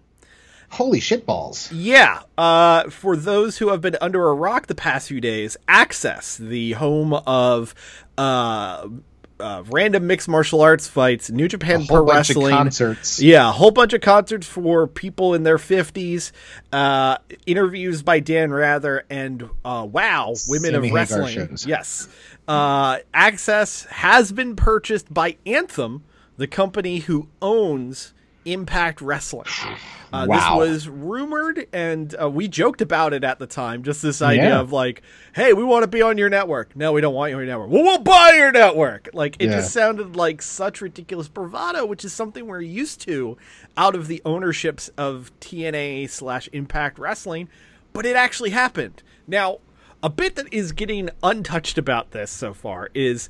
Holy 0.71 1.01
shit 1.01 1.25
balls. 1.25 1.69
Yeah, 1.71 2.21
uh, 2.37 2.89
for 2.89 3.17
those 3.17 3.57
who 3.57 3.69
have 3.69 3.81
been 3.81 3.97
under 3.99 4.29
a 4.29 4.33
rock 4.33 4.67
the 4.67 4.75
past 4.75 5.09
few 5.09 5.19
days, 5.19 5.57
Access, 5.67 6.37
the 6.37 6.71
home 6.71 7.13
of 7.13 7.75
uh, 8.17 8.87
uh, 9.41 9.63
random 9.67 10.07
mixed 10.07 10.29
martial 10.29 10.61
arts 10.61 10.87
fights, 10.87 11.29
New 11.29 11.49
Japan 11.49 11.85
Pro 11.85 11.97
whole 11.97 12.05
bunch 12.05 12.29
of 12.29 12.37
Wrestling 12.37 12.55
concerts. 12.55 13.21
Yeah, 13.21 13.49
a 13.49 13.51
whole 13.51 13.71
bunch 13.71 13.91
of 13.91 13.99
concerts 13.99 14.47
for 14.47 14.87
people 14.87 15.33
in 15.33 15.43
their 15.43 15.57
fifties, 15.57 16.31
uh, 16.71 17.17
interviews 17.45 18.01
by 18.01 18.21
Dan 18.21 18.53
Rather, 18.53 19.03
and 19.09 19.49
uh, 19.65 19.85
wow, 19.91 20.33
women 20.47 20.71
Sammy 20.71 20.87
of 20.87 20.93
wrestling. 20.93 21.57
Yes, 21.65 22.07
uh, 22.47 22.99
Access 23.13 23.83
has 23.85 24.31
been 24.31 24.55
purchased 24.55 25.13
by 25.13 25.35
Anthem, 25.45 26.05
the 26.37 26.47
company 26.47 26.99
who 26.99 27.27
owns 27.41 28.13
Impact 28.45 29.01
Wrestling. 29.01 29.45
Uh, 30.13 30.25
Wow. 30.27 30.59
This 30.59 30.69
was 30.71 30.89
rumored, 30.89 31.67
and 31.71 32.13
uh, 32.21 32.29
we 32.29 32.49
joked 32.49 32.81
about 32.81 33.13
it 33.13 33.23
at 33.23 33.39
the 33.39 33.47
time. 33.47 33.81
Just 33.81 34.01
this 34.01 34.21
idea 34.21 34.49
Yeah. 34.49 34.59
of 34.59 34.73
like, 34.73 35.03
"Hey, 35.33 35.53
we 35.53 35.63
want 35.63 35.83
to 35.83 35.87
be 35.87 36.01
on 36.01 36.17
your 36.17 36.29
network." 36.29 36.75
No, 36.75 36.91
we 36.91 36.99
don't 36.99 37.13
want 37.13 37.29
you 37.29 37.37
on 37.37 37.43
your 37.43 37.47
network. 37.49 37.69
Well, 37.69 37.83
we'll 37.83 37.99
buy 37.99 38.33
your 38.35 38.51
network. 38.51 39.07
Like 39.13 39.37
it 39.39 39.45
Yeah. 39.45 39.51
just 39.61 39.71
sounded 39.71 40.17
like 40.17 40.41
such 40.41 40.81
ridiculous 40.81 41.29
bravado, 41.29 41.85
which 41.85 42.03
is 42.03 42.11
something 42.11 42.45
we're 42.47 42.59
used 42.59 42.99
to 43.07 43.37
out 43.77 43.95
of 43.95 44.09
the 44.09 44.21
ownerships 44.25 44.89
of 44.97 45.31
TNA 45.39 46.07
slash 46.07 46.49
Impact 46.51 46.99
Wrestling. 46.99 47.47
But 47.93 48.05
it 48.05 48.17
actually 48.17 48.49
happened. 48.49 49.03
Now, 49.27 49.59
a 50.03 50.09
bit 50.09 50.35
that 50.35 50.53
is 50.53 50.73
getting 50.73 51.09
untouched 51.23 51.77
about 51.77 52.11
this 52.11 52.29
so 52.31 52.53
far 52.53 52.89
is 52.93 53.29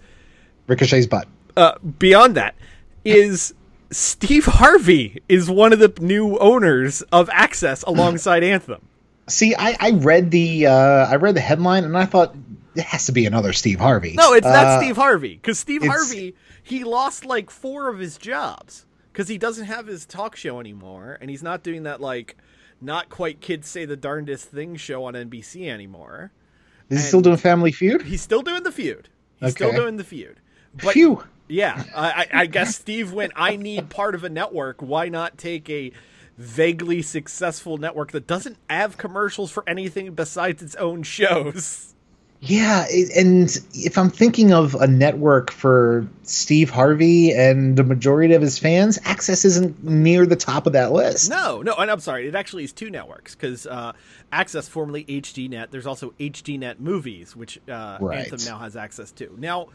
Ricochet's 0.65 1.05
butt. 1.05 1.27
uh, 1.55 1.73
beyond 1.99 2.33
that 2.37 2.55
is 3.05 3.53
Steve 3.91 4.45
Harvey 4.45 5.21
is 5.27 5.49
one 5.49 5.73
of 5.73 5.79
the 5.79 5.93
new 5.99 6.37
owners 6.39 7.01
of 7.11 7.29
Access 7.31 7.83
alongside 7.87 8.43
Anthem. 8.43 8.81
See, 9.27 9.53
I, 9.55 9.77
I 9.79 9.91
read 9.91 10.31
the 10.31 10.67
uh, 10.67 10.73
I 10.73 11.15
read 11.15 11.35
the 11.35 11.41
headline 11.41 11.83
and 11.83 11.97
I 11.97 12.05
thought 12.05 12.35
it 12.75 12.83
has 12.83 13.05
to 13.05 13.11
be 13.11 13.25
another 13.25 13.53
Steve 13.53 13.79
Harvey. 13.79 14.13
No, 14.13 14.33
it's 14.33 14.45
not 14.45 14.65
Uh, 14.65 14.79
Steve 14.81 14.95
Harvey 14.95 15.35
because 15.35 15.59
Steve 15.59 15.83
Harvey 15.85 16.35
he 16.63 16.83
lost 16.83 17.25
like 17.25 17.49
four 17.49 17.89
of 17.89 17.99
his 17.99 18.17
jobs 18.17 18.85
because 19.11 19.27
he 19.27 19.37
doesn't 19.37 19.65
have 19.65 19.87
his 19.87 20.05
talk 20.05 20.35
show 20.35 20.59
anymore 20.59 21.17
and 21.21 21.29
he's 21.29 21.43
not 21.43 21.63
doing 21.63 21.83
that 21.83 22.01
like 22.01 22.37
not 22.81 23.09
quite 23.09 23.41
kids 23.41 23.67
say 23.67 23.85
the 23.85 23.95
darndest 23.97 24.45
thing 24.49 24.75
show 24.75 25.03
on 25.05 25.13
NBC 25.13 25.69
anymore. 25.69 26.31
Is 26.89 27.01
he 27.01 27.07
still 27.07 27.21
doing 27.21 27.37
Family 27.37 27.71
Feud? 27.71 28.01
He's 28.01 28.21
still 28.21 28.41
doing 28.41 28.63
the 28.63 28.71
feud. 28.71 29.07
He's 29.37 29.51
still 29.51 29.71
doing 29.71 29.97
the 29.97 30.03
feud. 30.03 30.39
But 30.73 30.93
Phew. 30.93 31.23
Yeah, 31.51 31.83
I, 31.95 32.11
I 32.11 32.27
I 32.41 32.45
guess 32.45 32.75
Steve 32.75 33.11
went. 33.11 33.33
I 33.35 33.57
need 33.57 33.89
part 33.89 34.15
of 34.15 34.23
a 34.23 34.29
network. 34.29 34.81
Why 34.81 35.09
not 35.09 35.37
take 35.37 35.69
a 35.69 35.91
vaguely 36.37 37.01
successful 37.01 37.77
network 37.77 38.11
that 38.13 38.25
doesn't 38.25 38.57
have 38.69 38.97
commercials 38.97 39.51
for 39.51 39.63
anything 39.67 40.13
besides 40.13 40.63
its 40.63 40.75
own 40.75 41.03
shows? 41.03 41.93
Yeah, 42.43 42.87
and 43.15 43.55
if 43.75 43.99
I'm 43.99 44.09
thinking 44.09 44.51
of 44.51 44.73
a 44.73 44.87
network 44.87 45.51
for 45.51 46.07
Steve 46.23 46.71
Harvey 46.71 47.33
and 47.33 47.77
the 47.77 47.83
majority 47.83 48.33
of 48.33 48.41
his 48.41 48.57
fans, 48.57 48.97
Access 49.03 49.45
isn't 49.45 49.83
near 49.83 50.25
the 50.25 50.35
top 50.35 50.65
of 50.65 50.73
that 50.73 50.91
list. 50.91 51.29
No, 51.29 51.61
no, 51.61 51.75
and 51.75 51.91
I'm 51.91 51.99
sorry. 51.99 52.27
It 52.27 52.33
actually 52.33 52.63
is 52.63 52.73
two 52.73 52.89
networks 52.89 53.35
because 53.35 53.67
uh, 53.67 53.93
Access, 54.31 54.67
formerly 54.67 55.03
HDNet, 55.03 55.69
there's 55.69 55.85
also 55.85 56.15
HDNet 56.19 56.79
Movies, 56.79 57.35
which 57.35 57.59
uh, 57.69 57.99
Right. 58.01 58.19
Anthem 58.31 58.39
now 58.45 58.57
has 58.57 58.75
access 58.75 59.11
to. 59.11 59.35
Now, 59.37 59.67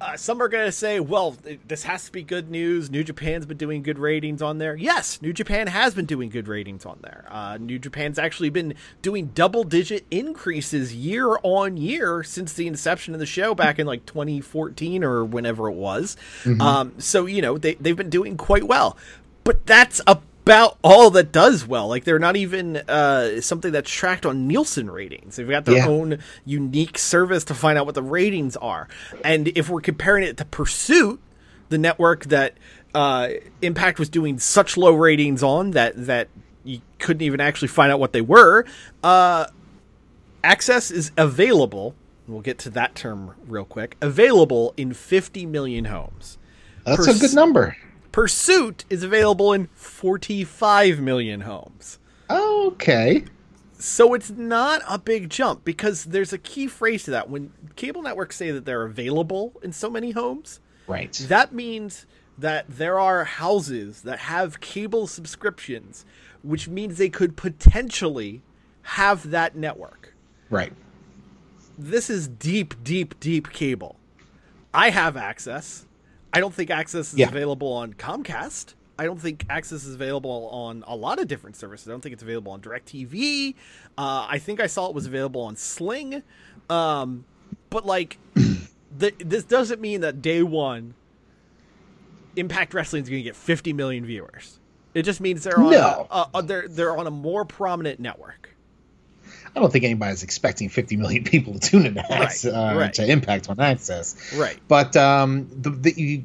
uh, 0.00 0.16
some 0.16 0.42
are 0.42 0.48
going 0.48 0.66
to 0.66 0.72
say, 0.72 1.00
well, 1.00 1.36
this 1.66 1.84
has 1.84 2.06
to 2.06 2.12
be 2.12 2.22
good 2.22 2.50
news. 2.50 2.90
New 2.90 3.04
Japan's 3.04 3.46
been 3.46 3.56
doing 3.56 3.82
good 3.82 3.98
ratings 3.98 4.42
on 4.42 4.58
there. 4.58 4.76
Yes, 4.76 5.22
New 5.22 5.32
Japan 5.32 5.66
has 5.68 5.94
been 5.94 6.04
doing 6.06 6.28
good 6.30 6.48
ratings 6.48 6.84
on 6.84 6.98
there. 7.02 7.24
Uh, 7.28 7.56
New 7.58 7.78
Japan's 7.78 8.18
actually 8.18 8.50
been 8.50 8.74
doing 9.02 9.30
double 9.34 9.64
digit 9.64 10.04
increases 10.10 10.94
year 10.94 11.38
on 11.42 11.76
year 11.76 12.22
since 12.22 12.52
the 12.52 12.66
inception 12.66 13.14
of 13.14 13.20
the 13.20 13.26
show 13.26 13.54
back 13.54 13.78
in 13.78 13.86
like 13.86 14.04
2014 14.06 15.04
or 15.04 15.24
whenever 15.24 15.68
it 15.68 15.74
was. 15.74 16.16
Um, 16.60 16.94
so, 16.98 17.26
you 17.26 17.40
know, 17.42 17.56
they, 17.58 17.74
they've 17.74 17.96
been 17.96 18.10
doing 18.10 18.36
quite 18.36 18.64
well. 18.64 18.96
But 19.44 19.66
that's 19.66 20.00
about 20.44 20.76
all 20.84 21.08
that 21.10 21.32
does 21.32 21.66
well. 21.66 21.88
Like 21.88 22.04
they're 22.04 22.18
not 22.18 22.36
even 22.36 22.76
uh, 22.76 23.40
something 23.40 23.72
that's 23.72 23.90
tracked 23.90 24.26
on 24.26 24.46
Nielsen 24.46 24.90
ratings. 24.90 25.36
They've 25.36 25.48
got 25.48 25.64
their 25.64 25.76
Yeah. 25.76 25.88
own 25.88 26.18
unique 26.44 26.98
service 26.98 27.44
to 27.44 27.54
find 27.54 27.78
out 27.78 27.86
what 27.86 27.94
the 27.94 28.02
ratings 28.02 28.54
are. 28.58 28.86
And 29.24 29.48
if 29.48 29.70
we're 29.70 29.80
comparing 29.80 30.22
it 30.24 30.36
to 30.36 30.44
Pursuit, 30.44 31.18
the 31.70 31.78
network 31.78 32.26
that 32.26 32.58
uh, 32.94 33.28
Impact 33.62 33.98
was 33.98 34.10
doing 34.10 34.38
such 34.38 34.76
low 34.76 34.92
ratings 34.92 35.42
on 35.42 35.70
that 35.70 35.94
that 36.06 36.28
you 36.62 36.82
couldn't 36.98 37.22
even 37.22 37.40
actually 37.40 37.68
find 37.68 37.90
out 37.90 37.98
what 37.98 38.12
they 38.12 38.20
were. 38.20 38.66
Uh, 39.02 39.46
access 40.42 40.90
is 40.90 41.10
available. 41.16 41.94
We'll 42.28 42.42
get 42.42 42.58
to 42.60 42.70
that 42.70 42.94
term 42.94 43.34
real 43.46 43.64
quick. 43.64 43.96
Available 44.02 44.74
in 44.76 44.92
50 44.92 45.46
million 45.46 45.86
homes. 45.86 46.36
That's 46.84 47.06
a 47.06 47.18
good 47.18 47.34
number. 47.34 47.76
Pursuit 48.14 48.84
is 48.88 49.02
available 49.02 49.52
in 49.52 49.66
45 49.74 51.00
million 51.00 51.40
homes. 51.40 51.98
Okay. 52.30 53.24
So 53.76 54.14
it's 54.14 54.30
not 54.30 54.82
a 54.88 55.00
big 55.00 55.28
jump 55.28 55.64
because 55.64 56.04
there's 56.04 56.32
a 56.32 56.38
key 56.38 56.68
phrase 56.68 57.02
to 57.02 57.10
that. 57.10 57.28
When 57.28 57.52
cable 57.74 58.02
networks 58.02 58.36
say 58.36 58.52
that 58.52 58.64
they're 58.66 58.84
available 58.84 59.54
in 59.64 59.72
so 59.72 59.90
many 59.90 60.12
homes, 60.12 60.60
Right. 60.86 61.12
that 61.26 61.52
means 61.52 62.06
that 62.38 62.66
there 62.68 63.00
are 63.00 63.24
houses 63.24 64.02
that 64.02 64.20
have 64.20 64.60
cable 64.60 65.08
subscriptions, 65.08 66.04
which 66.44 66.68
means 66.68 66.98
they 66.98 67.08
could 67.08 67.36
potentially 67.36 68.42
have 68.82 69.30
that 69.32 69.56
network. 69.56 70.14
right. 70.50 70.72
This 71.76 72.08
is 72.08 72.28
deep, 72.28 72.74
deep, 72.84 73.18
deep 73.18 73.50
cable. 73.50 73.96
I 74.72 74.90
have 74.90 75.16
access. 75.16 75.84
I 76.34 76.40
don't 76.40 76.52
think 76.52 76.70
access 76.70 77.12
is 77.12 77.18
Yeah. 77.20 77.28
available 77.28 77.72
on 77.72 77.94
Comcast. 77.94 78.74
I 78.98 79.04
don't 79.04 79.20
think 79.20 79.44
access 79.48 79.84
is 79.84 79.94
available 79.94 80.48
on 80.52 80.84
a 80.86 80.94
lot 80.94 81.18
of 81.18 81.26
different 81.28 81.56
services. 81.56 81.88
I 81.88 81.90
don't 81.92 82.00
think 82.00 82.12
it's 82.12 82.22
available 82.22 82.52
on 82.52 82.60
DirecTV. 82.60 83.54
Uh, 83.98 84.26
I 84.28 84.38
think 84.38 84.60
I 84.60 84.66
saw 84.66 84.88
it 84.88 84.94
was 84.94 85.06
available 85.06 85.40
on 85.42 85.56
Sling. 85.56 86.22
Um, 86.70 87.24
but 87.70 87.86
like, 87.86 88.18
the, 88.34 89.12
this 89.18 89.44
doesn't 89.44 89.80
mean 89.80 90.00
that 90.02 90.22
day 90.22 90.42
one, 90.42 90.94
Impact 92.36 92.74
Wrestling 92.74 93.02
is 93.02 93.08
going 93.08 93.20
to 93.20 93.24
get 93.24 93.36
50 93.36 93.72
million 93.72 94.04
viewers. 94.04 94.58
It 94.92 95.02
just 95.02 95.20
means 95.20 95.42
they're 95.44 95.58
on 95.58 95.70
No. 95.72 96.06
a, 96.10 96.28
a, 96.34 96.42
they're 96.42 96.68
they're 96.68 96.96
on 96.96 97.06
a 97.08 97.10
more 97.10 97.44
prominent 97.44 97.98
network. 97.98 98.53
I 99.54 99.60
don't 99.60 99.72
think 99.72 99.84
anybody's 99.84 100.22
expecting 100.22 100.68
50 100.68 100.96
million 100.96 101.24
people 101.32 101.54
to 101.54 101.60
tune 101.60 101.86
into 101.86 102.12
Access, 102.12 102.52
uh, 102.52 102.74
right. 102.76 102.92
to 102.94 103.08
Impact 103.08 103.48
on 103.48 103.60
Access. 103.60 104.34
Right. 104.36 104.58
But 104.68 104.96
um, 104.96 105.48
the, 105.60 105.70
the 105.70 106.24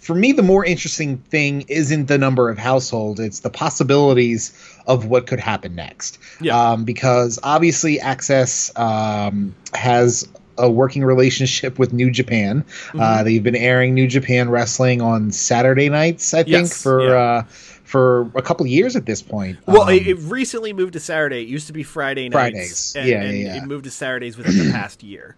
for 0.00 0.14
me, 0.14 0.32
the 0.32 0.42
more 0.42 0.64
interesting 0.64 1.18
thing 1.18 1.62
isn't 1.68 2.06
the 2.06 2.18
number 2.18 2.48
of 2.50 2.58
households; 2.58 3.20
it's 3.20 3.40
the 3.40 3.50
possibilities 3.50 4.52
of 4.86 5.06
what 5.06 5.26
could 5.26 5.40
happen 5.40 5.74
next. 5.74 6.18
Yeah. 6.40 6.72
Um, 6.72 6.84
because 6.84 7.38
obviously, 7.42 8.00
Access 8.00 8.76
um, 8.76 9.54
has 9.74 10.26
a 10.58 10.70
working 10.70 11.04
relationship 11.04 11.78
with 11.78 11.92
New 11.92 12.10
Japan. 12.10 12.62
Mm-hmm. 12.62 13.00
Uh, 13.00 13.22
they've 13.24 13.42
been 13.42 13.56
airing 13.56 13.94
New 13.94 14.06
Japan 14.06 14.50
wrestling 14.50 15.00
on 15.00 15.32
Saturday 15.32 15.88
nights, 15.88 16.34
I 16.34 16.42
think, 16.42 16.48
Yes, 16.48 16.82
for 16.82 17.08
yeah. 17.08 17.14
uh, 17.14 17.42
for 17.90 18.30
a 18.36 18.42
couple 18.42 18.66
years 18.66 18.94
at 18.96 19.04
this 19.06 19.20
point. 19.20 19.58
Well, 19.66 19.82
Um, 19.82 19.88
it, 19.90 20.06
it 20.06 20.14
recently 20.20 20.72
moved 20.72 20.92
to 20.92 21.00
Saturday. 21.00 21.42
It 21.42 21.48
used 21.48 21.66
to 21.66 21.72
be 21.72 21.82
Friday 21.82 22.28
nights. 22.28 22.32
Fridays. 22.32 22.94
And, 22.96 23.08
Yeah, 23.08 23.22
and 23.22 23.38
yeah, 23.38 23.54
yeah. 23.54 23.62
it 23.62 23.66
moved 23.66 23.84
to 23.84 23.90
Saturdays 23.90 24.36
within 24.36 24.56
the 24.66 24.72
past 24.80 25.02
year. 25.02 25.36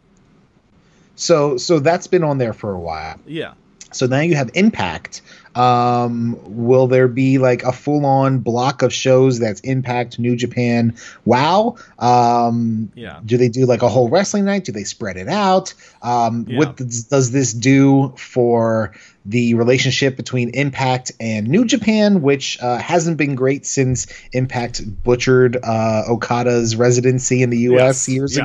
so 1.16 1.56
so 1.56 1.78
that's 1.78 2.06
been 2.06 2.24
on 2.24 2.38
there 2.38 2.52
for 2.52 2.72
a 2.72 2.78
while. 2.80 3.18
Yeah. 3.26 3.54
So 3.92 4.06
now 4.06 4.20
you 4.20 4.34
have 4.36 4.50
Impact. 4.54 5.20
Um, 5.54 6.38
will 6.44 6.86
there 6.86 7.08
be 7.08 7.36
like 7.36 7.62
a 7.62 7.72
full 7.72 8.06
on 8.06 8.38
block 8.38 8.80
of 8.80 8.90
shows 8.90 9.38
that's 9.38 9.60
Impact, 9.60 10.18
New 10.18 10.34
Japan, 10.34 10.94
Wow? 11.26 11.76
Um, 11.98 12.90
Yeah. 12.94 13.20
Do 13.26 13.36
they 13.36 13.50
do 13.50 13.66
like 13.66 13.82
a 13.82 13.88
whole 13.90 14.08
wrestling 14.08 14.46
night? 14.46 14.64
Do 14.64 14.72
they 14.72 14.84
spread 14.84 15.18
it 15.18 15.28
out? 15.28 15.74
Um, 16.00 16.46
Yeah. 16.48 16.56
What 16.58 16.76
does 16.78 17.04
does 17.04 17.32
this 17.32 17.52
do 17.52 18.14
for 18.16 18.92
the 19.24 19.54
relationship 19.54 20.16
between 20.16 20.48
Impact 20.50 21.12
and 21.20 21.46
New 21.48 21.64
Japan, 21.64 22.22
which 22.22 22.60
uh, 22.60 22.78
hasn't 22.78 23.16
been 23.16 23.34
great 23.34 23.64
since 23.66 24.06
Impact 24.32 24.82
butchered 25.04 25.56
uh, 25.62 26.02
Okada's 26.08 26.74
residency 26.76 27.42
in 27.42 27.50
the 27.50 27.58
U.S. 27.58 28.08
Yes, 28.08 28.08
years 28.08 28.36
yes. 28.36 28.44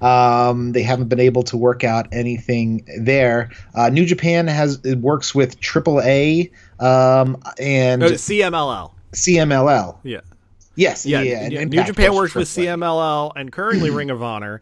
ago? 0.00 0.06
Um, 0.06 0.72
they 0.72 0.82
haven't 0.82 1.08
been 1.08 1.20
able 1.20 1.42
to 1.44 1.56
work 1.56 1.84
out 1.84 2.08
anything 2.12 2.86
there. 2.98 3.50
Uh, 3.74 3.88
New 3.88 4.04
Japan 4.04 4.46
has 4.46 4.78
it 4.84 4.98
works 4.98 5.34
with 5.34 5.60
AAA 5.60 6.50
um, 6.80 7.42
and 7.58 8.02
Oh, 8.02 8.10
CMLL. 8.12 8.92
CMLL. 9.12 9.98
Yeah. 10.02 10.20
Yes, 10.76 11.06
Yeah. 11.06 11.22
yeah. 11.22 11.48
yeah. 11.48 11.64
New 11.64 11.84
Japan 11.84 12.14
works 12.14 12.34
with 12.34 12.42
with 12.42 12.64
AAA. 12.66 12.76
CMLL 12.76 13.32
and 13.36 13.50
currently 13.52 13.90
Ring 13.90 14.10
of 14.10 14.22
Honor. 14.22 14.60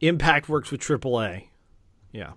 Impact 0.00 0.48
works 0.48 0.70
with 0.72 0.80
AAA. 0.80 1.44
Yeah. 2.10 2.32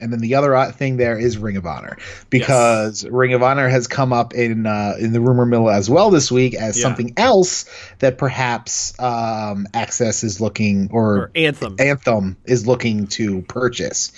And 0.00 0.12
then 0.12 0.20
the 0.20 0.34
other 0.36 0.54
uh, 0.54 0.72
thing 0.72 0.96
there 0.96 1.18
is 1.18 1.36
Ring 1.38 1.56
of 1.56 1.66
Honor 1.66 1.96
because 2.28 3.04
Ring 3.04 3.32
of 3.34 3.42
Honor 3.42 3.68
has 3.68 3.86
come 3.86 4.12
up 4.12 4.34
in 4.34 4.66
uh, 4.66 4.94
in 4.98 5.12
the 5.12 5.20
rumor 5.20 5.46
mill 5.46 5.68
as 5.70 5.90
well 5.90 6.10
this 6.10 6.30
week 6.30 6.54
as 6.54 6.78
Yeah. 6.78 6.82
something 6.82 7.14
else 7.16 7.66
that 7.98 8.18
perhaps 8.18 8.98
um, 8.98 9.66
Access 9.74 10.24
is 10.24 10.40
looking 10.40 10.90
or, 10.92 11.16
Or 11.16 11.30
Anthem. 11.34 11.76
Anthem 11.78 12.36
is 12.44 12.66
looking 12.66 13.06
to 13.08 13.42
purchase. 13.42 14.12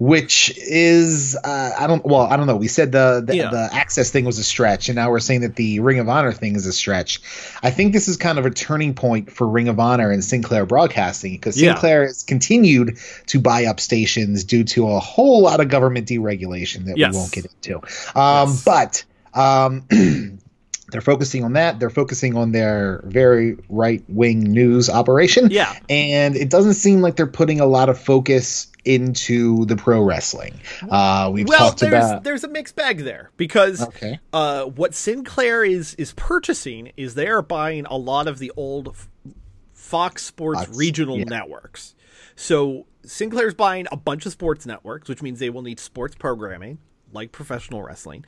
Which 0.00 0.56
is 0.56 1.36
uh, 1.42 1.70
I 1.76 1.88
don't 1.88 2.04
well 2.06 2.20
I 2.22 2.36
don't 2.36 2.46
know 2.46 2.54
we 2.54 2.68
said 2.68 2.92
the 2.92 3.20
the, 3.26 3.34
Yeah. 3.36 3.50
the 3.50 3.68
access 3.72 4.12
thing 4.12 4.24
was 4.24 4.38
a 4.38 4.44
stretch 4.44 4.88
and 4.88 4.94
now 4.94 5.10
we're 5.10 5.18
saying 5.18 5.40
that 5.40 5.56
the 5.56 5.80
Ring 5.80 5.98
of 5.98 6.08
Honor 6.08 6.30
thing 6.32 6.54
is 6.54 6.66
a 6.66 6.72
stretch. 6.72 7.20
I 7.64 7.70
think 7.72 7.92
this 7.92 8.06
is 8.06 8.16
kind 8.16 8.38
of 8.38 8.46
a 8.46 8.50
turning 8.50 8.94
point 8.94 9.32
for 9.32 9.48
Ring 9.48 9.66
of 9.66 9.80
Honor 9.80 10.12
and 10.12 10.22
Sinclair 10.22 10.66
Broadcasting 10.66 11.32
because 11.32 11.60
Yeah. 11.60 11.72
Sinclair 11.72 12.04
has 12.04 12.22
continued 12.22 12.96
to 13.26 13.40
buy 13.40 13.64
up 13.64 13.80
stations 13.80 14.44
due 14.44 14.62
to 14.64 14.88
a 14.88 15.00
whole 15.00 15.42
lot 15.42 15.58
of 15.58 15.68
government 15.68 16.06
deregulation 16.06 16.84
that 16.86 16.96
Yes. 16.96 17.12
we 17.14 17.18
won't 17.18 17.32
get 17.32 17.46
into. 17.46 17.78
Um, 18.14 18.50
Yes. 18.50 18.64
But 18.64 19.04
um, 19.34 19.82
they're 20.90 21.00
focusing 21.00 21.42
on 21.42 21.54
that. 21.54 21.80
They're 21.80 21.90
focusing 21.90 22.36
on 22.36 22.52
their 22.52 23.02
very 23.04 23.56
right 23.68 24.02
wing 24.08 24.44
news 24.44 24.88
operation. 24.88 25.50
Yeah. 25.50 25.74
And 25.90 26.36
it 26.36 26.50
doesn't 26.50 26.74
seem 26.74 27.00
like 27.02 27.16
they're 27.16 27.26
putting 27.26 27.58
a 27.60 27.66
lot 27.66 27.88
of 27.88 27.98
focus 27.98 28.67
into 28.84 29.64
the 29.66 29.76
pro 29.76 30.02
wrestling. 30.02 30.60
Uh, 30.88 31.30
we've 31.32 31.48
well, 31.48 31.58
talked 31.70 31.80
there's 31.80 31.92
about. 31.92 32.24
there's 32.24 32.44
a 32.44 32.48
mixed 32.48 32.76
bag 32.76 32.98
there 32.98 33.30
because 33.36 33.82
Okay. 33.82 34.18
uh, 34.32 34.64
what 34.64 34.94
Sinclair 34.94 35.64
is 35.64 35.94
is 35.94 36.12
purchasing 36.14 36.92
is 36.96 37.14
they 37.14 37.28
are 37.28 37.42
buying 37.42 37.86
a 37.86 37.96
lot 37.96 38.26
of 38.28 38.38
the 38.38 38.52
old 38.56 38.94
Fox 39.74 40.22
Sports 40.24 40.64
Fox, 40.64 40.76
regional 40.76 41.18
yeah. 41.18 41.24
networks. 41.24 41.94
So 42.36 42.86
Sinclair's 43.04 43.54
buying 43.54 43.86
a 43.90 43.96
bunch 43.96 44.26
of 44.26 44.32
sports 44.32 44.66
networks, 44.66 45.08
which 45.08 45.22
means 45.22 45.38
they 45.38 45.50
will 45.50 45.62
need 45.62 45.80
sports 45.80 46.14
programming 46.14 46.78
like 47.12 47.32
professional 47.32 47.82
wrestling. 47.82 48.24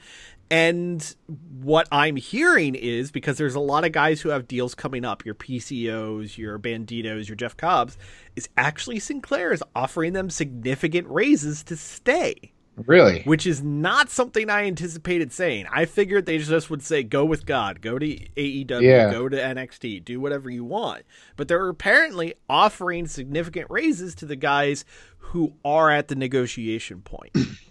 And 0.51 1.15
what 1.63 1.87
I'm 1.93 2.17
hearing 2.17 2.75
is 2.75 3.13
because 3.13 3.39
there's 3.39 3.55
a 3.55 3.61
lot 3.61 3.85
of 3.85 3.93
guys 3.93 4.21
who 4.21 4.31
have 4.31 4.49
deals 4.49 4.75
coming 4.75 5.05
up, 5.05 5.25
your 5.25 5.35
PCOs, 5.37 6.37
your 6.37 6.59
Banditos, 6.59 7.29
your 7.29 7.37
Jeff 7.37 7.57
Cobbs, 7.57 7.97
is 8.35 8.49
actually 8.57 8.99
Sinclair 8.99 9.53
is 9.53 9.63
offering 9.77 10.13
them 10.13 10.29
significant 10.29 11.07
raises 11.09 11.63
to 11.65 11.77
stay 11.77 12.53
Really? 12.87 13.23
which 13.25 13.47
is 13.47 13.63
not 13.63 14.09
something 14.11 14.49
I 14.49 14.65
anticipated 14.65 15.33
saying. 15.33 15.67
I 15.71 15.85
figured 15.85 16.25
they 16.27 16.39
just 16.39 16.71
would 16.71 16.83
say, 16.83 17.03
go 17.03 17.25
with 17.25 17.45
God, 17.47 17.81
go 17.83 17.99
to 17.99 18.07
AEW, 18.07 18.81
Yeah. 18.83 19.11
go 19.13 19.29
to 19.29 19.37
NXT, 19.37 20.05
do 20.05 20.19
whatever 20.19 20.49
you 20.51 20.65
want. 20.65 21.03
But 21.37 21.47
they're 21.49 21.69
apparently 21.69 22.35
offering 22.49 23.07
significant 23.07 23.67
raises 23.71 24.15
to 24.17 24.27
the 24.27 24.37
guys 24.37 24.85
who 25.19 25.53
are 25.65 25.91
at 25.91 26.09
the 26.09 26.15
negotiation 26.17 27.03
point. 27.03 27.37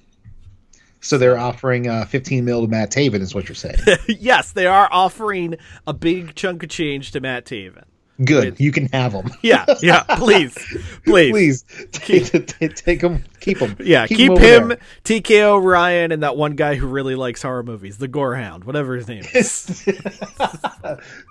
So 1.02 1.18
they're 1.18 1.38
offering 1.38 1.88
uh, 1.88 2.06
15 2.06 2.44
mil 2.44 2.62
to 2.64 2.68
Matt 2.68 2.92
Taven, 2.92 3.22
is 3.22 3.34
what 3.34 3.48
you're 3.48 3.56
saying. 3.56 3.78
yes, 4.08 4.52
they 4.52 4.66
are 4.66 4.90
offering 4.92 5.56
a 5.88 5.94
big 5.94 6.36
chunk 6.36 6.64
of 6.64 6.70
change 6.70 7.12
to 7.12 7.22
Matt 7.22 7.46
Taven. 7.46 7.84
Good. 8.26 8.60
You 8.60 8.74
can 8.74 8.88
have 8.88 9.14
them. 9.14 9.32
Yeah, 9.42 9.66
yeah, 9.82 10.04
please, 10.18 10.54
please. 11.06 11.32
Please 11.32 11.64
take, 11.94 12.48
take, 12.48 12.76
take 12.76 13.00
them, 13.00 13.24
keep 13.40 13.60
them. 13.60 13.78
Yeah, 13.80 14.08
keep, 14.08 14.30
over 14.32 14.42
him, 14.42 14.68
there. 14.68 14.78
TK 15.06 15.42
O'Ryan, 15.44 16.12
and 16.12 16.22
that 16.24 16.36
one 16.36 16.56
guy 16.58 16.76
who 16.76 16.86
really 16.86 17.16
likes 17.16 17.42
horror 17.44 17.64
movies, 17.64 17.98
the 17.98 18.10
Gorehound, 18.10 18.66
whatever 18.66 18.98
his 18.98 19.08
name 19.08 19.24
is. 19.34 19.88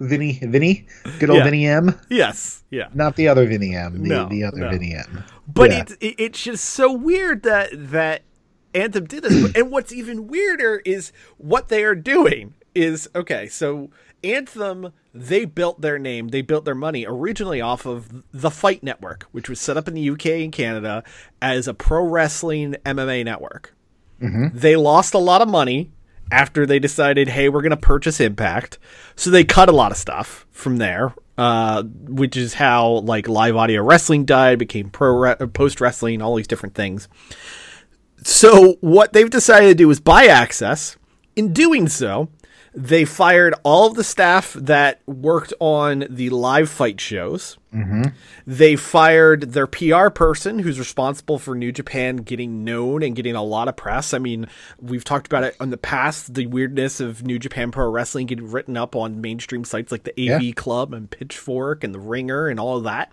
Vinny, 0.00 0.38
Vinny, 0.42 0.86
good 1.18 1.28
old 1.28 1.40
Yeah. 1.40 1.44
Vinny 1.44 1.66
M. 1.66 2.00
yes, 2.08 2.64
yeah. 2.70 2.88
Not 2.94 3.16
the 3.16 3.28
other 3.28 3.46
Vinny 3.46 3.74
M. 3.76 4.02
The, 4.02 4.08
No, 4.08 4.28
the 4.28 4.44
other 4.44 4.58
no. 4.58 4.70
Vinny 4.70 4.94
M. 4.94 5.24
But 5.46 5.70
Yeah. 5.70 5.80
it's 5.82 5.92
it, 6.00 6.14
it's 6.18 6.42
just 6.42 6.64
so 6.64 6.90
weird 6.92 7.42
that 7.42 7.68
that 7.90 8.22
Anthem 8.74 9.06
did 9.06 9.22
this. 9.24 9.52
And 9.54 9.70
what's 9.70 9.92
even 9.92 10.28
weirder 10.28 10.82
is 10.84 11.12
what 11.36 11.68
they 11.68 11.84
are 11.84 11.94
doing 11.94 12.54
is 12.74 13.08
okay. 13.14 13.48
So 13.48 13.90
Anthem, 14.22 14.92
they 15.14 15.44
built 15.44 15.80
their 15.80 15.98
name, 15.98 16.28
they 16.28 16.42
built 16.42 16.64
their 16.64 16.74
money 16.74 17.04
originally 17.06 17.60
off 17.60 17.86
of 17.86 18.24
the 18.32 18.50
Fight 18.50 18.82
Network, 18.82 19.26
which 19.32 19.48
was 19.48 19.60
set 19.60 19.76
up 19.76 19.88
in 19.88 19.94
the 19.94 20.10
UK 20.10 20.26
and 20.26 20.52
Canada 20.52 21.02
as 21.40 21.68
a 21.68 21.74
pro 21.74 22.02
wrestling 22.04 22.74
MMA 22.84 23.24
network. 23.24 23.74
They 24.54 24.74
lost 24.76 25.14
a 25.14 25.18
lot 25.18 25.42
of 25.42 25.48
money 25.48 25.92
after 26.30 26.66
they 26.66 26.78
decided, 26.80 27.28
hey, 27.28 27.48
we're 27.48 27.62
going 27.62 27.70
to 27.70 27.76
purchase 27.76 28.20
Impact. 28.20 28.78
So 29.14 29.30
they 29.30 29.44
cut 29.44 29.68
a 29.68 29.72
lot 29.72 29.92
of 29.92 29.96
stuff 29.98 30.46
from 30.50 30.78
there, 30.78 31.14
uh, 31.38 31.84
which 31.84 32.36
is 32.36 32.54
how 32.54 32.98
like 32.98 33.28
live 33.28 33.56
audio 33.56 33.82
wrestling 33.82 34.24
died, 34.24 34.58
became 34.58 34.90
pro 34.90 35.16
re- 35.16 35.36
post 35.46 35.80
wrestling, 35.80 36.20
all 36.20 36.34
these 36.34 36.48
different 36.48 36.74
things. 36.74 37.08
So 38.24 38.76
what 38.80 39.12
they've 39.12 39.30
decided 39.30 39.68
to 39.68 39.74
do 39.74 39.90
is 39.90 40.00
buy 40.00 40.26
access. 40.26 40.96
In 41.36 41.52
doing 41.52 41.88
so, 41.88 42.28
they 42.80 43.04
fired 43.04 43.54
all 43.64 43.88
of 43.88 43.94
the 43.94 44.04
staff 44.04 44.52
that 44.52 45.00
worked 45.06 45.52
on 45.58 46.04
the 46.08 46.30
live 46.30 46.70
fight 46.70 47.00
shows. 47.00 47.58
They 48.46 48.76
fired 48.76 49.52
their 49.52 49.66
PR 49.66 50.08
person, 50.08 50.58
who's 50.60 50.78
responsible 50.78 51.38
for 51.38 51.54
New 51.54 51.70
Japan 51.70 52.16
getting 52.16 52.64
known 52.64 53.02
and 53.02 53.14
getting 53.14 53.34
a 53.34 53.42
lot 53.42 53.68
of 53.68 53.76
press. 53.76 54.14
I 54.14 54.18
mean, 54.18 54.46
we've 54.80 55.04
talked 55.04 55.26
about 55.26 55.44
it 55.44 55.54
in 55.60 55.68
the 55.70 55.76
past 55.76 56.32
the 56.34 56.46
weirdness 56.46 56.98
of 56.98 57.24
New 57.26 57.38
Japan 57.38 57.70
Pro 57.70 57.88
Wrestling 57.90 58.26
getting 58.26 58.50
written 58.50 58.76
up 58.76 58.96
on 58.96 59.20
mainstream 59.20 59.64
sites 59.64 59.92
like 59.92 60.04
the 60.04 60.12
AV 60.12 60.42
Yeah. 60.42 60.52
Club 60.52 60.94
and 60.94 61.10
Pitchfork 61.10 61.84
and 61.84 61.94
The 61.94 61.98
Ringer 62.00 62.48
and 62.48 62.58
all 62.58 62.78
of 62.78 62.84
that. 62.84 63.12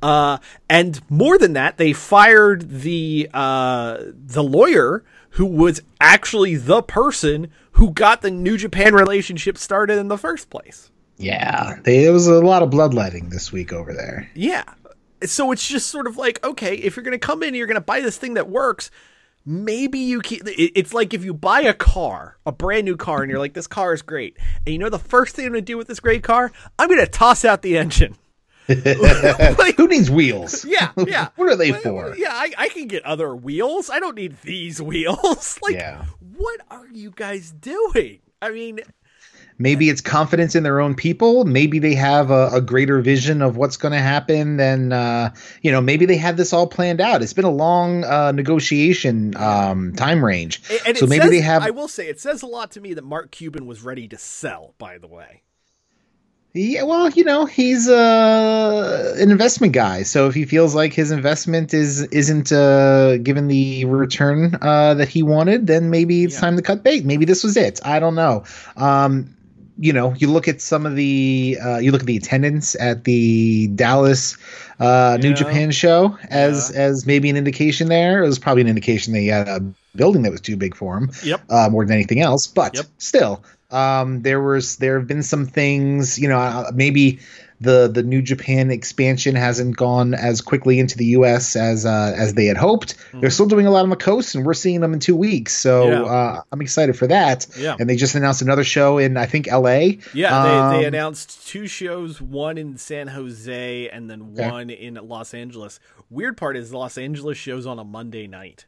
Uh, 0.00 0.38
and 0.70 0.98
more 1.10 1.36
than 1.36 1.52
that, 1.52 1.76
they 1.76 1.92
fired 1.92 2.70
the 2.80 3.28
uh, 3.34 3.98
the 4.14 4.42
lawyer 4.42 5.04
who 5.30 5.46
was 5.46 5.80
actually 6.00 6.56
the 6.56 6.82
person 6.82 7.50
who 7.72 7.92
got 7.92 8.22
the 8.22 8.30
New 8.30 8.56
Japan 8.56 8.94
relationship 8.94 9.56
started 9.56 9.98
in 9.98 10.08
the 10.08 10.18
first 10.18 10.50
place. 10.50 10.90
Yeah, 11.16 11.76
they, 11.84 12.04
there 12.04 12.12
was 12.12 12.26
a 12.26 12.40
lot 12.40 12.62
of 12.62 12.70
bloodletting 12.70 13.28
this 13.28 13.52
week 13.52 13.72
over 13.72 13.92
there. 13.92 14.30
Yeah. 14.34 14.64
So 15.22 15.52
it's 15.52 15.68
just 15.68 15.88
sort 15.88 16.06
of 16.06 16.16
like, 16.16 16.42
okay, 16.44 16.74
if 16.76 16.96
you're 16.96 17.04
going 17.04 17.18
to 17.18 17.18
come 17.18 17.42
in 17.42 17.48
and 17.48 17.56
you're 17.56 17.66
going 17.66 17.74
to 17.74 17.82
buy 17.82 18.00
this 18.00 18.16
thing 18.16 18.34
that 18.34 18.48
works, 18.48 18.90
maybe 19.44 19.98
you 19.98 20.22
keep. 20.22 20.42
It's 20.46 20.94
like 20.94 21.12
if 21.12 21.24
you 21.24 21.34
buy 21.34 21.60
a 21.60 21.74
car, 21.74 22.38
a 22.46 22.52
brand 22.52 22.86
new 22.86 22.96
car, 22.96 23.22
and 23.22 23.30
you're 23.30 23.38
like, 23.38 23.52
this 23.52 23.66
car 23.66 23.92
is 23.92 24.00
great. 24.00 24.38
And 24.64 24.72
you 24.72 24.78
know 24.78 24.88
the 24.88 24.98
first 24.98 25.36
thing 25.36 25.44
I'm 25.44 25.52
going 25.52 25.62
to 25.62 25.66
do 25.66 25.76
with 25.76 25.88
this 25.88 26.00
great 26.00 26.22
car? 26.22 26.52
I'm 26.78 26.88
going 26.88 27.00
to 27.00 27.06
toss 27.06 27.44
out 27.44 27.60
the 27.60 27.76
engine. 27.76 28.16
Like, 28.68 29.76
Who 29.76 29.88
needs 29.88 30.10
wheels? 30.10 30.64
yeah, 30.64 30.90
yeah. 30.96 31.28
what 31.36 31.48
are 31.48 31.56
they 31.56 31.72
for? 31.72 32.14
Yeah, 32.16 32.32
I, 32.32 32.52
I 32.56 32.68
can 32.68 32.86
get 32.86 33.04
other 33.04 33.34
wheels. 33.34 33.90
I 33.90 33.98
don't 34.00 34.16
need 34.16 34.36
these 34.42 34.80
wheels. 34.90 35.58
like, 35.62 35.74
Yeah. 35.74 36.04
what 36.36 36.60
are 36.70 36.86
you 36.92 37.10
guys 37.10 37.50
doing? 37.52 38.20
I 38.42 38.50
mean, 38.50 38.80
Maybe 39.62 39.90
it's 39.90 40.00
confidence 40.00 40.54
in 40.54 40.62
their 40.62 40.80
own 40.80 40.94
people. 40.94 41.44
Maybe 41.44 41.80
they 41.80 41.94
have 41.94 42.30
a, 42.30 42.48
a 42.54 42.60
greater 42.62 43.02
vision 43.02 43.42
of 43.42 43.58
what's 43.58 43.76
going 43.76 43.92
to 43.92 43.98
happen 43.98 44.56
than, 44.56 44.90
uh, 44.90 45.34
you 45.60 45.70
know, 45.70 45.82
maybe 45.82 46.06
they 46.06 46.16
have 46.16 46.38
this 46.38 46.54
all 46.54 46.66
planned 46.66 46.98
out. 46.98 47.20
It's 47.20 47.34
been 47.34 47.44
a 47.44 47.50
long 47.50 48.02
uh, 48.04 48.32
negotiation 48.32 49.36
um, 49.36 49.92
time 49.94 50.24
range. 50.24 50.62
And- 50.70 50.80
and 50.86 50.96
so 50.96 51.06
maybe 51.06 51.24
says- 51.24 51.30
they 51.32 51.40
have. 51.42 51.62
I 51.62 51.70
will 51.72 51.88
say, 51.88 52.08
it 52.08 52.18
says 52.18 52.40
a 52.40 52.46
lot 52.46 52.70
to 52.70 52.80
me 52.80 52.94
that 52.94 53.04
Mark 53.04 53.32
Cuban 53.32 53.66
was 53.66 53.82
ready 53.82 54.08
to 54.08 54.16
sell. 54.16 54.72
By 54.78 54.96
the 54.96 55.08
way, 55.08 55.42
Yeah, 56.52 56.82
well, 56.82 57.08
you 57.10 57.22
know, 57.22 57.46
he's 57.46 57.88
uh, 57.88 59.14
an 59.18 59.30
investment 59.30 59.72
guy. 59.72 60.02
So 60.02 60.26
if 60.26 60.34
he 60.34 60.44
feels 60.44 60.74
like 60.74 60.92
his 60.92 61.12
investment 61.12 61.72
is 61.72 62.02
isn't 62.02 62.50
uh, 62.50 63.18
given 63.18 63.46
the 63.46 63.84
return 63.84 64.56
uh, 64.60 64.94
that 64.94 65.08
he 65.08 65.22
wanted, 65.22 65.68
then 65.68 65.90
maybe 65.90 66.24
it's 66.24 66.34
Yeah. 66.34 66.40
time 66.40 66.56
to 66.56 66.62
cut 66.62 66.82
bait. 66.82 67.04
Maybe 67.04 67.24
this 67.24 67.44
was 67.44 67.56
it. 67.56 67.78
I 67.84 68.00
don't 68.00 68.16
know. 68.16 68.42
Um, 68.76 69.36
you 69.78 69.92
know, 69.92 70.12
you 70.14 70.28
look 70.28 70.48
at 70.48 70.60
some 70.60 70.86
of 70.86 70.96
the 70.96 71.56
uh, 71.64 71.78
you 71.78 71.92
look 71.92 72.00
at 72.00 72.06
the 72.08 72.16
attendance 72.16 72.74
at 72.80 73.04
the 73.04 73.68
Dallas 73.68 74.36
uh, 74.80 75.18
New 75.20 75.32
Japan 75.32 75.70
show 75.70 76.18
as 76.30 76.72
as 76.72 77.06
maybe 77.06 77.30
an 77.30 77.36
indication 77.36 77.88
there. 77.88 78.24
It 78.24 78.26
was 78.26 78.40
probably 78.40 78.62
an 78.62 78.68
indication 78.68 79.12
that 79.12 79.20
he 79.20 79.28
had 79.28 79.46
a 79.48 79.60
building 79.94 80.22
that 80.22 80.32
was 80.32 80.40
too 80.40 80.56
big 80.56 80.74
for 80.74 80.98
him 80.98 81.10
Yep. 81.24 81.40
uh, 81.48 81.68
more 81.70 81.84
than 81.84 81.94
anything 81.94 82.20
else. 82.20 82.48
But 82.48 82.74
Yep. 82.74 82.86
still, 82.98 83.44
um, 83.72 84.22
there 84.22 84.40
was 84.40 84.76
there 84.76 84.98
have 84.98 85.06
been 85.08 85.22
some 85.22 85.46
things. 85.46 86.18
You 86.18 86.28
know, 86.28 86.38
uh, 86.38 86.70
maybe 86.74 87.20
the 87.62 87.88
the 87.88 88.02
New 88.02 88.22
Japan 88.22 88.70
expansion 88.70 89.34
hasn't 89.34 89.76
gone 89.76 90.14
as 90.14 90.40
quickly 90.40 90.78
into 90.78 90.96
the 90.96 91.04
U.S. 91.06 91.56
as 91.56 91.84
uh, 91.84 92.14
as 92.16 92.32
they 92.34 92.46
had 92.46 92.56
hoped. 92.56 92.94
They're 93.12 93.28
still 93.30 93.46
doing 93.48 93.66
a 93.66 93.70
lot 93.70 93.82
on 93.82 93.90
the 93.90 93.96
coast, 93.96 94.34
and 94.34 94.46
we're 94.46 94.54
seeing 94.54 94.80
them 94.80 94.94
in 94.94 94.98
two 95.00 95.14
weeks. 95.16 95.52
So 95.56 95.86
Mm-hmm. 95.86 96.04
Yeah. 96.04 96.10
uh, 96.10 96.42
I'm 96.52 96.60
excited 96.62 96.96
for 96.96 97.06
that. 97.08 97.46
Yeah. 97.58 97.76
And 97.78 97.88
they 97.88 97.96
just 97.96 98.14
announced 98.14 98.40
another 98.40 98.64
show 98.64 98.96
in 98.98 99.16
I 99.18 99.26
think 99.26 99.46
L.A. 99.48 99.98
Yeah, 100.14 100.42
they, 100.42 100.78
they 100.78 100.86
Um, 100.86 100.94
announced 100.94 101.46
two 101.46 101.66
shows, 101.66 102.20
one 102.20 102.56
in 102.56 102.78
San 102.78 103.08
Jose 103.08 103.88
and 103.90 104.08
then 104.10 104.32
Okay. 104.32 104.48
one 104.50 104.70
in 104.70 104.94
Los 104.94 105.34
Angeles. 105.34 105.80
Weird 106.08 106.36
part 106.38 106.56
is 106.56 106.72
Los 106.72 106.96
Angeles 106.96 107.36
shows 107.36 107.66
on 107.66 107.78
a 107.78 107.84
Monday 107.84 108.26
night. 108.26 108.64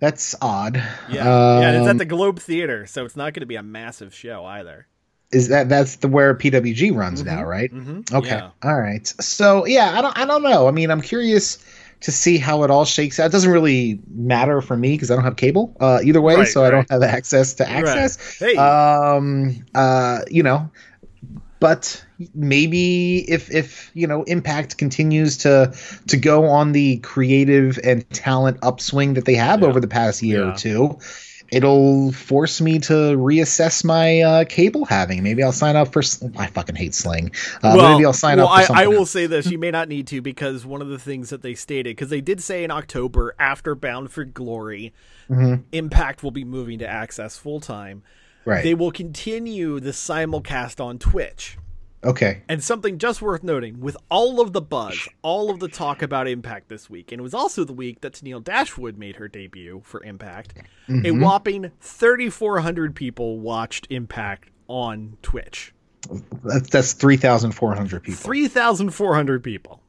That's 0.00 0.34
odd. 0.40 0.76
Yeah, 1.10 1.60
yeah, 1.60 1.70
it's 1.72 1.86
at 1.86 1.90
Um, 1.90 1.98
the 1.98 2.04
Globe 2.06 2.38
Theater, 2.40 2.86
so 2.86 3.04
it's 3.04 3.16
not 3.16 3.34
going 3.34 3.40
to 3.42 3.46
be 3.46 3.56
a 3.56 3.62
massive 3.62 4.14
show 4.14 4.44
either. 4.44 4.86
is 5.32 5.46
that 5.48 5.68
that's 5.68 5.96
the 5.96 6.08
where 6.08 6.34
PWG 6.34 6.90
runs 6.96 7.24
now, 7.24 7.44
right? 7.44 7.72
Mhm. 7.72 8.12
Okay. 8.12 8.30
Yeah. 8.30 8.50
All 8.64 8.74
right. 8.80 9.06
So 9.20 9.64
yeah, 9.66 9.96
I 9.96 10.02
don't 10.02 10.18
I 10.18 10.24
don't 10.24 10.42
know. 10.42 10.66
I 10.66 10.72
mean, 10.72 10.90
I'm 10.90 11.00
curious 11.00 11.58
to 12.00 12.10
see 12.10 12.38
how 12.38 12.62
it 12.64 12.70
all 12.70 12.84
shakes 12.86 13.20
out. 13.20 13.26
It 13.26 13.32
doesn't 13.32 13.50
really 13.52 14.00
matter 14.12 14.60
for 14.62 14.76
me 14.76 14.92
because 14.92 15.10
I 15.10 15.14
don't 15.14 15.22
have 15.24 15.36
cable 15.36 15.76
uh, 15.80 16.00
either 16.02 16.20
way, 16.20 16.34
Right, 16.34 16.48
so 16.48 16.64
I 16.64 16.70
don't 16.70 16.90
have 16.90 17.02
access 17.02 17.54
to 17.54 17.68
access. 17.68 18.38
Hey. 18.40 18.56
Um. 18.56 19.64
Uh. 19.74 20.20
You 20.30 20.42
know. 20.42 20.70
But 21.60 22.02
maybe 22.34 23.18
if 23.30 23.50
if 23.54 23.90
you 23.94 24.06
know 24.06 24.22
Impact 24.24 24.78
continues 24.78 25.36
to 25.38 25.74
to 26.08 26.16
go 26.16 26.46
on 26.46 26.72
the 26.72 26.96
creative 26.98 27.78
and 27.84 28.08
talent 28.10 28.58
upswing 28.62 29.14
that 29.14 29.26
they 29.26 29.34
have 29.34 29.60
Yeah. 29.60 29.68
over 29.68 29.78
the 29.80 29.88
past 29.88 30.22
year 30.22 30.42
Yeah. 30.44 30.52
or 30.52 30.56
two, 30.56 30.98
it'll 31.50 32.12
force 32.12 32.60
me 32.60 32.78
to 32.78 32.94
reassess 33.16 33.84
my 33.84 34.20
uh, 34.20 34.44
cable 34.44 34.86
having. 34.86 35.22
Maybe 35.22 35.42
I'll 35.42 35.52
sign 35.52 35.76
up 35.76 35.92
for. 35.92 36.02
I 36.38 36.46
fucking 36.46 36.76
hate 36.76 36.94
Sling. 36.94 37.32
Uh, 37.62 37.76
maybe 37.76 38.06
I'll 38.06 38.12
sign 38.14 38.38
well, 38.38 38.48
up. 38.48 38.64
For 38.64 38.72
I, 38.74 38.84
I 38.84 38.86
will 38.86 39.06
say 39.06 39.26
this: 39.26 39.50
you 39.50 39.58
may 39.58 39.70
not 39.70 39.88
need 39.88 40.06
to 40.08 40.22
because 40.22 40.64
one 40.64 40.80
of 40.80 40.88
the 40.88 40.98
things 40.98 41.28
that 41.30 41.42
they 41.42 41.54
stated, 41.54 41.90
because 41.94 42.08
they 42.08 42.22
did 42.22 42.42
say 42.42 42.64
in 42.64 42.70
October 42.70 43.34
after 43.38 43.74
Bound 43.74 44.10
for 44.10 44.24
Glory, 44.24 44.92
Mm-hmm. 45.28 45.62
Impact 45.70 46.24
will 46.24 46.32
be 46.32 46.42
moving 46.42 46.80
to 46.80 46.88
Access 46.88 47.36
full 47.36 47.60
time. 47.60 48.02
Right. 48.44 48.62
They 48.64 48.74
will 48.74 48.90
continue 48.90 49.80
the 49.80 49.90
simulcast 49.90 50.82
on 50.84 50.98
Twitch. 50.98 51.58
okay. 52.02 52.42
And 52.48 52.62
something 52.64 52.96
just 52.98 53.20
worth 53.20 53.42
noting 53.44 53.80
with 53.80 53.96
all 54.10 54.40
of 54.40 54.52
the 54.54 54.62
buzz, 54.62 55.08
all 55.22 55.50
of 55.50 55.60
the 55.60 55.68
talk 55.68 56.00
about 56.02 56.26
Impact 56.26 56.68
this 56.68 56.88
week, 56.88 57.12
and 57.12 57.20
it 57.20 57.22
was 57.22 57.34
also 57.34 57.64
the 57.64 57.72
week 57.74 58.00
that 58.00 58.14
Tennille 58.14 58.42
Dashwood 58.42 58.96
made 58.96 59.16
her 59.16 59.28
debut 59.28 59.82
for 59.84 60.02
Impact, 60.04 60.54
Mm-hmm. 60.88 61.06
a 61.06 61.10
whopping 61.22 61.70
3,400 61.80 62.94
people 62.96 63.38
watched 63.38 63.86
Impact 63.90 64.48
on 64.68 65.16
Twitch. 65.22 65.72
That's 66.42 66.70
that's 66.70 66.92
three 66.94 67.18
thousand 67.18 67.52
four 67.52 67.74
hundred 67.74 68.02
people. 68.02 68.20
3,400 68.22 69.44
people. 69.44 69.82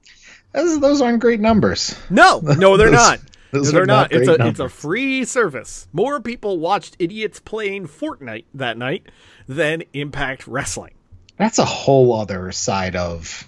Those, 0.53 0.79
those 0.81 1.01
aren't 1.01 1.21
great 1.21 1.39
numbers. 1.39 1.95
No, 2.09 2.39
no, 2.43 2.75
they're 2.75 2.89
Those- 2.91 2.95
not. 3.09 3.19
those 3.59 3.71
they're 3.71 3.85
not. 3.85 4.11
not 4.11 4.19
It's 4.21 4.27
a 4.29 4.37
great 4.37 4.47
it's 4.49 4.59
a 4.59 4.69
free 4.69 5.25
service. 5.25 5.87
More 5.93 6.19
people 6.21 6.59
watched 6.59 6.95
idiots 6.99 7.39
playing 7.39 7.87
Fortnite 7.87 8.45
that 8.53 8.77
night 8.77 9.07
than 9.47 9.83
Impact 9.93 10.47
Wrestling. 10.47 10.93
That's 11.37 11.59
a 11.59 11.65
whole 11.65 12.13
other 12.13 12.51
side 12.51 12.95
of 12.95 13.47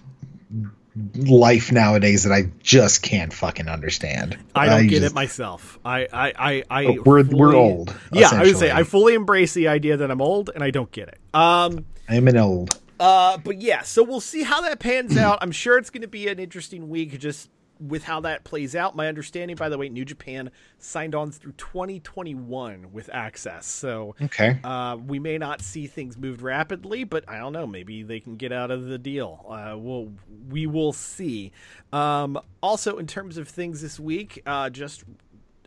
life 1.16 1.72
nowadays 1.72 2.24
that 2.24 2.32
I 2.32 2.52
just 2.62 3.02
can't 3.02 3.34
fucking 3.34 3.68
understand. 3.68 4.38
I 4.54 4.68
don't 4.68 4.88
get 4.88 5.02
just- 5.02 5.12
it 5.12 5.16
myself. 5.16 5.80
I 5.84 6.08
I 6.14 6.34
I, 6.38 6.64
I 6.70 6.86
Oh, 6.86 7.02
we're- 7.04 7.24
we're 7.24 7.56
old, 7.56 7.96
Yeah, 8.12 8.30
I 8.32 8.44
would 8.44 8.58
say. 8.58 8.72
I 8.72 8.84
fully 8.84 9.16
embrace 9.16 9.54
the 9.54 9.68
idea 9.70 9.98
that 9.98 10.12
I'm 10.12 10.22
old 10.22 10.52
and 10.54 10.64
I 10.64 10.70
don't 10.72 10.92
get 10.92 11.08
it. 11.08 11.20
Um 11.34 11.86
I'm 12.08 12.28
an 12.28 12.38
old. 12.38 12.80
uh 13.00 13.38
but 13.38 13.60
yeah, 13.62 13.82
so 13.82 14.04
we'll 14.04 14.20
see 14.22 14.44
how 14.44 14.62
that 14.62 14.80
pans 14.80 15.18
out. 15.18 15.40
I'm 15.42 15.52
sure 15.52 15.78
it's 15.80 15.90
going 15.90 16.02
to 16.04 16.08
be 16.08 16.28
an 16.28 16.38
interesting 16.38 16.90
week 16.90 17.18
just 17.20 17.50
with 17.88 18.04
how 18.04 18.20
that 18.22 18.44
plays 18.44 18.76
out. 18.76 18.96
My 18.96 19.08
understanding 19.08 19.56
by 19.58 19.70
the 19.70 19.78
way, 19.78 19.90
New 19.90 20.06
Japan 20.06 20.52
signed 20.80 21.14
on 21.16 21.32
through 21.32 21.52
2021 21.54 22.92
with 22.92 23.10
access. 23.14 23.66
So 23.66 24.16
Okay. 24.22 24.60
uh, 24.64 24.98
we 25.06 25.20
may 25.20 25.38
not 25.38 25.62
see 25.62 25.88
things 25.88 26.18
moved 26.18 26.42
rapidly, 26.42 27.04
but 27.04 27.28
I 27.28 27.38
don't 27.38 27.54
know. 27.54 27.68
Maybe 27.68 28.04
they 28.04 28.20
can 28.20 28.36
get 28.36 28.52
out 28.52 28.72
of 28.72 28.86
the 28.86 28.98
deal. 28.98 29.46
Uh, 29.50 29.76
we'll 29.78 30.12
we 30.50 30.66
will 30.68 30.94
see. 30.94 31.52
Um, 31.92 32.40
also, 32.62 32.98
in 32.98 33.08
terms 33.08 33.38
of 33.38 33.48
things 33.48 33.82
this 33.82 34.00
week, 34.00 34.42
uh, 34.46 34.70
just 34.70 35.04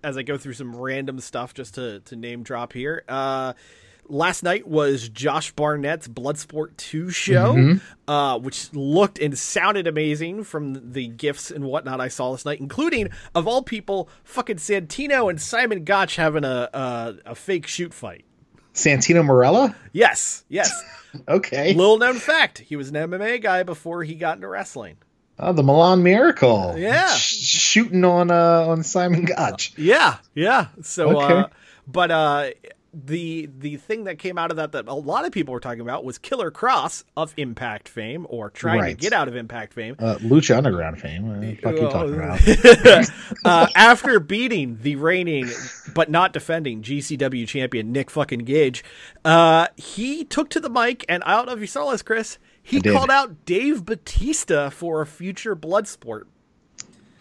as 0.02 0.16
I 0.16 0.22
go 0.22 0.36
through 0.38 0.52
some 0.54 0.74
random 0.76 1.20
stuff, 1.20 1.54
just 1.54 1.74
to 1.74 2.00
to 2.00 2.16
name 2.16 2.42
drop 2.42 2.72
here. 2.72 3.04
Uh, 3.08 3.52
Last 4.08 4.42
night 4.42 4.66
was 4.68 5.08
Josh 5.08 5.52
Barnett's 5.52 6.06
Bloodsport 6.08 6.76
2 6.76 7.10
show, 7.10 7.76
uh, 8.06 8.38
which 8.38 8.72
looked 8.72 9.18
and 9.18 9.36
sounded 9.36 9.86
amazing 9.86 10.44
from 10.44 10.92
the 10.92 11.08
gifs 11.08 11.50
and 11.50 11.64
whatnot 11.64 12.00
I 12.00 12.08
saw 12.08 12.28
last 12.30 12.46
night, 12.46 12.60
including, 12.60 13.08
of 13.34 13.48
all 13.48 13.62
people, 13.62 14.08
fucking 14.24 14.56
Santino 14.56 15.28
and 15.28 15.40
Simon 15.40 15.84
Gotch 15.84 16.16
having 16.16 16.44
a, 16.44 16.68
a, 16.72 17.14
a 17.26 17.34
fake 17.34 17.66
shoot 17.66 17.92
fight. 17.92 18.24
Santino 18.74 19.24
Marella? 19.24 19.74
Yes, 19.92 20.44
yes. 20.48 20.70
Okay. 21.28 21.72
Little 21.72 21.96
known 21.96 22.16
fact: 22.16 22.58
he 22.58 22.76
was 22.76 22.90
an 22.90 22.94
MMA 22.94 23.40
guy 23.40 23.62
before 23.62 24.04
he 24.04 24.16
got 24.16 24.36
into 24.36 24.48
wrestling. 24.48 24.98
Oh, 25.38 25.54
the 25.54 25.62
Milan 25.62 26.02
Miracle. 26.02 26.74
Yeah. 26.76 27.08
Sh- 27.08 27.36
shooting 27.38 28.04
on 28.04 28.30
uh 28.30 28.66
on 28.68 28.82
Simon 28.82 29.24
Gotch. 29.24 29.72
Yeah, 29.78 30.18
yeah. 30.34 30.66
So, 30.82 31.16
Okay. 31.22 31.34
uh, 31.38 31.46
but 31.86 32.10
uh, 32.10 32.50
the 33.04 33.48
the 33.58 33.76
thing 33.76 34.04
that 34.04 34.18
came 34.18 34.38
out 34.38 34.50
of 34.50 34.56
that 34.56 34.72
that 34.72 34.88
a 34.88 34.94
lot 34.94 35.26
of 35.26 35.32
people 35.32 35.52
were 35.52 35.60
talking 35.60 35.80
about 35.82 36.04
was 36.04 36.16
Killer 36.16 36.50
Kross 36.50 37.04
of 37.16 37.34
Impact 37.36 37.88
fame, 37.88 38.26
or 38.30 38.48
trying 38.50 38.80
Right. 38.80 38.98
to 38.98 39.02
get 39.02 39.12
out 39.12 39.28
of 39.28 39.36
Impact 39.36 39.74
fame. 39.74 39.96
Uh, 39.98 40.16
Lucha 40.16 40.56
Underground 40.56 41.00
fame. 41.00 41.28
Uh, 41.30 41.54
fuck 41.62 41.74
you 41.74 41.88
talking 41.90 42.14
about? 42.14 43.10
uh, 43.44 43.66
after 43.74 44.18
beating 44.18 44.78
the 44.80 44.96
reigning 44.96 45.48
but 45.94 46.10
not 46.10 46.32
defending 46.32 46.82
GCW 46.82 47.46
champion 47.46 47.92
Nick 47.92 48.10
fucking 48.10 48.40
Gage, 48.40 48.82
uh, 49.24 49.66
he 49.76 50.24
took 50.24 50.48
to 50.50 50.60
the 50.60 50.70
mic, 50.70 51.04
and 51.08 51.22
I 51.24 51.36
don't 51.36 51.46
know 51.46 51.52
if 51.52 51.60
you 51.60 51.66
saw 51.66 51.90
this, 51.90 52.02
Chris. 52.02 52.38
He 52.62 52.80
called 52.80 53.10
out 53.10 53.44
Dave 53.44 53.84
Batista 53.84 54.70
for 54.70 55.00
a 55.00 55.06
future 55.06 55.54
Bloodsport. 55.54 56.22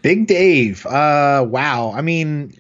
Big 0.02 0.28
Dave. 0.28 0.86
Uh, 0.86 1.46
wow. 1.48 1.92
I 1.96 2.02
mean, 2.02 2.58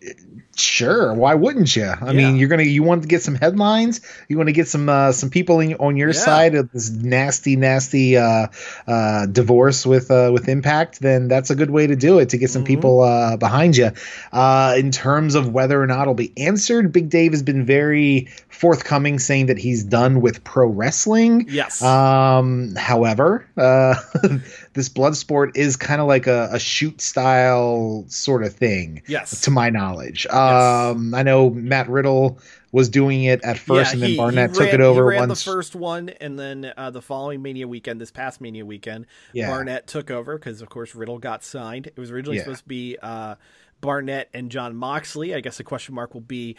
sure. 0.55 1.13
Why 1.13 1.33
wouldn't 1.35 1.75
you? 1.75 1.85
I 1.87 2.13
mean, 2.13 2.35
you're 2.37 2.49
gonna 2.49 2.63
you 2.63 2.83
want 2.83 3.01
to 3.03 3.07
get 3.07 3.21
some 3.21 3.35
headlines. 3.35 4.01
You 4.27 4.37
want 4.37 4.47
to 4.47 4.53
get 4.53 4.67
some 4.67 4.89
uh, 4.89 5.11
some 5.11 5.29
people 5.29 5.59
in, 5.59 5.73
on 5.75 5.97
your 5.97 6.09
Yeah. 6.09 6.13
side 6.19 6.55
of 6.55 6.71
this 6.71 6.89
nasty, 6.89 7.55
nasty 7.55 8.17
uh, 8.17 8.47
uh, 8.87 9.25
divorce 9.27 9.85
with 9.85 10.09
uh, 10.11 10.31
with 10.33 10.47
Impact. 10.49 10.99
Then 11.01 11.27
that's 11.27 11.49
a 11.49 11.55
good 11.55 11.69
way 11.71 11.87
to 11.87 11.95
do 11.95 12.19
it 12.19 12.29
to 12.29 12.37
get 12.37 12.49
some 12.49 12.63
Mm-hmm. 12.63 12.67
people 12.67 13.01
uh, 13.01 13.37
behind 13.37 13.77
you. 13.77 13.91
Uh, 14.31 14.75
in 14.77 14.91
terms 14.91 15.35
of 15.35 15.49
whether 15.53 15.81
or 15.81 15.87
not 15.87 16.03
it'll 16.03 16.13
be 16.13 16.33
answered, 16.37 16.91
Big 16.91 17.09
Dave 17.09 17.31
has 17.31 17.43
been 17.43 17.65
very 17.65 18.27
forthcoming, 18.49 19.19
saying 19.19 19.47
that 19.47 19.57
he's 19.57 19.83
done 19.83 20.21
with 20.21 20.43
pro 20.43 20.67
wrestling. 20.67 21.45
Yes. 21.49 21.81
Um, 21.83 22.75
however, 22.75 23.45
uh, 23.57 23.95
this 24.75 24.89
blood 24.89 25.15
sport 25.17 25.55
is 25.57 25.75
kind 25.77 25.99
of 26.01 26.07
like 26.07 26.27
a, 26.27 26.49
a 26.51 26.59
shoot 26.59 27.01
style 27.01 28.05
sort 28.07 28.43
of 28.43 28.53
thing. 28.53 29.01
Yes. 29.07 29.41
To 29.41 29.51
my 29.51 29.69
knowledge. 29.69 30.27
Um, 30.27 31.13
I 31.15 31.23
know 31.23 31.49
Matt 31.49 31.89
Riddle 31.89 32.39
was 32.71 32.89
doing 32.89 33.23
it 33.23 33.41
at 33.43 33.57
first, 33.57 33.93
and 33.93 34.01
then 34.03 34.09
he- 34.11 34.17
Barnett 34.17 34.49
he 34.51 34.55
took 34.57 34.73
it 34.73 34.81
over 34.81 35.09
He 35.11 35.17
ran 35.17 35.29
once. 35.29 35.43
the 35.43 35.49
first 35.51 35.75
one, 35.75 36.09
and 36.09 36.37
then 36.37 36.73
uh, 36.75 36.91
the 36.91 37.01
following 37.01 37.41
Mania 37.41 37.67
weekend, 37.67 38.01
this 38.01 38.11
past 38.11 38.41
Mania 38.41 38.65
weekend, 38.65 39.05
Yeah. 39.33 39.47
Barnett 39.49 39.87
took 39.87 40.11
over 40.11 40.37
because, 40.37 40.61
of 40.61 40.69
course, 40.69 40.93
Riddle 40.93 41.17
got 41.19 41.43
signed. 41.43 41.87
It 41.87 41.97
was 41.97 42.11
originally 42.11 42.37
Yeah. 42.37 42.43
supposed 42.43 42.63
to 42.63 42.67
be 42.67 42.97
uh, 43.01 43.35
Barnett 43.79 44.29
and 44.33 44.51
Jon 44.51 44.75
Moxley. 44.75 45.33
I 45.33 45.39
guess 45.39 45.57
the 45.57 45.63
question 45.63 45.95
mark 45.95 46.13
will 46.13 46.21
be 46.21 46.57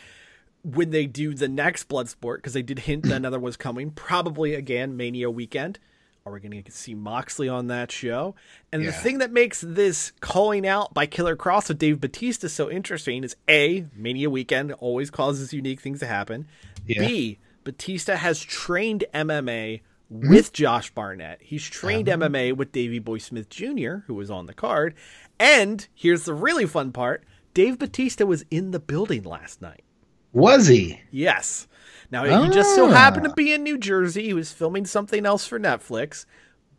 when 0.65 0.91
they 0.91 1.07
do 1.07 1.35
the 1.35 1.49
next 1.49 1.89
Bloodsport, 1.89 2.37
because 2.37 2.55
they 2.55 2.63
did 2.63 2.81
hint 2.81 3.05
that 3.05 3.13
another 3.17 3.39
was 3.39 3.57
coming, 3.59 3.91
probably 3.91 4.55
again 4.55 4.97
Mania 4.97 5.31
weekend. 5.31 5.79
Are 6.27 6.33
we 6.33 6.41
going 6.41 6.61
to 6.61 6.73
see 6.73 6.93
Moxley 6.93 7.49
on 7.49 7.69
that 7.69 7.93
show? 7.93 8.35
And 8.73 8.85
the 8.85 8.91
thing 8.91 9.19
that 9.19 9.31
makes 9.31 9.61
this 9.61 10.11
calling 10.19 10.67
out 10.67 10.93
by 10.93 11.07
Killer 11.07 11.37
Kross 11.37 11.69
with 11.69 11.79
Dave 11.79 12.01
Batista 12.01 12.49
so 12.49 12.69
interesting 12.69 13.23
is 13.23 13.37
A, 13.49 13.87
Mania 13.95 14.29
weekend 14.29 14.73
always 14.73 15.09
causes 15.09 15.53
unique 15.53 15.81
things 15.81 16.01
to 16.01 16.07
happen. 16.07 16.49
Yeah. 16.85 17.07
B, 17.07 17.39
Batista 17.63 18.17
has 18.17 18.41
trained 18.41 19.05
MMA 19.15 19.83
mm-hmm. 20.13 20.29
with 20.29 20.53
Josh 20.53 20.91
Barnett. 20.91 21.39
He's 21.43 21.65
trained 21.65 22.09
uh-huh. 22.09 22.29
MMA 22.29 22.57
with 22.57 22.73
Davey 22.73 22.99
Boy 22.99 23.19
Smith 23.19 23.49
Jr., 23.49 23.99
who 24.09 24.15
was 24.15 24.29
on 24.29 24.47
the 24.47 24.55
card. 24.55 24.97
And 25.39 25.87
here's 25.95 26.25
the 26.25 26.35
really 26.35 26.67
fun 26.67 26.91
part 26.91 27.23
Dave 27.55 27.79
Batista 27.79 28.27
was 28.27 28.45
in 28.51 28.73
the 28.73 28.81
building 28.81 29.23
last 29.23 29.63
night. 29.63 29.85
Was 30.33 30.67
he? 30.67 31.01
Yes. 31.13 31.69
Now, 32.11 32.25
he 32.25 32.49
just 32.51 32.75
so 32.75 32.87
Ah. 32.89 32.93
happened 32.93 33.25
to 33.25 33.33
be 33.35 33.53
in 33.53 33.63
New 33.63 33.79
Jersey. 33.79 34.25
He 34.25 34.35
was 34.35 34.53
filming 34.53 34.87
something 34.87 35.27
else 35.27 35.47
for 35.47 35.59
Netflix, 35.59 36.25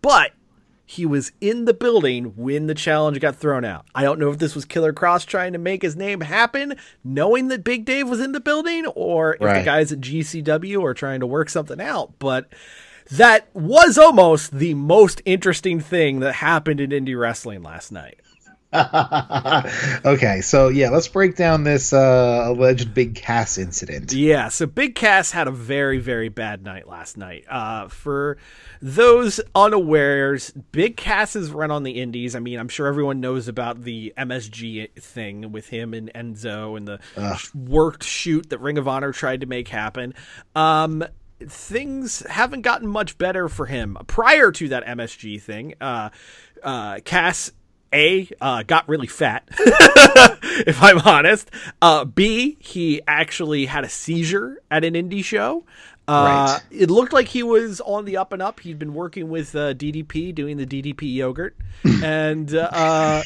but 0.01 0.31
he 0.85 1.05
was 1.05 1.33
in 1.41 1.65
the 1.65 1.73
building 1.73 2.31
when 2.37 2.67
the 2.67 2.73
challenge 2.73 3.19
got 3.19 3.35
thrown 3.35 3.65
out. 3.65 3.85
I 3.93 4.03
don't 4.03 4.19
know 4.19 4.29
if 4.29 4.37
this 4.37 4.55
was 4.55 4.63
Killer 4.63 4.93
Kross 4.93 5.25
trying 5.25 5.51
to 5.51 5.59
make 5.59 5.81
his 5.81 5.97
name 5.97 6.21
happen, 6.21 6.75
knowing 7.03 7.49
that 7.49 7.63
Big 7.65 7.83
Dave 7.83 8.07
was 8.07 8.21
in 8.21 8.31
the 8.31 8.39
building, 8.39 8.85
or 8.95 9.33
if 9.33 9.41
the 9.59 9.65
guys 9.65 9.91
at 9.91 9.99
GCW 9.99 10.81
are 10.85 10.93
trying 10.93 11.19
to 11.19 11.27
work 11.27 11.49
something 11.49 11.81
out. 11.81 12.13
But 12.19 12.47
that 13.11 13.47
was 13.53 13.97
almost 13.97 14.57
the 14.57 14.75
most 14.75 15.21
interesting 15.25 15.81
thing 15.81 16.21
that 16.21 16.35
happened 16.35 16.79
in 16.79 16.91
indie 16.91 17.19
wrestling 17.19 17.63
last 17.63 17.91
night. 17.91 18.19
okay, 20.05 20.41
so 20.41 20.67
yeah, 20.67 20.89
let's 20.89 21.07
break 21.07 21.37
down 21.37 21.63
this 21.63 21.93
uh, 21.93 22.43
alleged 22.47 22.93
Big 22.93 23.15
Cass 23.15 23.57
incident. 23.57 24.11
Yeah, 24.11 24.49
so 24.49 24.65
Big 24.65 24.93
Cass 24.93 25.31
had 25.31 25.47
a 25.47 25.51
very, 25.51 25.99
very 25.99 26.27
bad 26.27 26.63
night 26.63 26.87
last 26.87 27.17
night. 27.17 27.45
Uh, 27.49 27.87
for 27.87 28.37
those 28.81 29.39
unawares, 29.55 30.51
Big 30.71 30.97
Cass's 30.97 31.51
run 31.51 31.71
on 31.71 31.83
the 31.83 32.01
Indies. 32.01 32.35
I 32.35 32.39
mean, 32.39 32.59
I'm 32.59 32.67
sure 32.67 32.87
everyone 32.87 33.21
knows 33.21 33.47
about 33.47 33.83
the 33.83 34.13
MSG 34.17 34.93
thing 34.95 35.53
with 35.53 35.69
him 35.69 35.93
and 35.93 36.11
Enzo 36.13 36.75
and 36.75 36.87
the 36.87 36.99
worked 37.55 38.03
shoot 38.03 38.49
that 38.49 38.59
Ring 38.59 38.77
of 38.77 38.87
Honor 38.87 39.13
tried 39.13 39.41
to 39.41 39.47
make 39.47 39.69
happen. 39.69 40.13
Um, 40.55 41.05
things 41.39 42.25
haven't 42.27 42.61
gotten 42.61 42.87
much 42.87 43.17
better 43.17 43.47
for 43.47 43.65
him 43.65 43.97
prior 44.07 44.51
to 44.51 44.67
that 44.69 44.85
MSG 44.85 45.41
thing. 45.41 45.75
Uh, 45.79 46.09
uh, 46.63 46.99
Cass. 47.05 47.51
A 47.93 48.29
uh, 48.41 48.63
got 48.63 48.87
really 48.89 49.07
fat, 49.07 49.47
if 50.65 50.81
I'm 50.83 50.99
honest. 50.99 51.49
Uh, 51.81 52.05
B 52.05 52.57
he 52.59 53.01
actually 53.07 53.65
had 53.67 53.83
a 53.83 53.89
seizure 53.89 54.61
at 54.69 54.83
an 54.83 54.93
indie 54.93 55.23
show. 55.23 55.63
Uh, 56.07 56.23
Right. 56.25 56.61
It 56.71 56.89
looked 56.89 57.11
like 57.13 57.27
he 57.27 57.43
was 57.43 57.81
on 57.81 58.05
the 58.05 58.15
up 58.17 58.31
and 58.33 58.41
up. 58.41 58.61
He'd 58.61 58.79
been 58.79 58.93
working 58.93 59.29
with 59.29 59.53
uh, 59.55 59.73
DDP, 59.73 60.33
doing 60.33 60.55
the 60.57 60.65
DDP 60.65 61.13
yogurt, 61.13 61.55
and 62.03 62.53
uh, 62.55 63.23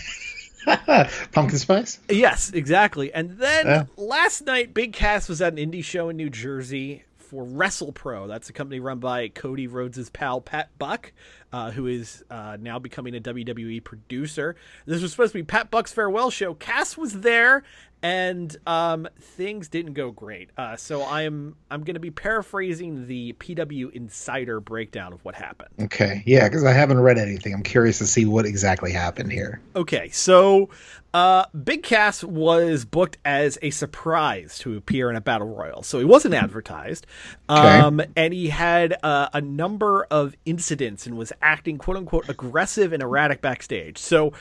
Pumpkin 1.32 1.57
spice? 1.59 1.99
Yes, 2.09 2.51
exactly. 2.51 3.14
And 3.14 3.38
then 3.38 3.66
Yeah. 3.66 3.84
last 3.97 4.45
night, 4.45 4.74
Big 4.74 4.93
Cass 4.93 5.28
was 5.30 5.41
at 5.41 5.53
an 5.53 5.59
indie 5.72 5.84
show 5.84 6.09
in 6.09 6.18
New 6.18 6.30
Jersey 6.30 7.03
for 7.32 7.46
Wrestle 7.46 7.94
Pro. 7.94 8.28
That's 8.28 8.50
a 8.50 8.54
company 8.54 8.82
run 8.82 9.00
by 9.00 9.30
Cody 9.30 9.66
Rhodes' 9.66 10.10
pal 10.10 10.42
Pat 10.42 10.68
Buck, 10.78 11.14
uh, 11.54 11.72
who 11.72 11.88
is 11.88 12.26
uh, 12.30 12.58
now 12.60 12.78
becoming 12.78 13.16
a 13.16 13.22
WWE 13.22 13.82
producer. 13.86 14.58
This 14.86 15.02
was 15.02 15.12
supposed 15.12 15.32
to 15.32 15.40
be 15.40 15.44
Pat 15.44 15.72
Buck's 15.72 15.94
farewell 15.94 16.30
show. 16.30 16.54
Cass 16.56 16.98
was 16.98 17.22
there, 17.22 17.64
and 18.04 18.56
um, 18.68 19.08
things 19.18 19.70
didn't 19.70 19.94
go 19.94 20.12
great. 20.12 20.50
Uh, 20.58 20.76
so 20.76 21.06
I'm 21.06 21.56
I'm 21.70 21.86
going 21.86 21.94
to 21.94 22.02
be 22.02 22.12
paraphrasing 22.12 23.08
the 23.08 23.32
PW 23.40 23.94
Insider 23.94 24.60
breakdown 24.60 25.14
of 25.14 25.24
what 25.24 25.36
happened. 25.36 25.70
Okay, 25.80 26.24
yeah, 26.26 26.50
because 26.50 26.66
I 26.66 26.74
haven't 26.74 27.00
read 27.00 27.18
anything. 27.18 27.54
I'm 27.54 27.64
curious 27.64 27.98
to 28.00 28.08
see 28.08 28.26
what 28.26 28.46
exactly 28.46 28.92
happened 28.92 29.32
here. 29.32 29.62
Okay, 29.78 30.10
so 30.10 30.70
uh, 31.14 31.45
Big 31.64 31.84
Cass 31.84 32.24
was 32.24 32.86
booked 32.86 33.18
as 33.26 33.57
a 33.62 33.70
surprise 33.72 34.57
to 34.59 34.78
appear 34.78 35.09
in 35.09 35.16
a 35.16 35.22
battle 35.22 35.47
royal, 35.47 35.84
so 35.84 35.99
he 35.99 36.05
wasn't 36.05 36.34
advertised, 36.34 37.05
um, 37.49 38.01
and 38.16 38.34
he 38.34 38.47
had 38.47 38.97
uh, 39.03 39.28
a 39.34 39.41
number 39.41 40.05
of 40.09 40.36
incidents 40.45 41.05
and 41.05 41.18
was 41.18 41.34
acting 41.41 41.78
"quote 41.78 41.97
unquote" 41.97 42.30
aggressive 42.30 42.93
and 42.93 43.03
erratic 43.03 43.41
backstage. 43.41 43.97
So, 43.97 44.32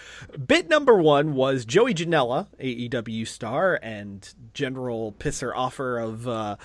bit 0.47 0.69
number 0.69 0.95
one 0.95 1.35
was 1.35 1.65
Joey 1.65 1.93
Janela, 1.95 2.47
AEW 2.61 3.27
star 3.27 3.79
and 3.83 4.33
general 4.55 5.13
pisser 5.19 5.53
offer 5.55 5.99
of 5.99 6.29
uh, 6.29 6.57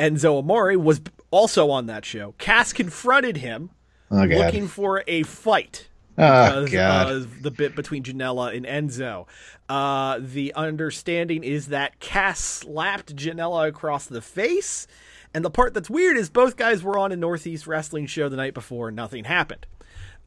Enzo 0.00 0.38
Amore, 0.40 0.76
was 0.76 1.00
also 1.30 1.70
on 1.70 1.86
that 1.86 2.04
show. 2.04 2.34
Cass 2.38 2.72
confronted 2.72 3.36
him, 3.36 3.70
Oh, 4.10 4.22
looking 4.22 4.68
for 4.68 5.02
a 5.06 5.22
fight 5.24 5.88
Oh, 6.18 6.64
because 6.64 6.70
God. 6.70 7.10
of 7.10 7.42
the 7.42 7.50
bit 7.50 7.76
between 7.76 8.02
Janela 8.02 8.56
and 8.56 8.64
Enzo. 8.64 9.26
Uh, 9.68 10.18
the 10.20 10.54
understanding 10.54 11.44
is 11.44 11.68
that 11.68 12.00
Cass 12.00 12.40
slapped 12.40 13.14
Janela 13.14 13.68
across 13.68 14.06
the 14.06 14.22
face. 14.22 14.86
And 15.34 15.44
the 15.44 15.50
part 15.50 15.74
that's 15.74 15.90
weird 15.90 16.16
is 16.16 16.30
both 16.30 16.56
guys 16.56 16.82
were 16.82 16.98
on 16.98 17.12
a 17.12 17.16
Northeast 17.16 17.66
wrestling 17.66 18.06
show 18.06 18.28
the 18.28 18.36
night 18.36 18.54
before 18.54 18.88
and 18.88 18.96
nothing 18.96 19.24
happened. 19.24 19.66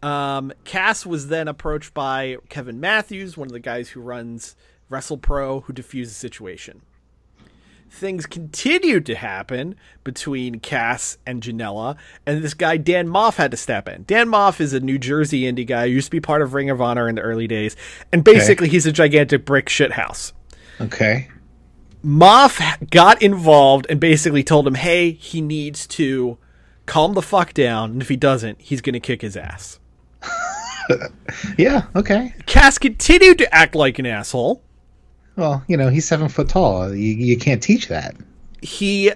Um, 0.04 0.54
Cass 0.64 1.06
was 1.06 1.28
then 1.28 1.48
approached 1.48 1.94
by 1.94 2.38
Kevin 2.50 2.80
Matthews, 2.80 3.36
one 3.36 3.48
of 3.48 3.52
the 3.52 3.60
guys 3.60 3.90
who 3.90 4.02
runs 4.02 4.56
Wrestle 4.90 5.18
Pro, 5.18 5.62
who 5.62 5.74
diffused 5.74 6.12
the 6.12 6.16
situation 6.16 6.82
things 7.90 8.26
continued 8.26 9.06
to 9.08 9.16
happen 9.16 9.76
between 10.04 10.60
Cass 10.60 11.18
and 11.26 11.42
Janela, 11.42 11.98
and 12.26 12.44
this 12.44 12.54
guy 12.54 12.78
Dan 12.78 13.08
Maff 13.08 13.36
had 13.36 13.52
to 13.52 13.58
step 13.58 13.88
in. 13.88 14.04
Dan 14.04 14.28
Maff 14.28 14.60
is 14.60 14.74
a 14.74 14.80
New 14.80 14.98
Jersey 14.98 15.42
indie 15.42 15.68
guy, 15.68 15.86
used 15.86 16.08
to 16.08 16.12
be 16.12 16.20
part 16.20 16.42
of 16.42 16.54
Ring 16.54 16.70
of 16.70 16.82
Honor 16.82 17.10
in 17.10 17.16
the 17.16 17.22
early 17.22 17.48
days, 17.48 17.76
and 18.12 18.24
basically 18.24 18.70
he's 18.70 18.86
a 18.86 18.92
gigantic 18.92 19.46
brick 19.46 19.68
shithouse. 19.68 20.34
Okay. 20.80 21.30
Maff 22.04 22.90
got 22.90 23.22
involved 23.22 23.86
and 23.90 24.00
basically 24.00 24.44
told 24.44 24.66
him, 24.66 24.76
"Hey, 24.76 25.12
he 25.12 25.42
needs 25.42 25.86
to 25.88 26.38
calm 26.86 27.14
the 27.14 27.22
fuck 27.22 27.54
down, 27.54 27.92
and 27.92 28.02
if 28.02 28.10
he 28.10 28.16
doesn't, 28.16 28.62
he's 28.62 28.82
going 28.82 28.94
to 28.94 29.00
kick 29.00 29.22
his 29.22 29.36
ass." 29.36 29.80
Yeah, 31.58 31.84
okay. 31.96 32.34
Cass 32.48 32.80
continued 32.80 33.38
to 33.38 33.54
act 33.54 33.76
like 33.76 34.00
an 34.00 34.08
asshole. 34.08 34.64
Well, 35.36 35.64
you 35.68 35.78
know, 35.78 35.90
he's 35.90 36.08
seven 36.08 36.28
foot 36.30 36.50
tall. 36.50 36.94
You, 36.94 37.14
you 37.14 37.38
can't 37.38 37.64
teach 37.64 37.88
that. 37.88 38.16
he 38.62 39.12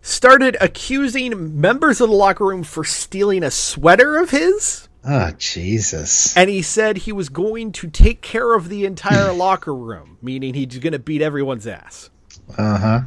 started 0.00 0.56
accusing 0.60 1.60
members 1.60 2.00
of 2.00 2.08
the 2.08 2.14
locker 2.14 2.46
room 2.46 2.62
for 2.62 2.84
stealing 2.84 3.42
a 3.42 3.50
sweater 3.50 4.16
of 4.16 4.30
his. 4.30 4.88
Oh, 5.04 5.30
Jesus. 5.38 6.36
And 6.36 6.50
he 6.50 6.62
said 6.62 6.98
he 6.98 7.12
was 7.12 7.28
going 7.28 7.72
to 7.72 7.88
take 7.88 8.20
care 8.20 8.54
of 8.54 8.68
the 8.68 8.84
entire 8.84 9.32
locker 9.34 9.74
room, 9.74 10.18
meaning 10.22 10.54
he's 10.54 10.78
going 10.78 10.92
to 10.92 10.98
beat 10.98 11.22
everyone's 11.22 11.66
ass. 11.66 12.10
Uh 12.56 12.78
huh. 12.78 13.00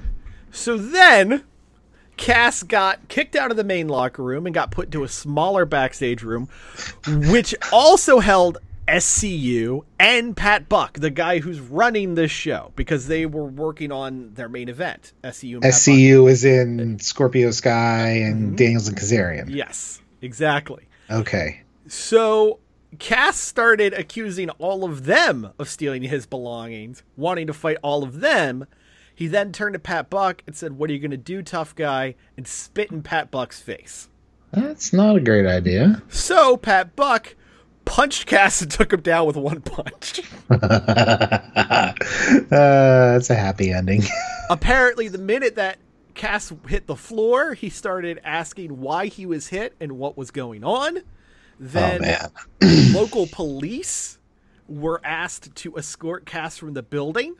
So 0.51 0.77
then, 0.77 1.43
Cass 2.17 2.63
got 2.63 3.07
kicked 3.07 3.35
out 3.35 3.51
of 3.51 3.57
the 3.57 3.63
main 3.63 3.87
locker 3.87 4.23
room 4.23 4.45
and 4.45 4.53
got 4.53 4.69
put 4.71 4.85
into 4.85 5.03
a 5.03 5.07
smaller 5.09 5.65
backstage 5.65 6.23
room, 6.23 6.49
which 7.07 7.55
also 7.71 8.19
held 8.19 8.57
SCU 8.91 9.83
and 9.99 10.35
Pat 10.35 10.67
Buck, 10.67 10.99
the 10.99 11.09
guy 11.09 11.39
who's 11.39 11.59
running 11.59 12.15
this 12.15 12.31
show, 12.31 12.73
because 12.75 13.07
they 13.07 13.25
were 13.25 13.45
working 13.45 13.91
on 13.91 14.33
their 14.33 14.49
main 14.49 14.67
event. 14.67 15.13
SCU 15.23 15.53
and 15.53 15.61
Pat 15.61 15.71
Buck. 15.71 15.79
SCU 15.79 16.29
is 16.29 16.43
in 16.43 16.99
Scorpio 16.99 17.51
Sky 17.51 18.09
and 18.09 18.47
mm-hmm. 18.47 18.55
Daniels 18.55 18.87
and 18.89 18.97
Kazarian. 18.97 19.49
Yes, 19.49 20.01
exactly. 20.21 20.83
Okay. 21.09 21.61
So 21.87 22.59
Cass 22.99 23.37
started 23.37 23.93
accusing 23.93 24.49
all 24.51 24.83
of 24.83 25.05
them 25.05 25.53
of 25.57 25.69
stealing 25.69 26.03
his 26.03 26.25
belongings, 26.25 27.03
wanting 27.15 27.47
to 27.47 27.53
fight 27.53 27.77
all 27.81 28.03
of 28.03 28.19
them. 28.19 28.65
He 29.15 29.27
then 29.27 29.53
turned 29.53 29.73
to 29.73 29.79
Pat 29.79 30.09
Buck 30.09 30.43
and 30.45 30.55
said, 30.55 30.73
What 30.73 30.89
are 30.89 30.93
you 30.93 30.99
going 30.99 31.11
to 31.11 31.17
do, 31.17 31.41
tough 31.41 31.75
guy? 31.75 32.15
and 32.35 32.45
spit 32.47 32.91
in 32.91 33.03
Pat 33.03 33.31
Buck's 33.31 33.61
face. 33.61 34.09
That's 34.51 34.91
not 34.91 35.15
a 35.15 35.21
great 35.21 35.45
idea. 35.45 36.01
So 36.09 36.57
Pat 36.57 36.95
Buck 36.95 37.35
punched 37.91 38.25
Cass 38.25 38.61
and 38.61 38.71
took 38.71 38.93
him 38.93 39.01
down 39.01 39.27
with 39.27 39.35
one 39.35 39.59
punch. 39.59 40.21
uh, 40.49 41.93
that's 42.49 43.29
a 43.29 43.35
happy 43.35 43.73
ending. 43.73 44.03
Apparently, 44.49 45.09
the 45.09 45.17
minute 45.17 45.55
that 45.55 45.77
Cass 46.13 46.53
hit 46.69 46.87
the 46.87 46.95
floor, 46.95 47.53
he 47.53 47.69
started 47.69 48.21
asking 48.23 48.79
why 48.79 49.07
he 49.07 49.25
was 49.25 49.47
hit 49.47 49.75
and 49.81 49.97
what 49.97 50.17
was 50.17 50.31
going 50.31 50.63
on. 50.63 50.99
Then 51.59 52.01
oh, 52.01 52.05
man. 52.61 52.93
local 52.93 53.27
police 53.27 54.19
were 54.69 55.01
asked 55.03 55.53
to 55.55 55.77
escort 55.77 56.25
Cass 56.25 56.57
from 56.57 56.73
the 56.73 56.83
building. 56.83 57.35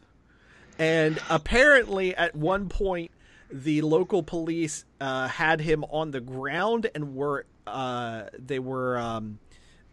And 0.77 1.17
apparently, 1.29 2.13
at 2.13 2.35
one 2.35 2.67
point, 2.67 3.11
the 3.49 3.83
local 3.83 4.21
police 4.21 4.83
uh, 4.99 5.29
had 5.29 5.61
him 5.61 5.85
on 5.85 6.11
the 6.11 6.19
ground 6.19 6.89
and 6.93 7.15
were 7.15 7.45
uh, 7.65 8.23
they 8.37 8.59
were 8.59 8.97
um, 8.97 9.39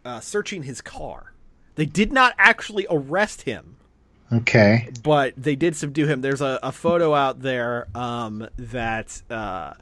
uh, 0.09 0.19
searching 0.19 0.63
his 0.63 0.81
car. 0.81 1.33
They 1.75 1.85
did 1.85 2.11
not 2.11 2.33
actually 2.37 2.85
arrest 2.89 3.43
him, 3.43 3.77
Okay. 4.33 4.89
but 5.03 5.33
they 5.37 5.55
did 5.55 5.75
subdue 5.75 6.07
him. 6.07 6.21
There's 6.21 6.41
a, 6.41 6.59
a 6.63 6.71
photo 6.71 7.13
out 7.13 7.41
there 7.41 7.87
um, 7.95 8.47
that 8.57 9.21
uh, 9.29 9.73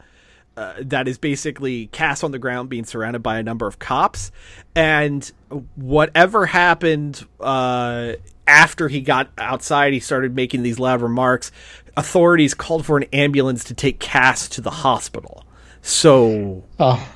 uh, 0.55 0.73
that 0.81 1.07
is 1.07 1.17
basically 1.17 1.87
Cass 1.87 2.23
on 2.23 2.31
the 2.31 2.39
ground, 2.39 2.69
being 2.69 2.85
surrounded 2.85 3.21
by 3.23 3.37
a 3.39 3.43
number 3.43 3.67
of 3.67 3.79
cops, 3.79 4.31
and 4.75 5.31
whatever 5.75 6.45
happened 6.47 7.25
uh, 7.39 8.13
after 8.47 8.87
he 8.87 9.01
got 9.01 9.29
outside, 9.37 9.93
he 9.93 9.99
started 9.99 10.35
making 10.35 10.63
these 10.63 10.79
loud 10.79 11.01
remarks. 11.01 11.51
Authorities 11.95 12.53
called 12.53 12.85
for 12.85 12.97
an 12.97 13.05
ambulance 13.13 13.63
to 13.65 13.73
take 13.73 13.99
Cass 13.99 14.47
to 14.49 14.61
the 14.61 14.69
hospital. 14.71 15.43
So 15.81 16.63
Oh. 16.79 17.07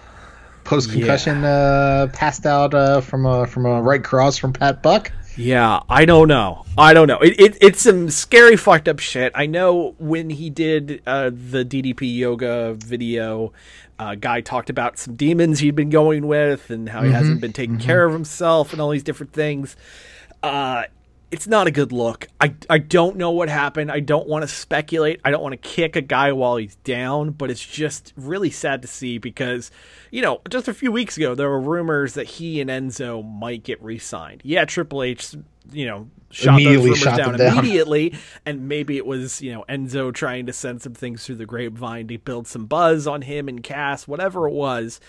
Post 0.64 0.91
concussion, 0.91 1.43
uh, 1.43 2.07
passed 2.14 2.45
out 2.45 2.74
uh, 2.74 3.01
from 3.01 3.26
a 3.26 3.45
from 3.47 3.66
a 3.66 3.82
right 3.82 4.03
cross 4.03 4.38
from 4.38 4.53
Pat 4.53 4.82
Buck. 4.82 5.12
Yeah, 5.38 5.82
I 5.89 6.05
don't 6.05 6.28
know. 6.28 6.66
I 6.78 6.93
don't 6.93 7.07
know. 7.07 7.20
It, 7.20 7.39
it 7.39 7.57
it's 7.62 7.82
some 7.82 8.09
scary 8.09 8.57
fucked 8.57 8.88
up 8.88 8.99
shit. 8.99 9.32
I 9.36 9.45
know 9.45 9.95
when 9.97 10.30
he 10.30 10.49
did 10.49 11.01
uh, 11.05 11.32
the 11.32 11.64
DDP 11.64 12.16
yoga 12.18 12.74
video, 12.74 13.53
uh, 13.97 14.16
guy 14.16 14.41
talked 14.41 14.70
about 14.70 14.97
some 14.97 15.16
demons 15.16 15.59
he'd 15.59 15.76
been 15.76 15.89
going 15.89 16.28
with 16.28 16.70
and 16.70 16.89
how 16.89 17.03
he 17.03 17.12
hasn't 17.12 17.39
been 17.41 17.53
taking 17.53 17.78
care 17.78 18.05
of 18.05 18.14
himself 18.14 18.74
and 18.74 18.82
all 18.82 18.89
these 18.89 19.03
different 19.03 19.34
things. 19.34 19.76
Uh, 20.43 20.84
it's 21.32 21.48
not 21.48 21.66
a 21.66 21.72
good 21.72 21.94
look. 21.94 22.28
I, 22.42 22.54
I 22.70 22.78
don't 22.78 23.16
know 23.16 23.32
what 23.32 23.48
happened. 23.48 23.90
I 23.90 24.02
don't 24.02 24.28
want 24.28 24.44
to 24.44 24.48
speculate. 24.50 25.22
I 25.24 25.32
don't 25.32 25.42
want 25.42 25.54
to 25.54 25.58
kick 25.58 25.96
a 25.96 26.02
guy 26.02 26.34
while 26.34 26.58
he's 26.58 26.76
down, 26.78 27.32
but 27.32 27.50
it's 27.50 27.66
just 27.66 28.12
really 28.18 28.50
sad 28.50 28.82
to 28.82 28.88
see 28.88 29.18
because, 29.18 29.72
you 30.12 30.22
know, 30.22 30.42
just 30.50 30.68
a 30.68 30.74
few 30.74 30.92
weeks 30.92 31.16
ago, 31.16 31.34
there 31.34 31.50
were 31.50 31.62
rumors 31.62 32.16
that 32.16 32.28
he 32.28 32.60
and 32.60 32.70
Enzo 32.70 33.24
might 33.26 33.64
get 33.64 33.82
re 33.82 33.98
signed. 33.98 34.42
Yeah, 34.44 34.66
Triple 34.66 35.04
H, 35.04 35.34
you 35.72 35.86
know, 35.86 36.10
shot 36.32 36.56
Immediately 36.56 36.76
those 36.76 36.84
rumors 36.84 37.00
shot 37.00 37.18
down, 37.18 37.38
down. 37.38 37.58
immediately. 37.60 38.14
And 38.46 38.68
maybe 38.68 38.98
it 38.98 39.06
was, 39.06 39.42
you 39.42 39.54
know, 39.54 39.64
Enzo 39.70 40.14
trying 40.14 40.48
to 40.48 40.54
send 40.54 40.82
some 40.82 40.94
things 40.94 41.26
through 41.26 41.36
the 41.36 41.46
grapevine 41.46 42.10
to 42.10 42.18
build 42.18 42.46
some 42.46 42.66
buzz 42.66 43.08
on 43.08 43.22
him 43.22 43.48
and 43.48 43.64
Cass, 43.64 44.06
whatever 44.06 44.50
it 44.50 44.54
was. 44.54 45.00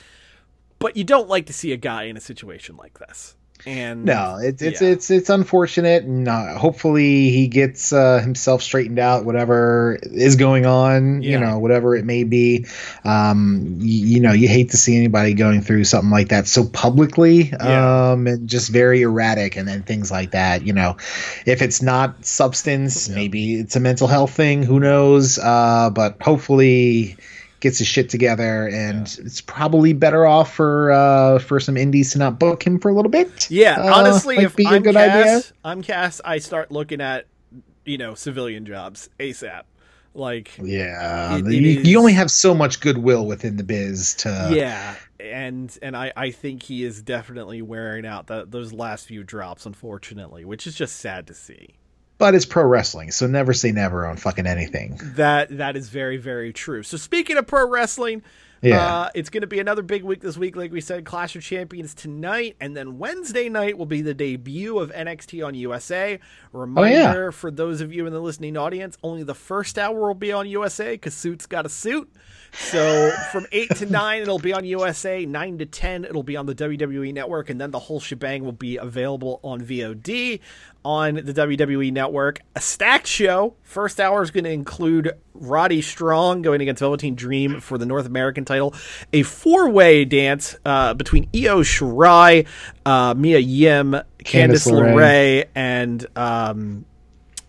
But 0.79 0.97
you 0.97 1.03
don't 1.03 1.29
like 1.29 1.47
to 1.47 1.53
see 1.53 1.73
a 1.73 1.77
guy 1.77 2.05
in 2.05 2.17
a 2.17 2.21
situation 2.21 2.77
like 2.77 3.01
this. 3.01 3.37
And 3.65 4.05
No, 4.05 4.39
it's 4.43 4.61
it's 4.61 4.81
yeah. 4.81 4.89
it's 4.89 5.11
it's 5.11 5.31
unfortunate, 5.31 6.03
and 6.03 6.27
uh, 6.27 6.59
hopefully 6.59 7.31
he 7.31 7.47
gets 7.47 7.93
uh, 7.93 8.19
himself 8.21 8.61
straightened 8.63 8.99
out. 8.99 9.25
Whatever 9.25 9.99
is 10.03 10.37
going 10.37 10.67
on, 10.67 11.23
Yeah. 11.23 11.31
you 11.31 11.39
know, 11.39 11.59
whatever 11.61 11.95
it 11.95 12.05
may 12.05 12.25
be. 12.25 12.67
Um, 13.05 13.77
you, 13.79 14.07
you 14.17 14.21
know, 14.21 14.33
you 14.33 14.49
hate 14.49 14.71
to 14.71 14.77
see 14.77 14.97
anybody 14.97 15.35
going 15.35 15.61
through 15.61 15.85
something 15.85 16.11
like 16.11 16.29
that 16.31 16.49
so 16.49 16.65
publicly, 16.65 17.51
Yeah. 17.53 18.13
um, 18.13 18.27
and 18.27 18.49
just 18.49 18.71
very 18.71 19.03
erratic, 19.03 19.57
and 19.57 19.69
then 19.69 19.83
things 19.85 20.11
like 20.11 20.33
that. 20.33 20.67
You 20.67 20.73
know, 20.73 20.97
if 21.47 21.63
it's 21.63 21.83
not 21.83 22.25
substance, 22.27 23.09
maybe 23.09 23.55
it's 23.61 23.77
a 23.77 23.81
mental 23.81 24.09
health 24.09 24.33
thing. 24.33 24.63
Who 24.65 24.81
knows? 24.81 25.39
Uh, 25.39 25.91
but 25.91 26.17
hopefully 26.21 27.17
gets 27.63 27.79
his 27.79 27.89
shit 27.89 28.11
together 28.11 28.69
and 28.69 29.17
it's 29.25 29.41
probably 29.41 29.95
better 29.95 30.27
off 30.27 30.53
for 30.55 30.91
uh 30.93 31.39
for 31.39 31.59
some 31.59 31.77
indies 31.79 32.13
to 32.13 32.19
not 32.19 32.39
book 32.39 32.63
him 32.67 32.79
for 32.79 32.91
a 32.91 32.95
little 32.95 33.11
bit 33.11 33.51
Yeah, 33.51 33.77
Uh, 33.81 33.95
honestly, 33.95 34.37
if 34.37 34.55
be 34.55 34.67
a 34.67 34.69
I'm 34.69 34.83
good 34.83 34.95
Cass, 34.95 35.17
idea. 35.27 35.43
I'm 35.65 35.81
Cass. 35.83 36.21
I 36.25 36.39
start 36.39 36.71
looking 36.71 37.01
at 37.01 37.27
you 37.87 37.97
know 37.99 38.15
civilian 38.15 38.67
jobs 38.67 39.09
asap. 39.19 39.63
Like 40.15 40.51
yeah 40.63 41.37
It- 41.39 41.47
you, 41.47 41.51
it 41.53 41.65
is- 41.79 41.89
you 41.89 41.99
only 41.99 42.13
have 42.13 42.31
so 42.31 42.55
much 42.55 42.81
goodwill 42.81 43.25
within 43.27 43.57
the 43.57 43.65
biz 43.65 44.15
to 44.17 44.51
yeah, 44.53 44.95
and 45.19 45.75
and 45.81 45.97
I 45.97 46.13
I 46.17 46.31
think 46.33 46.65
he 46.65 46.85
is 46.85 47.01
definitely 47.01 47.63
wearing 47.63 48.05
out 48.05 48.27
that 48.27 48.51
those 48.51 48.73
last 48.75 49.07
few 49.07 49.25
drops, 49.25 49.65
unfortunately, 49.65 50.45
which 50.45 50.67
is 50.67 50.75
just 50.75 50.97
sad 50.97 51.27
to 51.29 51.35
see. 51.35 51.77
But 52.19 52.35
it's 52.35 52.47
pro 52.47 52.65
wrestling 52.65 53.11
so 53.11 53.27
never 53.27 53.53
say 53.53 53.73
never 53.73 54.07
on 54.07 54.17
fucking 54.17 54.47
anything 54.47 54.99
That 55.17 55.57
that 55.59 55.77
is 55.77 55.89
very 55.89 56.17
very 56.17 56.53
true. 56.53 56.83
So 56.83 56.97
speaking 56.97 57.37
of 57.37 57.47
pro 57.47 57.69
wrestling, 57.69 58.23
Yeah. 58.61 58.79
uh, 58.79 59.11
it's 59.15 59.29
going 59.29 59.41
to 59.41 59.49
be 59.49 59.59
another 59.59 59.83
big 59.83 60.05
week 60.05 60.21
this 60.21 60.37
week. 60.37 60.55
Like 60.55 60.71
we 60.71 60.81
said, 60.81 61.05
Clash 61.05 61.35
of 61.35 61.43
Champions 61.43 61.95
tonight, 61.95 62.55
and 62.61 62.77
then 62.77 62.97
Wednesday 62.99 63.49
night 63.49 63.77
will 63.77 63.87
be 63.87 64.03
the 64.03 64.15
debut 64.15 64.79
of 64.79 64.93
NXT 64.93 65.45
on 65.45 65.55
USA. 65.57 66.21
Reminder 66.53 67.33
for 67.33 67.51
those 67.51 67.81
of 67.81 67.93
you 67.93 68.07
in 68.07 68.13
the 68.13 68.21
listening 68.21 68.57
audience: 68.57 68.97
only 69.03 69.25
the 69.25 69.35
first 69.35 69.79
hour 69.79 69.99
will 69.99 70.15
be 70.15 70.31
on 70.33 70.47
USA 70.49 70.93
because 70.93 71.15
Suits 71.15 71.47
got 71.47 71.67
a 71.67 71.69
suit. 71.69 72.09
So 72.53 73.11
from 73.33 73.47
eight 73.51 73.75
to 73.77 73.87
nine, 73.87 74.23
it'll 74.23 74.39
be 74.39 74.53
on 74.53 74.65
USA. 74.65 75.27
Nine 75.27 75.59
to 75.59 75.67
ten, 75.67 76.05
it'll 76.05 76.23
be 76.23 76.37
on 76.37 76.47
the 76.47 76.55
WWE 76.55 77.13
Network, 77.13 77.51
and 77.51 77.61
then 77.61 77.73
the 77.73 77.79
whole 77.81 77.99
shebang 77.99 78.45
will 78.45 78.53
be 78.53 78.77
available 78.77 79.41
on 79.43 79.61
VOD 79.61 80.39
on 80.85 81.15
the 81.15 81.33
WWE 81.33 81.93
Network. 81.93 82.41
A 82.57 82.61
stacked 82.61 83.07
show. 83.07 83.55
First 83.63 84.01
hour 84.01 84.23
is 84.23 84.31
going 84.31 84.45
to 84.45 84.51
include 84.51 85.13
Roddy 85.35 85.83
Strong 85.83 86.43
going 86.43 86.61
against 86.61 86.81
Velveteen 86.81 87.15
Dream 87.15 87.61
for 87.61 87.79
the 87.79 87.87
North 87.87 88.07
American 88.07 88.45
title. 88.45 88.75
A 89.13 89.23
four-way 89.23 90.05
dance 90.05 90.57
uh, 90.65 90.95
between 90.95 91.29
Io 91.35 91.63
Shirai, 91.63 92.47
uh, 92.85 93.15
Mia 93.17 93.39
Yim, 93.39 93.93
Candice 93.93 94.05
Candice 94.25 94.71
LeRae. 94.71 94.95
LeRae, 94.95 95.45
and 95.55 96.07
um, 96.17 96.85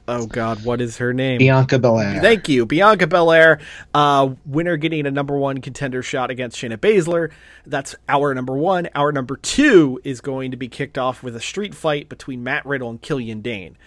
oh 0.08 0.26
god, 0.28 0.64
what 0.66 0.82
is 0.82 0.97
her 0.97 1.14
name? 1.14 1.38
bianca 1.39 1.80
belair 1.80 2.22
Thank 2.22 2.49
you. 2.49 2.66
Bianca 2.66 3.08
Belair, 3.08 3.60
uh, 3.93 4.30
winner 4.45 4.78
getting 4.78 5.06
a 5.06 5.12
number 5.12 5.38
one 5.38 5.62
contender 5.62 6.04
shot 6.04 6.30
against 6.32 6.58
Shayna 6.58 6.78
Baszler. 6.78 7.32
That's 7.66 7.95
hour 8.10 8.34
number 8.34 8.54
one. 8.56 8.89
Hour 8.95 9.12
number 9.12 9.38
two 9.38 9.99
is 10.04 10.22
going 10.22 10.51
to 10.51 10.58
be 10.58 10.68
kicked 10.68 10.97
off 10.97 11.24
with 11.24 11.36
a 11.36 11.41
street 11.41 11.74
fight 11.76 12.10
between 12.10 12.43
Matt 12.43 12.66
Riddle 12.66 12.89
and 12.89 13.01
Killian 13.01 13.41
Dain. 13.41 13.78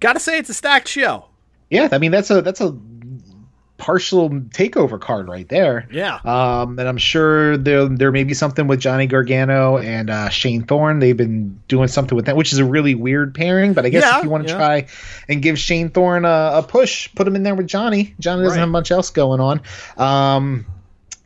Gotta 0.00 0.20
say, 0.20 0.38
it's 0.38 0.48
a 0.50 0.54
stacked 0.54 0.88
show. 0.88 1.26
yeah 1.70 1.88
i 1.92 1.98
mean 1.98 2.10
that's 2.10 2.30
a 2.30 2.40
that's 2.42 2.60
a 2.60 2.76
partial 3.78 4.28
takeover 4.28 5.00
card 5.00 5.28
right 5.28 5.48
there 5.48 5.86
Yeah. 5.90 6.16
Um, 6.24 6.78
and 6.78 6.88
I'm 6.88 6.98
sure 6.98 7.56
there 7.56 7.86
there 7.86 8.10
may 8.12 8.24
be 8.24 8.34
something 8.34 8.66
with 8.66 8.80
Johnny 8.80 9.06
Gargano 9.06 9.78
and 9.78 10.10
uh, 10.10 10.28
Shane 10.28 10.64
Thorne. 10.64 10.98
They've 10.98 11.16
been 11.16 11.58
doing 11.68 11.86
something 11.88 12.16
with 12.16 12.26
that, 12.26 12.36
which 12.36 12.52
is 12.52 12.58
a 12.58 12.64
really 12.64 12.94
weird 12.96 13.34
pairing. 13.34 13.72
But 13.74 13.86
I 13.86 13.88
guess 13.90 14.02
Yeah, 14.02 14.18
if 14.18 14.24
you 14.24 14.30
want 14.30 14.46
to 14.48 14.52
yeah. 14.52 14.58
try 14.58 14.86
and 15.28 15.40
give 15.40 15.58
Shane 15.58 15.88
Thorne 15.90 16.24
a, 16.24 16.50
a 16.54 16.62
push, 16.66 17.08
put 17.14 17.26
him 17.26 17.36
in 17.36 17.44
there 17.44 17.54
with 17.54 17.68
Johnny. 17.68 18.14
Johnny 18.20 18.42
doesn't 18.42 18.56
Right. 18.56 18.60
have 18.60 18.68
much 18.68 18.90
else 18.90 19.10
going 19.10 19.40
on. 19.40 19.60
Um, 19.96 20.66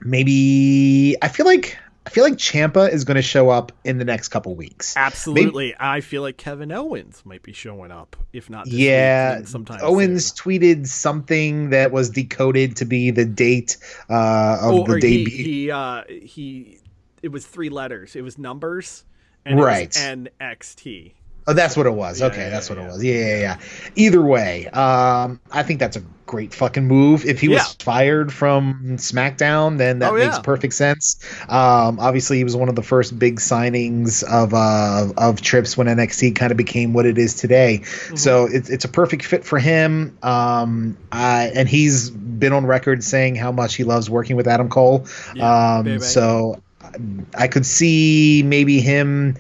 maybe 0.05 1.17
I 1.23 1.29
feel 1.29 1.47
like 1.47 1.79
I 2.05 2.11
feel 2.11 2.25
like 2.25 2.35
Ciampa 2.35 2.91
is 2.93 3.05
going 3.05 3.15
to 3.15 3.23
show 3.23 3.49
up 3.49 3.71
in 3.85 3.99
the 3.99 4.05
next 4.05 4.29
couple 4.29 4.55
weeks. 4.57 4.97
Absolutely. 4.97 5.75
I 5.79 6.01
feel 6.01 6.23
like 6.23 6.37
Kevin 6.37 6.73
Owens 6.73 7.23
might 7.25 7.43
be 7.43 7.53
showing 7.53 7.93
up, 7.93 8.17
if 8.33 8.51
not 8.51 8.65
this 8.65 8.75
yeah, 8.75 9.31
week, 9.31 9.39
then 9.39 9.47
sometime 9.47 9.79
Owens 9.83 10.27
soon. 10.27 10.37
tweeted 10.61 10.87
something 10.89 11.71
that 11.71 11.93
was 11.93 12.11
decoded 12.11 12.77
to 12.77 12.85
be 12.85 13.13
the 13.13 13.25
date 13.25 13.77
uh, 14.11 14.59
of 14.61 14.73
Oh, 14.73 14.85
the 14.85 14.93
or 14.95 14.97
he, 14.97 15.01
debut. 15.25 15.45
he, 15.45 15.71
uh, 15.71 16.03
he, 16.09 16.79
it 17.23 17.29
was 17.29 17.47
three 17.47 17.69
letters. 17.69 18.17
It 18.17 18.23
was 18.23 18.37
numbers. 18.37 19.05
And 19.45 19.61
Right. 19.61 19.91
NXT. 19.91 21.13
Oh, 21.47 21.53
that's 21.55 21.77
what 21.77 21.87
it 21.87 21.93
was. 21.93 22.21
Yeah, 22.21 22.27
okay, 22.27 22.43
yeah, 22.43 22.51
that's 22.51 22.69
what 22.71 22.79
yeah. 22.79 22.85
it 22.85 22.87
was. 22.89 23.05
Yeah, 23.05 23.15
yeah, 23.15 23.39
yeah. 23.41 23.59
Either 23.97 24.23
way, 24.25 24.67
um, 24.69 25.41
I 25.51 25.63
think 25.63 25.81
that's 25.81 25.97
a 25.97 26.03
great 26.25 26.55
fucking 26.55 26.87
move. 26.87 27.27
If 27.27 27.41
he 27.41 27.49
was 27.49 27.75
fired 27.75 28.33
from 28.33 28.97
SmackDown, 28.97 29.77
then 29.77 29.99
that 29.99 30.13
Oh, 30.13 30.17
makes 30.17 30.39
perfect 30.39 30.73
sense. 30.75 31.19
Um, 31.49 31.99
obviously, 32.01 32.39
he 32.39 32.45
was 32.45 32.57
one 32.57 32.69
of 32.69 32.75
the 32.75 32.83
first 32.83 33.19
big 33.19 33.41
signings 33.41 34.23
of 34.23 34.55
uh, 34.55 35.13
of 35.17 35.43
trips 35.43 35.77
when 35.77 35.89
NXT 35.89 36.37
kind 36.37 36.53
of 36.53 36.57
became 36.57 36.93
what 36.93 37.07
it 37.07 37.19
is 37.19 37.35
today. 37.35 37.81
Mm-hmm. 37.83 38.17
So 38.17 38.47
it's 38.47 38.71
it's 38.71 38.85
a 38.85 38.89
perfect 38.89 39.25
fit 39.25 39.45
for 39.45 39.59
him. 39.59 40.17
Um, 40.23 40.97
I, 41.11 41.51
and 41.55 41.69
he's 41.69 42.09
been 42.11 42.53
on 42.53 42.67
record 42.67 43.05
saying 43.05 43.35
how 43.35 43.53
much 43.53 43.75
he 43.75 43.85
loves 43.85 44.09
working 44.09 44.37
with 44.37 44.47
Adam 44.47 44.69
Cole. 44.69 45.07
Um, 45.41 45.85
baby. 45.85 45.99
so 46.01 46.63
I 47.37 47.49
could 47.49 47.67
see 47.67 48.43
maybe 48.45 48.81
him 48.81 49.37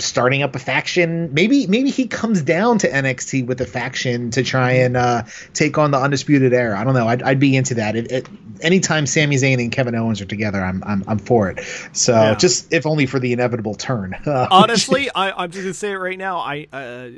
starting 0.00 0.42
up 0.42 0.54
a 0.54 0.58
faction. 0.58 1.32
Maybe 1.34 1.66
maybe 1.66 1.90
he 1.90 2.06
comes 2.06 2.42
down 2.42 2.78
to 2.78 2.88
NXT 2.90 3.46
with 3.46 3.60
a 3.60 3.66
faction 3.66 4.30
to 4.32 4.42
try 4.42 4.72
and 4.72 4.96
uh, 4.96 5.22
take 5.54 5.78
on 5.78 5.90
the 5.90 5.98
undisputed 5.98 6.52
era. 6.52 6.78
I 6.78 6.84
don't 6.84 6.94
know. 6.94 7.06
I'd, 7.08 7.22
I'd 7.22 7.40
be 7.40 7.56
into 7.56 7.74
that. 7.74 7.96
It, 7.96 8.10
it, 8.12 8.28
anytime 8.60 9.06
Sami 9.06 9.36
Zayn 9.36 9.60
and 9.60 9.70
Kevin 9.72 9.94
Owens 9.94 10.20
are 10.20 10.26
together, 10.26 10.62
I'm 10.62 10.82
I'm, 10.84 11.04
I'm 11.06 11.18
for 11.18 11.50
it. 11.50 11.60
So 11.92 12.12
Yeah. 12.14 12.34
just 12.34 12.72
if 12.72 12.86
only 12.86 13.06
for 13.06 13.18
the 13.18 13.32
inevitable 13.32 13.74
turn. 13.74 14.16
Uh, 14.30 14.46
Honestly, 14.50 15.10
I, 15.14 15.32
I'm 15.32 15.50
just 15.50 15.62
gonna 15.64 15.74
say 15.74 15.90
it 15.92 15.96
right 15.96 16.18
now. 16.18 16.38
I 16.38 16.66
uh, 16.72 17.08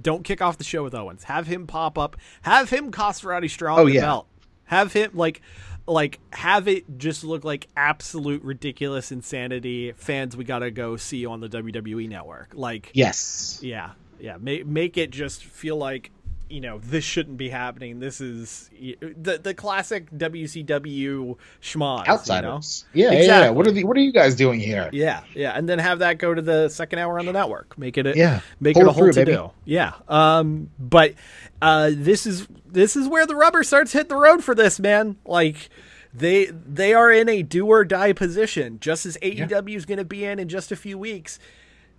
don't 0.00 0.24
kick 0.24 0.40
off 0.40 0.58
the 0.58 0.64
show 0.64 0.82
with 0.82 0.94
Owens. 0.94 1.24
Have 1.24 1.46
him 1.46 1.66
pop 1.66 1.98
up. 1.98 2.16
Have 2.42 2.70
him 2.70 2.90
cost 2.90 3.24
Roddy 3.24 3.48
Strong 3.48 3.78
Oh, 3.80 3.84
the 3.86 3.92
yeah. 3.92 4.00
belt. 4.02 4.26
Have 4.64 4.92
him 4.92 5.10
like, 5.12 5.42
like 5.86 6.20
have 6.32 6.68
it 6.68 6.98
just 6.98 7.24
look 7.24 7.44
like 7.44 7.68
absolute 7.76 8.42
ridiculous 8.42 9.12
insanity. 9.12 9.92
Fans, 9.92 10.36
we 10.36 10.44
gotta 10.44 10.70
go 10.70 10.96
see 10.96 11.18
you 11.18 11.30
on 11.30 11.40
the 11.40 11.48
WWE 11.48 12.08
network. 12.08 12.52
Like, 12.54 12.90
yes. 12.94 13.58
yeah, 13.62 13.92
yeah. 14.20 14.36
Make 14.40 14.66
make 14.66 14.96
it 14.96 15.10
just 15.10 15.44
feel 15.44 15.76
like 15.76 16.10
you 16.52 16.60
know 16.60 16.78
this 16.78 17.02
shouldn't 17.04 17.36
be 17.36 17.48
happening. 17.48 17.98
This 17.98 18.20
is 18.20 18.70
the 19.00 19.40
the 19.42 19.54
classic 19.54 20.10
WCW 20.10 21.36
schmoz. 21.62 22.06
Outsiders. 22.06 22.84
You 22.92 23.06
know? 23.06 23.12
Yeah, 23.12 23.18
yeah, 23.18 23.24
yeah. 23.44 23.50
What 23.50 23.66
are 23.66 23.72
the, 23.72 23.84
what 23.84 23.96
are 23.96 24.00
you 24.00 24.12
guys 24.12 24.34
doing 24.34 24.60
here? 24.60 24.90
Yeah, 24.92 25.22
yeah, 25.34 25.52
and 25.56 25.68
then 25.68 25.78
have 25.78 26.00
that 26.00 26.18
go 26.18 26.34
to 26.34 26.42
the 26.42 26.68
second 26.68 26.98
hour 26.98 27.18
on 27.18 27.26
the 27.26 27.32
network. 27.32 27.76
Make 27.78 27.96
it 27.96 28.06
a 28.06 28.16
Yeah. 28.16 28.40
make 28.60 28.74
Pull 28.74 28.82
it 28.82 28.88
a 28.88 28.92
whole 28.92 29.10
to 29.10 29.24
do. 29.24 29.50
Yeah. 29.64 29.94
Um. 30.08 30.70
But 30.78 31.14
uh, 31.60 31.90
this 31.94 32.26
is 32.26 32.46
this 32.66 32.96
is 32.96 33.08
where 33.08 33.26
the 33.26 33.36
rubber 33.36 33.62
starts 33.62 33.92
hit 33.92 34.08
the 34.08 34.16
road 34.16 34.44
for 34.44 34.54
this 34.54 34.78
man. 34.78 35.16
Like 35.24 35.70
they 36.12 36.46
they 36.46 36.92
are 36.92 37.10
in 37.10 37.28
a 37.28 37.42
do 37.42 37.66
or 37.66 37.84
die 37.84 38.12
position, 38.12 38.78
just 38.80 39.06
as 39.06 39.16
AEW 39.22 39.76
is 39.76 39.86
going 39.86 39.98
to 39.98 40.04
be 40.04 40.24
in 40.24 40.38
in 40.38 40.48
just 40.48 40.70
a 40.70 40.76
few 40.76 40.98
weeks. 40.98 41.38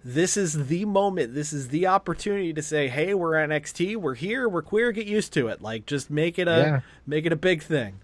This 0.06 0.36
is 0.36 0.68
the 0.68 0.84
moment. 0.86 1.34
This 1.34 1.54
is 1.54 1.70
the 1.70 1.88
opportunity 1.88 2.51
to 2.54 2.62
say, 2.62 2.89
"Hey, 2.89 3.14
we're 3.14 3.34
NXT. 3.34 3.95
We're 3.95 4.16
here. 4.16 4.49
We're 4.49 4.62
queer. 4.62 4.91
Get 4.91 5.08
used 5.08 5.32
to 5.34 5.47
it. 5.47 5.62
Like, 5.62 5.86
just 5.86 6.10
make 6.10 6.38
it 6.38 6.47
a 6.47 6.58
Yeah. 6.58 6.80
make 7.08 7.26
it 7.26 7.32
a 7.32 7.38
big 7.38 7.64
thing." 7.64 7.95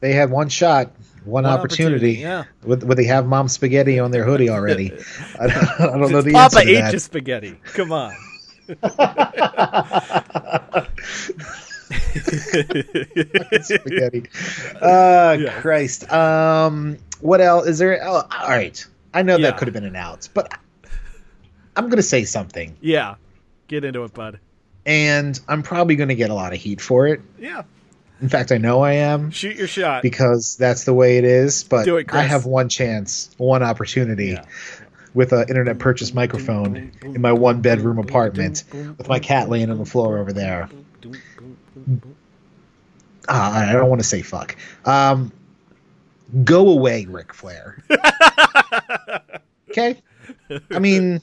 They 0.00 0.12
had 0.12 0.30
one 0.30 0.48
shot, 0.48 0.92
one, 1.24 1.42
One 1.42 1.46
opportunity. 1.46 1.94
opportunity, 1.96 2.20
yeah. 2.20 2.44
Would, 2.62 2.84
would 2.84 2.96
they 2.98 3.04
have 3.06 3.26
mom 3.26 3.48
spaghetti 3.48 3.98
on 3.98 4.12
their 4.12 4.22
hoodie 4.24 4.48
already? 4.48 4.92
I 5.40 5.46
don't, 5.48 5.80
I 5.80 5.98
don't 5.98 6.12
know 6.12 6.22
the 6.22 6.30
Papa 6.32 6.58
answer 6.58 6.60
to 6.64 6.70
ate 6.70 6.80
that. 6.82 6.92
your 6.92 7.00
spaghetti. 7.00 7.60
Come 7.74 7.90
on. 7.90 8.14
spaghetti. 13.62 14.24
Uh, 14.80 15.36
Christ. 15.60 16.10
Um, 16.12 16.98
what 17.20 17.40
else 17.40 17.66
is 17.66 17.78
there? 17.78 18.00
Oh, 18.04 18.22
all 18.30 18.48
right. 18.48 18.84
I 19.12 19.22
know 19.22 19.36
Yeah. 19.36 19.50
that 19.50 19.58
could 19.58 19.66
have 19.68 19.74
been 19.74 19.84
an 19.84 19.96
out, 19.96 20.28
but 20.34 20.52
I'm 21.78 21.88
gonna 21.88 22.02
say 22.02 22.24
something, 22.24 22.76
Yeah. 22.80 23.14
Get 23.68 23.84
into 23.84 24.02
it, 24.04 24.12
bud. 24.14 24.40
and 24.86 25.38
I'm 25.48 25.62
probably 25.62 25.94
gonna 25.96 26.14
get 26.16 26.30
a 26.30 26.34
lot 26.34 26.52
of 26.52 26.58
heat 26.58 26.80
for 26.80 27.06
it. 27.06 27.20
Yeah. 27.38 27.62
In 28.20 28.28
fact, 28.28 28.50
I 28.50 28.58
know 28.58 28.80
I 28.80 28.94
am 28.94 29.30
Shoot 29.30 29.54
your 29.56 29.68
shot. 29.68 30.02
because 30.02 30.56
that's 30.56 30.82
the 30.84 30.92
way 30.92 31.18
it 31.18 31.24
is. 31.24 31.62
But 31.62 31.84
Do 31.84 31.96
it, 31.98 32.08
Chris. 32.08 32.20
I 32.20 32.24
have 32.24 32.46
one 32.46 32.68
chance, 32.68 33.30
one 33.38 33.62
opportunity. 33.62 34.30
Yeah. 34.30 34.44
With 35.14 35.32
an 35.32 35.48
internet 35.48 35.78
purchase 35.78 36.12
microphone 36.12 36.90
in 37.02 37.20
my 37.20 37.32
one 37.32 37.60
bedroom 37.62 37.98
apartment, 37.98 38.64
with 38.72 39.08
my 39.08 39.18
cat 39.20 39.48
laying 39.48 39.70
on 39.70 39.78
the 39.78 39.84
floor 39.86 40.18
over 40.18 40.32
there. 40.32 40.68
Ah, 43.28 43.68
I 43.68 43.72
don't 43.72 43.88
want 43.88 44.00
to 44.00 44.06
say 44.06 44.22
fuck. 44.22 44.56
Um, 44.84 45.32
go 46.44 46.68
away, 46.70 47.06
Ric 47.06 47.32
Flair. 47.34 47.82
okay. 49.70 50.00
I 50.70 50.78
mean, 50.78 51.20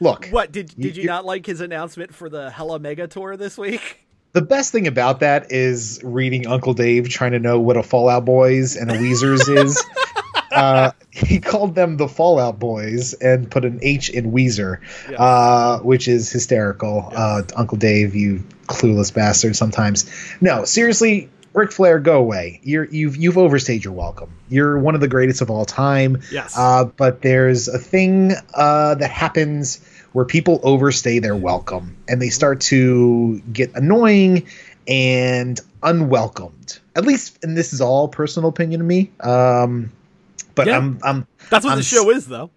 look. 0.00 0.26
What 0.28 0.50
did 0.52 0.74
did 0.78 0.96
you 0.96 1.02
You- 1.02 1.08
not 1.08 1.24
like 1.24 1.46
his 1.46 1.60
announcement 1.60 2.14
for 2.14 2.28
the 2.28 2.50
Hella 2.50 2.78
Mega 2.78 3.06
Tour 3.06 3.36
this 3.36 3.56
week? 3.58 3.98
The 4.32 4.42
best 4.42 4.70
thing 4.70 4.86
about 4.86 5.18
that 5.20 5.50
is 5.50 6.00
reading 6.04 6.46
Uncle 6.46 6.72
Dave 6.72 7.08
trying 7.08 7.32
to 7.32 7.40
know 7.40 7.58
what 7.58 7.76
a 7.76 7.82
Fallout 7.82 8.24
Boys 8.24 8.76
and 8.76 8.88
a 8.88 8.94
Weezers 8.94 9.48
is. 9.64 9.84
Uh, 10.52 10.90
he 11.12 11.38
called 11.38 11.76
them 11.76 11.96
the 11.96 12.08
Fallout 12.08 12.58
Boys 12.58 13.14
and 13.14 13.48
put 13.48 13.64
an 13.64 13.78
H 13.82 14.10
in 14.10 14.32
Weezer, 14.32 14.78
uh, 15.16 15.78
which 15.78 16.08
is 16.08 16.30
hysterical. 16.32 17.08
Uh, 17.14 17.42
Uncle 17.54 17.78
Dave, 17.78 18.16
you 18.16 18.42
clueless 18.66 19.14
bastard. 19.14 19.54
Sometimes, 19.54 20.10
no, 20.40 20.64
seriously, 20.64 21.30
Ric 21.52 21.70
Flair, 21.70 22.00
go 22.00 22.18
away. 22.18 22.60
You're 22.64 22.84
you've 22.86 23.16
you've 23.16 23.38
overstayed 23.38 23.84
your 23.84 23.92
welcome. 23.94 24.32
You're 24.48 24.76
one 24.80 24.96
of 24.96 25.00
the 25.00 25.08
greatest 25.08 25.40
of 25.40 25.50
all 25.50 25.64
time. 25.64 26.20
Yes. 26.32 26.58
Uh, 26.58 26.86
but 26.86 27.22
there's 27.22 27.68
a 27.68 27.78
thing 27.78 28.32
uh, 28.52 28.96
that 28.96 29.10
happens 29.10 29.80
where 30.12 30.24
people 30.24 30.60
overstay 30.62 31.18
their 31.18 31.36
welcome 31.36 31.96
and 32.08 32.20
they 32.20 32.30
start 32.30 32.60
to 32.60 33.40
get 33.52 33.74
annoying 33.74 34.46
and 34.88 35.60
unwelcomed. 35.82 36.78
At 36.96 37.04
least, 37.04 37.42
and 37.44 37.56
this 37.56 37.72
is 37.72 37.80
all 37.80 38.08
personal 38.08 38.48
opinion 38.48 38.80
to 38.80 38.84
me. 38.84 39.10
Um, 39.20 39.92
but 40.54 40.66
Yeah. 40.66 40.78
I'm 40.78 40.98
I'm 41.02 41.26
That's 41.48 41.64
what 41.64 41.72
I'm 41.72 41.78
the 41.78 41.84
show 41.84 42.10
is, 42.10 42.26
though. 42.26 42.50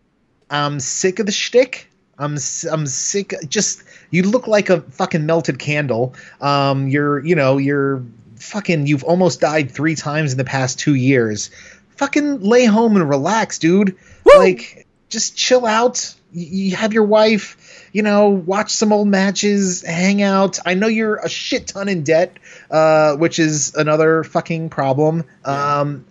I'm 0.50 0.80
sick 0.80 1.20
of 1.20 1.26
the 1.26 1.32
shtick. 1.32 1.90
I'm 2.18 2.38
I'm 2.72 2.86
sick. 2.86 3.34
Just 3.48 3.84
you 4.12 4.24
look 4.24 4.48
like 4.48 4.70
a 4.70 4.82
fucking 4.82 5.26
melted 5.26 5.60
candle. 5.60 6.16
Um, 6.42 6.88
you're 6.88 7.24
you 7.26 7.36
know 7.36 7.58
you're 7.58 8.04
fucking. 8.36 8.88
You've 8.88 9.04
almost 9.04 9.42
died 9.42 9.72
three 9.72 9.96
times 9.96 10.32
in 10.32 10.38
the 10.38 10.44
past 10.44 10.80
two 10.80 10.96
years. 10.96 11.50
Fucking 11.98 12.42
lay 12.42 12.66
home 12.66 12.96
and 12.96 13.08
relax, 13.08 13.60
dude. 13.60 13.96
Like 14.26 14.88
just 15.10 15.38
chill 15.38 15.66
out. 15.66 16.14
You, 16.34 16.76
have 16.76 16.94
your 16.94 17.04
wife. 17.04 17.90
You 17.94 18.02
know, 18.02 18.30
watch 18.30 18.72
some 18.72 18.92
old 18.92 19.08
matches, 19.08 19.82
hang 19.82 20.22
out. 20.22 20.60
I 20.66 20.74
know 20.74 20.88
you're 20.88 21.18
a 21.18 21.30
shit 21.30 21.68
ton 21.68 21.90
in 21.90 22.04
debt, 22.04 22.38
uh, 22.72 23.16
which 23.16 23.40
is 23.40 23.76
another 23.76 24.24
fucking 24.24 24.70
problem. 24.70 25.26
Um, 25.46 26.06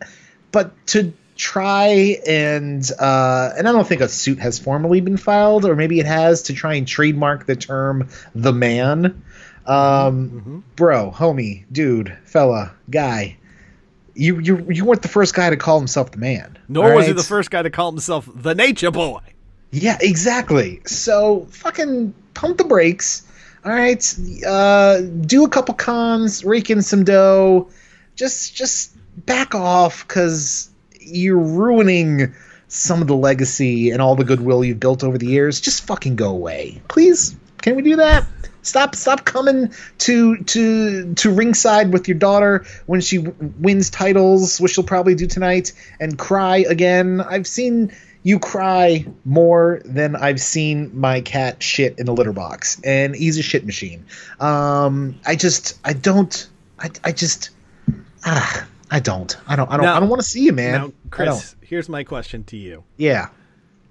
but 0.52 0.86
to 0.88 1.12
try 1.36 2.18
and 2.26 2.88
uh, 2.98 3.50
and 3.56 3.68
I 3.68 3.72
don't 3.72 3.86
think 3.86 4.00
a 4.00 4.08
suit 4.08 4.38
has 4.38 4.58
formally 4.58 5.00
been 5.00 5.16
filed, 5.16 5.64
or 5.64 5.74
maybe 5.74 5.98
it 5.98 6.06
has 6.06 6.42
to 6.42 6.54
try 6.54 6.74
and 6.74 6.86
trademark 6.86 7.46
the 7.46 7.56
term 7.56 8.08
"the 8.34 8.52
man." 8.52 9.24
Um, 9.66 10.64
Bro, 10.76 11.12
homie, 11.12 11.64
dude, 11.70 12.16
fella, 12.24 12.74
guy, 12.90 13.38
you 14.14 14.38
you 14.40 14.66
you 14.70 14.84
weren't 14.84 15.02
the 15.02 15.08
first 15.08 15.34
guy 15.34 15.50
to 15.50 15.56
call 15.56 15.78
himself 15.78 16.10
the 16.12 16.18
man. 16.18 16.58
Nor 16.68 16.94
was 16.94 17.06
he 17.06 17.12
the 17.12 17.22
first 17.22 17.50
guy 17.50 17.62
to 17.62 17.70
call 17.70 17.90
himself 17.90 18.28
the 18.32 18.54
Nature 18.54 18.90
Boy. 18.90 19.20
Yeah, 19.72 19.96
exactly. 20.00 20.82
So 20.86 21.46
fucking 21.50 22.14
pump 22.34 22.58
the 22.58 22.64
brakes. 22.64 23.26
All 23.64 23.72
right, 23.72 24.18
uh, 24.46 25.00
do 25.00 25.44
a 25.44 25.48
couple 25.48 25.74
cons, 25.74 26.44
rake 26.44 26.68
in 26.68 26.82
some 26.82 27.04
dough. 27.04 27.70
Just 28.16 28.54
just 28.54 28.92
back 29.24 29.54
off 29.54 30.06
because 30.06 30.68
you're 31.00 31.38
ruining 31.38 32.34
some 32.68 33.02
of 33.02 33.08
the 33.08 33.16
legacy 33.16 33.90
and 33.90 34.02
all 34.02 34.16
the 34.16 34.24
goodwill 34.24 34.64
you've 34.64 34.80
built 34.80 35.04
over 35.04 35.16
the 35.16 35.26
years. 35.26 35.60
Just 35.60 35.86
fucking 35.86 36.16
go 36.16 36.30
away, 36.30 36.82
please. 36.88 37.36
Can 37.62 37.76
we 37.76 37.82
do 37.82 37.96
that? 37.96 38.26
Stop 38.62 38.94
stop 38.94 39.24
coming 39.24 39.72
to 39.98 40.38
to 40.38 41.14
to 41.14 41.30
ringside 41.32 41.92
with 41.92 42.08
your 42.08 42.18
daughter 42.18 42.64
when 42.86 43.00
she 43.00 43.18
w- 43.18 43.52
wins 43.58 43.90
titles, 43.90 44.60
which 44.60 44.72
she'll 44.72 44.84
probably 44.84 45.14
do 45.14 45.26
tonight, 45.26 45.72
and 46.00 46.18
cry 46.18 46.58
again. 46.68 47.20
I've 47.20 47.46
seen 47.46 47.92
you 48.24 48.38
cry 48.38 49.04
more 49.24 49.80
than 49.84 50.14
I've 50.16 50.40
seen 50.40 50.90
my 50.98 51.20
cat 51.20 51.62
shit 51.62 51.98
in 51.98 52.06
a 52.08 52.12
litter 52.12 52.32
box, 52.32 52.80
and 52.84 53.14
he's 53.16 53.36
a 53.38 53.42
shit 53.42 53.66
machine. 53.66 54.04
Um, 54.40 55.18
I 55.26 55.34
just 55.36 55.78
I 55.84 55.92
don't 55.92 56.48
I, 56.78 56.90
I 57.04 57.12
just 57.12 57.50
ah 58.24 58.66
I 58.90 59.00
don't 59.00 59.36
I 59.48 59.56
don't 59.56 59.70
I 59.70 59.76
don't 59.76 59.86
Now- 59.86 59.96
I 59.96 60.00
don't 60.00 60.08
want 60.08 60.20
to 60.22 60.28
see 60.28 60.44
you, 60.44 60.52
man. 60.52 60.72
Now, 60.80 60.92
Chris, 61.10 61.56
here's 61.62 61.88
my 61.88 62.04
question 62.04 62.44
to 62.44 62.56
you. 62.56 62.84
Yeah. 62.96 63.28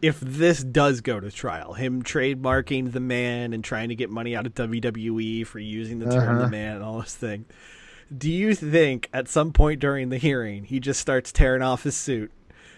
If 0.02 0.20
this 0.20 0.64
does 0.64 1.02
go 1.02 1.20
to 1.20 1.30
trial, 1.30 1.74
him 1.74 2.02
trademarking 2.02 2.92
the 2.92 3.00
man 3.00 3.54
and 3.54 3.64
trying 3.64 3.90
to 3.90 3.96
get 3.96 4.10
money 4.10 4.36
out 4.36 4.48
of 4.48 4.56
WWE 4.56 5.46
for 5.46 5.60
using 5.60 6.00
the 6.00 6.06
term 6.10 6.38
Uh-huh. 6.38 6.42
the 6.46 6.50
man 6.50 6.78
and 6.78 6.84
all 6.84 7.02
this 7.02 7.16
thing, 7.16 7.46
do 8.16 8.32
you 8.32 8.56
think 8.56 9.10
at 9.14 9.28
some 9.28 9.54
point 9.54 9.80
during 9.80 10.10
the 10.10 10.18
hearing 10.18 10.64
he 10.64 10.80
just 10.80 11.00
starts 11.00 11.32
tearing 11.32 11.62
off 11.62 11.84
his 11.84 11.96
suit, 11.96 12.32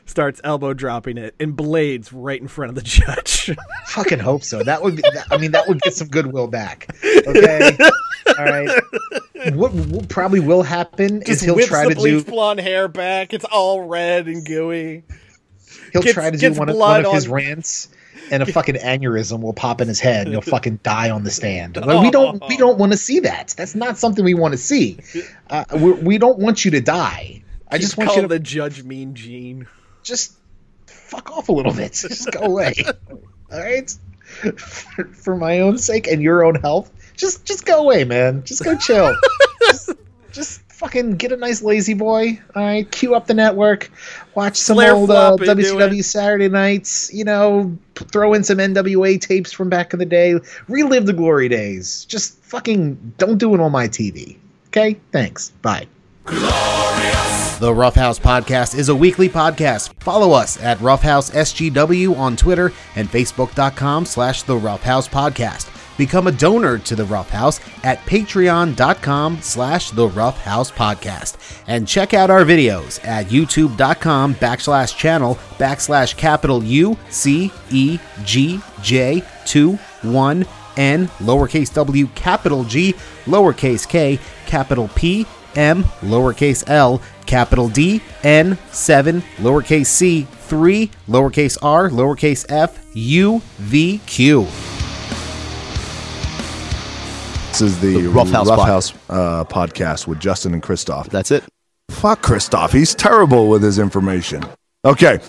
starts 0.05 0.41
elbow 0.43 0.73
dropping 0.73 1.17
it, 1.17 1.35
and 1.39 1.55
blades 1.55 2.11
right 2.13 2.39
in 2.39 2.47
front 2.47 2.69
of 2.69 2.75
the 2.75 2.81
judge? 2.81 3.51
Fucking 3.87 4.19
hope 4.19 4.43
so. 4.43 4.63
That 4.63 4.81
would 4.83 4.95
be. 4.97 5.03
I 5.31 5.37
mean, 5.37 5.51
that 5.51 5.67
would 5.67 5.81
get 5.81 5.93
some 5.93 6.07
goodwill 6.07 6.47
back. 6.47 6.87
Okay. 7.03 7.77
All 8.37 8.45
right. 8.45 8.69
What, 9.53 9.73
what 9.73 10.07
probably 10.09 10.39
will 10.39 10.63
happen 10.63 11.21
is 11.23 11.41
he'll 11.41 11.59
try 11.59 11.83
the 11.83 11.89
to 11.91 11.95
bleach 11.95 12.25
do. 12.25 12.31
blonde 12.31 12.59
hair 12.61 12.87
back. 12.87 13.33
It's 13.33 13.45
all 13.45 13.81
red 13.81 14.27
and 14.27 14.45
gooey. 14.45 15.03
He'll 15.91 16.01
gets- 16.01 16.13
try 16.13 16.29
to 16.29 16.37
do 16.37 16.53
one 16.53 16.69
of, 16.69 16.77
one 16.77 17.05
of 17.05 17.13
his 17.13 17.27
on- 17.27 17.33
rants, 17.33 17.89
and 18.31 18.41
a 18.41 18.45
fucking 18.45 18.75
aneurysm 18.75 19.41
will 19.41 19.53
pop 19.53 19.81
in 19.81 19.87
his 19.87 19.99
head, 19.99 20.27
and 20.27 20.33
he'll 20.33 20.41
fucking 20.57 20.79
die 20.83 21.09
on 21.09 21.23
the 21.23 21.31
stand. 21.31 21.75
Like, 21.75 22.01
we 22.01 22.09
don't. 22.11 22.41
We 22.47 22.57
don't 22.57 22.77
want 22.77 22.91
to 22.93 22.97
see 22.97 23.19
that. 23.21 23.53
That's 23.57 23.75
not 23.75 23.97
something 23.97 24.23
we 24.23 24.33
want 24.33 24.53
to 24.53 24.57
see. 24.57 24.99
Uh, 25.49 25.65
we, 25.73 25.91
we 25.91 26.17
don't 26.17 26.39
want 26.39 26.63
you 26.65 26.71
to 26.71 26.81
die. 26.81 27.43
I 27.69 27.77
just 27.77 27.97
want 27.97 28.11
you 28.11 28.15
to 28.17 28.21
call 28.21 28.29
the 28.29 28.39
judge 28.39 28.83
Mean 28.83 29.13
Gene. 29.15 29.67
Just 30.03 30.37
fuck 30.85 31.31
off 31.31 31.49
a 31.49 31.51
little 31.51 31.73
bit. 31.73 31.93
Just 32.07 32.31
go 32.31 32.41
away. 32.41 32.73
All 33.51 33.59
right. 33.59 33.95
For, 34.57 35.05
for 35.05 35.35
my 35.35 35.59
own 35.59 35.77
sake 35.77 36.07
and 36.07 36.21
your 36.21 36.43
own 36.43 36.55
health, 36.55 36.91
just 37.15 37.45
just 37.45 37.65
go 37.65 37.79
away, 37.79 38.03
man. 38.03 38.43
Just 38.43 38.63
go 38.63 38.75
chill. 38.75 39.15
just, 39.67 39.91
just 40.31 40.61
fucking 40.71 41.17
get 41.17 41.31
a 41.31 41.37
nice 41.37 41.61
lazy 41.61 41.93
boy. 41.93 42.39
All 42.55 42.63
right. 42.63 42.89
Cue 42.91 43.13
up 43.15 43.27
the 43.27 43.33
network. 43.33 43.91
Watch 44.35 44.57
some 44.57 44.75
Flair 44.75 44.95
old 44.95 45.11
uh, 45.11 45.37
WCW. 45.39 46.03
Saturday 46.03 46.49
nights. 46.49 47.13
You 47.13 47.25
know, 47.25 47.77
p- 47.95 48.05
throw 48.05 48.33
in 48.33 48.43
some 48.43 48.57
NWA 48.57 49.21
tapes 49.21 49.51
from 49.51 49.69
back 49.69 49.93
in 49.93 49.99
the 49.99 50.05
day. 50.05 50.39
Relive 50.67 51.05
the 51.05 51.13
glory 51.13 51.47
days. 51.47 52.05
Just 52.05 52.37
fucking 52.43 53.13
don't 53.17 53.37
do 53.37 53.53
it 53.53 53.59
on 53.59 53.71
my 53.71 53.87
TV. 53.87 54.37
Okay. 54.67 54.99
Thanks. 55.11 55.51
Bye. 55.61 55.87
The 57.63 57.73
Roughhouse 57.73 58.19
Podcast 58.19 58.77
is 58.77 58.89
a 58.89 58.95
weekly 58.95 59.29
podcast. 59.29 59.93
Follow 60.01 60.33
us 60.33 60.61
at 60.61 60.77
Roughhouse 60.81 61.29
SGW 61.29 62.13
on 62.17 62.35
Twitter 62.35 62.73
and 62.97 63.07
Facebook.com 63.07 64.05
slash 64.05 64.43
The 64.43 64.57
Roughhouse 64.57 65.07
Podcast. 65.07 65.69
become 65.97 66.27
a 66.27 66.31
donor 66.33 66.77
to 66.79 66.93
the 66.93 67.05
Rough 67.05 67.29
House 67.29 67.61
at 67.85 67.99
patreon.com 67.99 69.41
slash 69.41 69.91
the 69.91 70.09
Rough 70.09 70.41
House 70.41 70.71
Podcast. 70.71 71.37
And 71.65 71.87
check 71.87 72.13
out 72.13 72.29
our 72.29 72.43
videos 72.43 72.99
at 73.07 73.27
youtube.com 73.27 74.35
backslash 74.35 74.97
channel 74.97 75.35
backslash 75.57 76.17
capital 76.17 76.61
U 76.65 76.97
C 77.09 77.49
E 77.71 77.97
G 78.25 78.59
J 78.81 79.23
2 79.45 79.75
1 80.01 80.45
N 80.75 81.07
lowercase 81.07 81.73
w 81.73 82.07
capital 82.07 82.65
G 82.65 82.93
lowercase 83.25 83.87
k 83.87 84.19
capital 84.47 84.89
P 84.89 85.25
M 85.55 85.83
lowercase 86.01 86.63
l 86.67 87.01
capital 87.25 87.69
D 87.69 88.01
N 88.23 88.57
7 88.71 89.21
lowercase 89.37 89.85
c 89.87 90.23
3 90.23 90.89
lowercase 91.07 91.57
r 91.61 91.89
lowercase 91.89 92.45
f 92.49 92.79
U 92.95 93.41
V 93.57 93.99
Q. 94.05 94.47
This 97.49 97.61
is 97.61 97.79
the, 97.81 98.01
The 98.01 98.07
Rough 98.09 98.29
House 98.29 98.91
pod- 98.91 99.15
uh, 99.15 99.43
podcast 99.45 100.07
with 100.07 100.19
Justin 100.19 100.53
and 100.53 100.63
Christoph. 100.63 101.09
That's 101.09 101.29
it. 101.29 101.43
Fuck 101.91 102.23
Christoph. 102.23 102.71
He's 102.71 102.95
terrible 102.95 103.47
with 103.47 103.61
his 103.61 103.77
information. 103.77 104.43
Okay. 104.83 105.19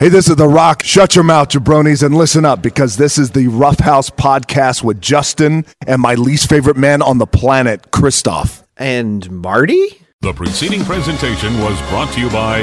Hey, 0.00 0.08
this 0.08 0.28
is 0.28 0.34
The 0.36 0.48
Rock. 0.48 0.82
Shut 0.82 1.14
your 1.14 1.22
mouth, 1.22 1.48
jabronis, 1.50 2.04
and 2.04 2.16
listen 2.16 2.44
up 2.44 2.62
because 2.62 2.96
this 2.96 3.16
is 3.16 3.30
the 3.30 3.46
Rough 3.48 3.78
House 3.78 4.10
podcast 4.10 4.82
with 4.82 5.00
Justin 5.00 5.64
and 5.86 6.02
my 6.02 6.14
least 6.14 6.48
favorite 6.48 6.76
man 6.76 7.00
on 7.00 7.18
the 7.18 7.26
planet, 7.26 7.92
Christoph. 7.92 8.64
And 8.78 9.28
Marty? 9.32 9.88
The 10.20 10.32
preceding 10.32 10.84
presentation 10.84 11.58
was 11.60 11.80
brought 11.88 12.12
to 12.14 12.20
you 12.20 12.30
by 12.30 12.60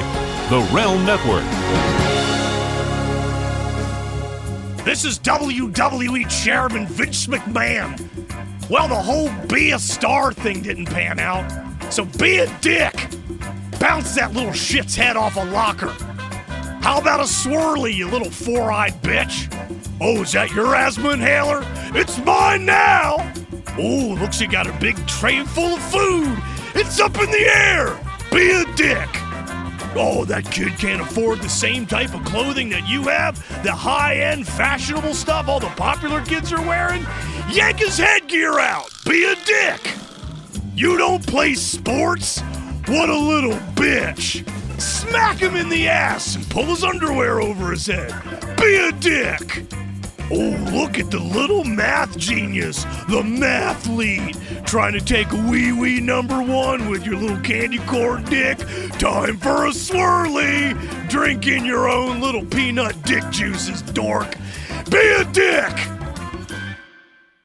the 0.49 0.65
Realm 0.73 1.05
Network. 1.05 1.43
This 4.85 5.03
is 5.03 5.19
WWE 5.19 6.29
Chairman 6.43 6.87
Vince 6.87 7.27
McMahon. 7.27 7.99
Well, 8.69 8.87
the 8.87 8.95
whole 8.95 9.29
be 9.47 9.71
a 9.71 9.79
star 9.79 10.31
thing 10.31 10.61
didn't 10.61 10.85
pan 10.85 11.19
out, 11.19 11.51
so 11.91 12.05
be 12.05 12.37
a 12.37 12.59
dick. 12.59 12.93
Bounce 13.77 14.15
that 14.15 14.31
little 14.31 14.53
shit's 14.53 14.95
head 14.95 15.17
off 15.17 15.35
a 15.35 15.43
locker. 15.43 15.93
How 16.81 16.97
about 17.01 17.19
a 17.19 17.23
swirly, 17.23 17.93
you 17.93 18.07
little 18.07 18.31
four 18.31 18.71
eyed 18.71 19.01
bitch? 19.01 19.51
Oh, 19.99 20.21
is 20.21 20.31
that 20.31 20.53
your 20.53 20.75
asthma 20.75 21.09
inhaler? 21.09 21.61
It's 21.93 22.17
mine 22.19 22.65
now! 22.65 23.33
Oh, 23.77 24.17
looks 24.19 24.39
you 24.39 24.47
got 24.47 24.67
a 24.67 24.73
big 24.79 24.95
tray 25.07 25.43
full 25.43 25.75
of 25.75 25.81
food. 25.81 26.37
It's 26.75 26.99
up 26.99 27.17
in 27.19 27.29
the 27.31 27.45
air! 27.45 27.99
Be 28.31 28.51
a 28.51 28.65
dick! 28.75 29.09
Oh, 29.97 30.25
that 30.25 30.49
kid 30.51 30.77
can't 30.77 31.01
afford 31.01 31.39
the 31.39 31.49
same 31.49 31.85
type 31.85 32.13
of 32.13 32.25
clothing 32.25 32.69
that 32.69 32.87
you 32.87 33.03
have, 33.03 33.35
the 33.63 33.71
high 33.71 34.15
end, 34.15 34.45
fashionable 34.45 35.13
stuff 35.13 35.47
all 35.47 35.59
the 35.59 35.67
popular 35.67 36.21
kids 36.21 36.51
are 36.51 36.61
wearing. 36.61 37.05
Yank 37.49 37.79
his 37.79 37.97
headgear 37.97 38.59
out! 38.59 38.89
Be 39.05 39.23
a 39.23 39.35
dick! 39.45 39.93
You 40.75 40.97
don't 40.97 41.25
play 41.25 41.53
sports? 41.53 42.41
What 42.87 43.09
a 43.09 43.17
little 43.17 43.57
bitch! 43.75 44.45
Smack 44.79 45.37
him 45.37 45.55
in 45.55 45.69
the 45.69 45.87
ass 45.87 46.35
and 46.35 46.49
pull 46.49 46.65
his 46.65 46.83
underwear 46.83 47.39
over 47.39 47.71
his 47.71 47.87
head. 47.87 48.13
Be 48.57 48.75
a 48.75 48.91
dick! 48.91 49.65
Oh, 50.31 50.71
look 50.73 50.97
at 50.97 51.11
the 51.11 51.19
little 51.19 51.63
math 51.63 52.17
genius, 52.17 52.83
the 53.07 53.23
math 53.23 53.87
lead, 53.87 54.35
trying 54.65 54.93
to 54.93 55.01
take 55.01 55.31
wee 55.31 55.71
wee 55.71 55.99
number 55.99 56.41
one 56.41 56.89
with 56.89 57.05
your 57.05 57.15
little 57.15 57.39
candy 57.41 57.77
corn 57.79 58.23
dick. 58.23 58.57
Time 58.97 59.37
for 59.37 59.67
a 59.67 59.69
swirly! 59.69 60.73
Drinking 61.09 61.65
your 61.65 61.87
own 61.87 62.21
little 62.21 62.43
peanut 62.43 62.99
dick 63.03 63.23
juices, 63.29 63.83
dork. 63.83 64.35
Be 64.89 64.97
a 64.97 65.25
dick! 65.25 66.04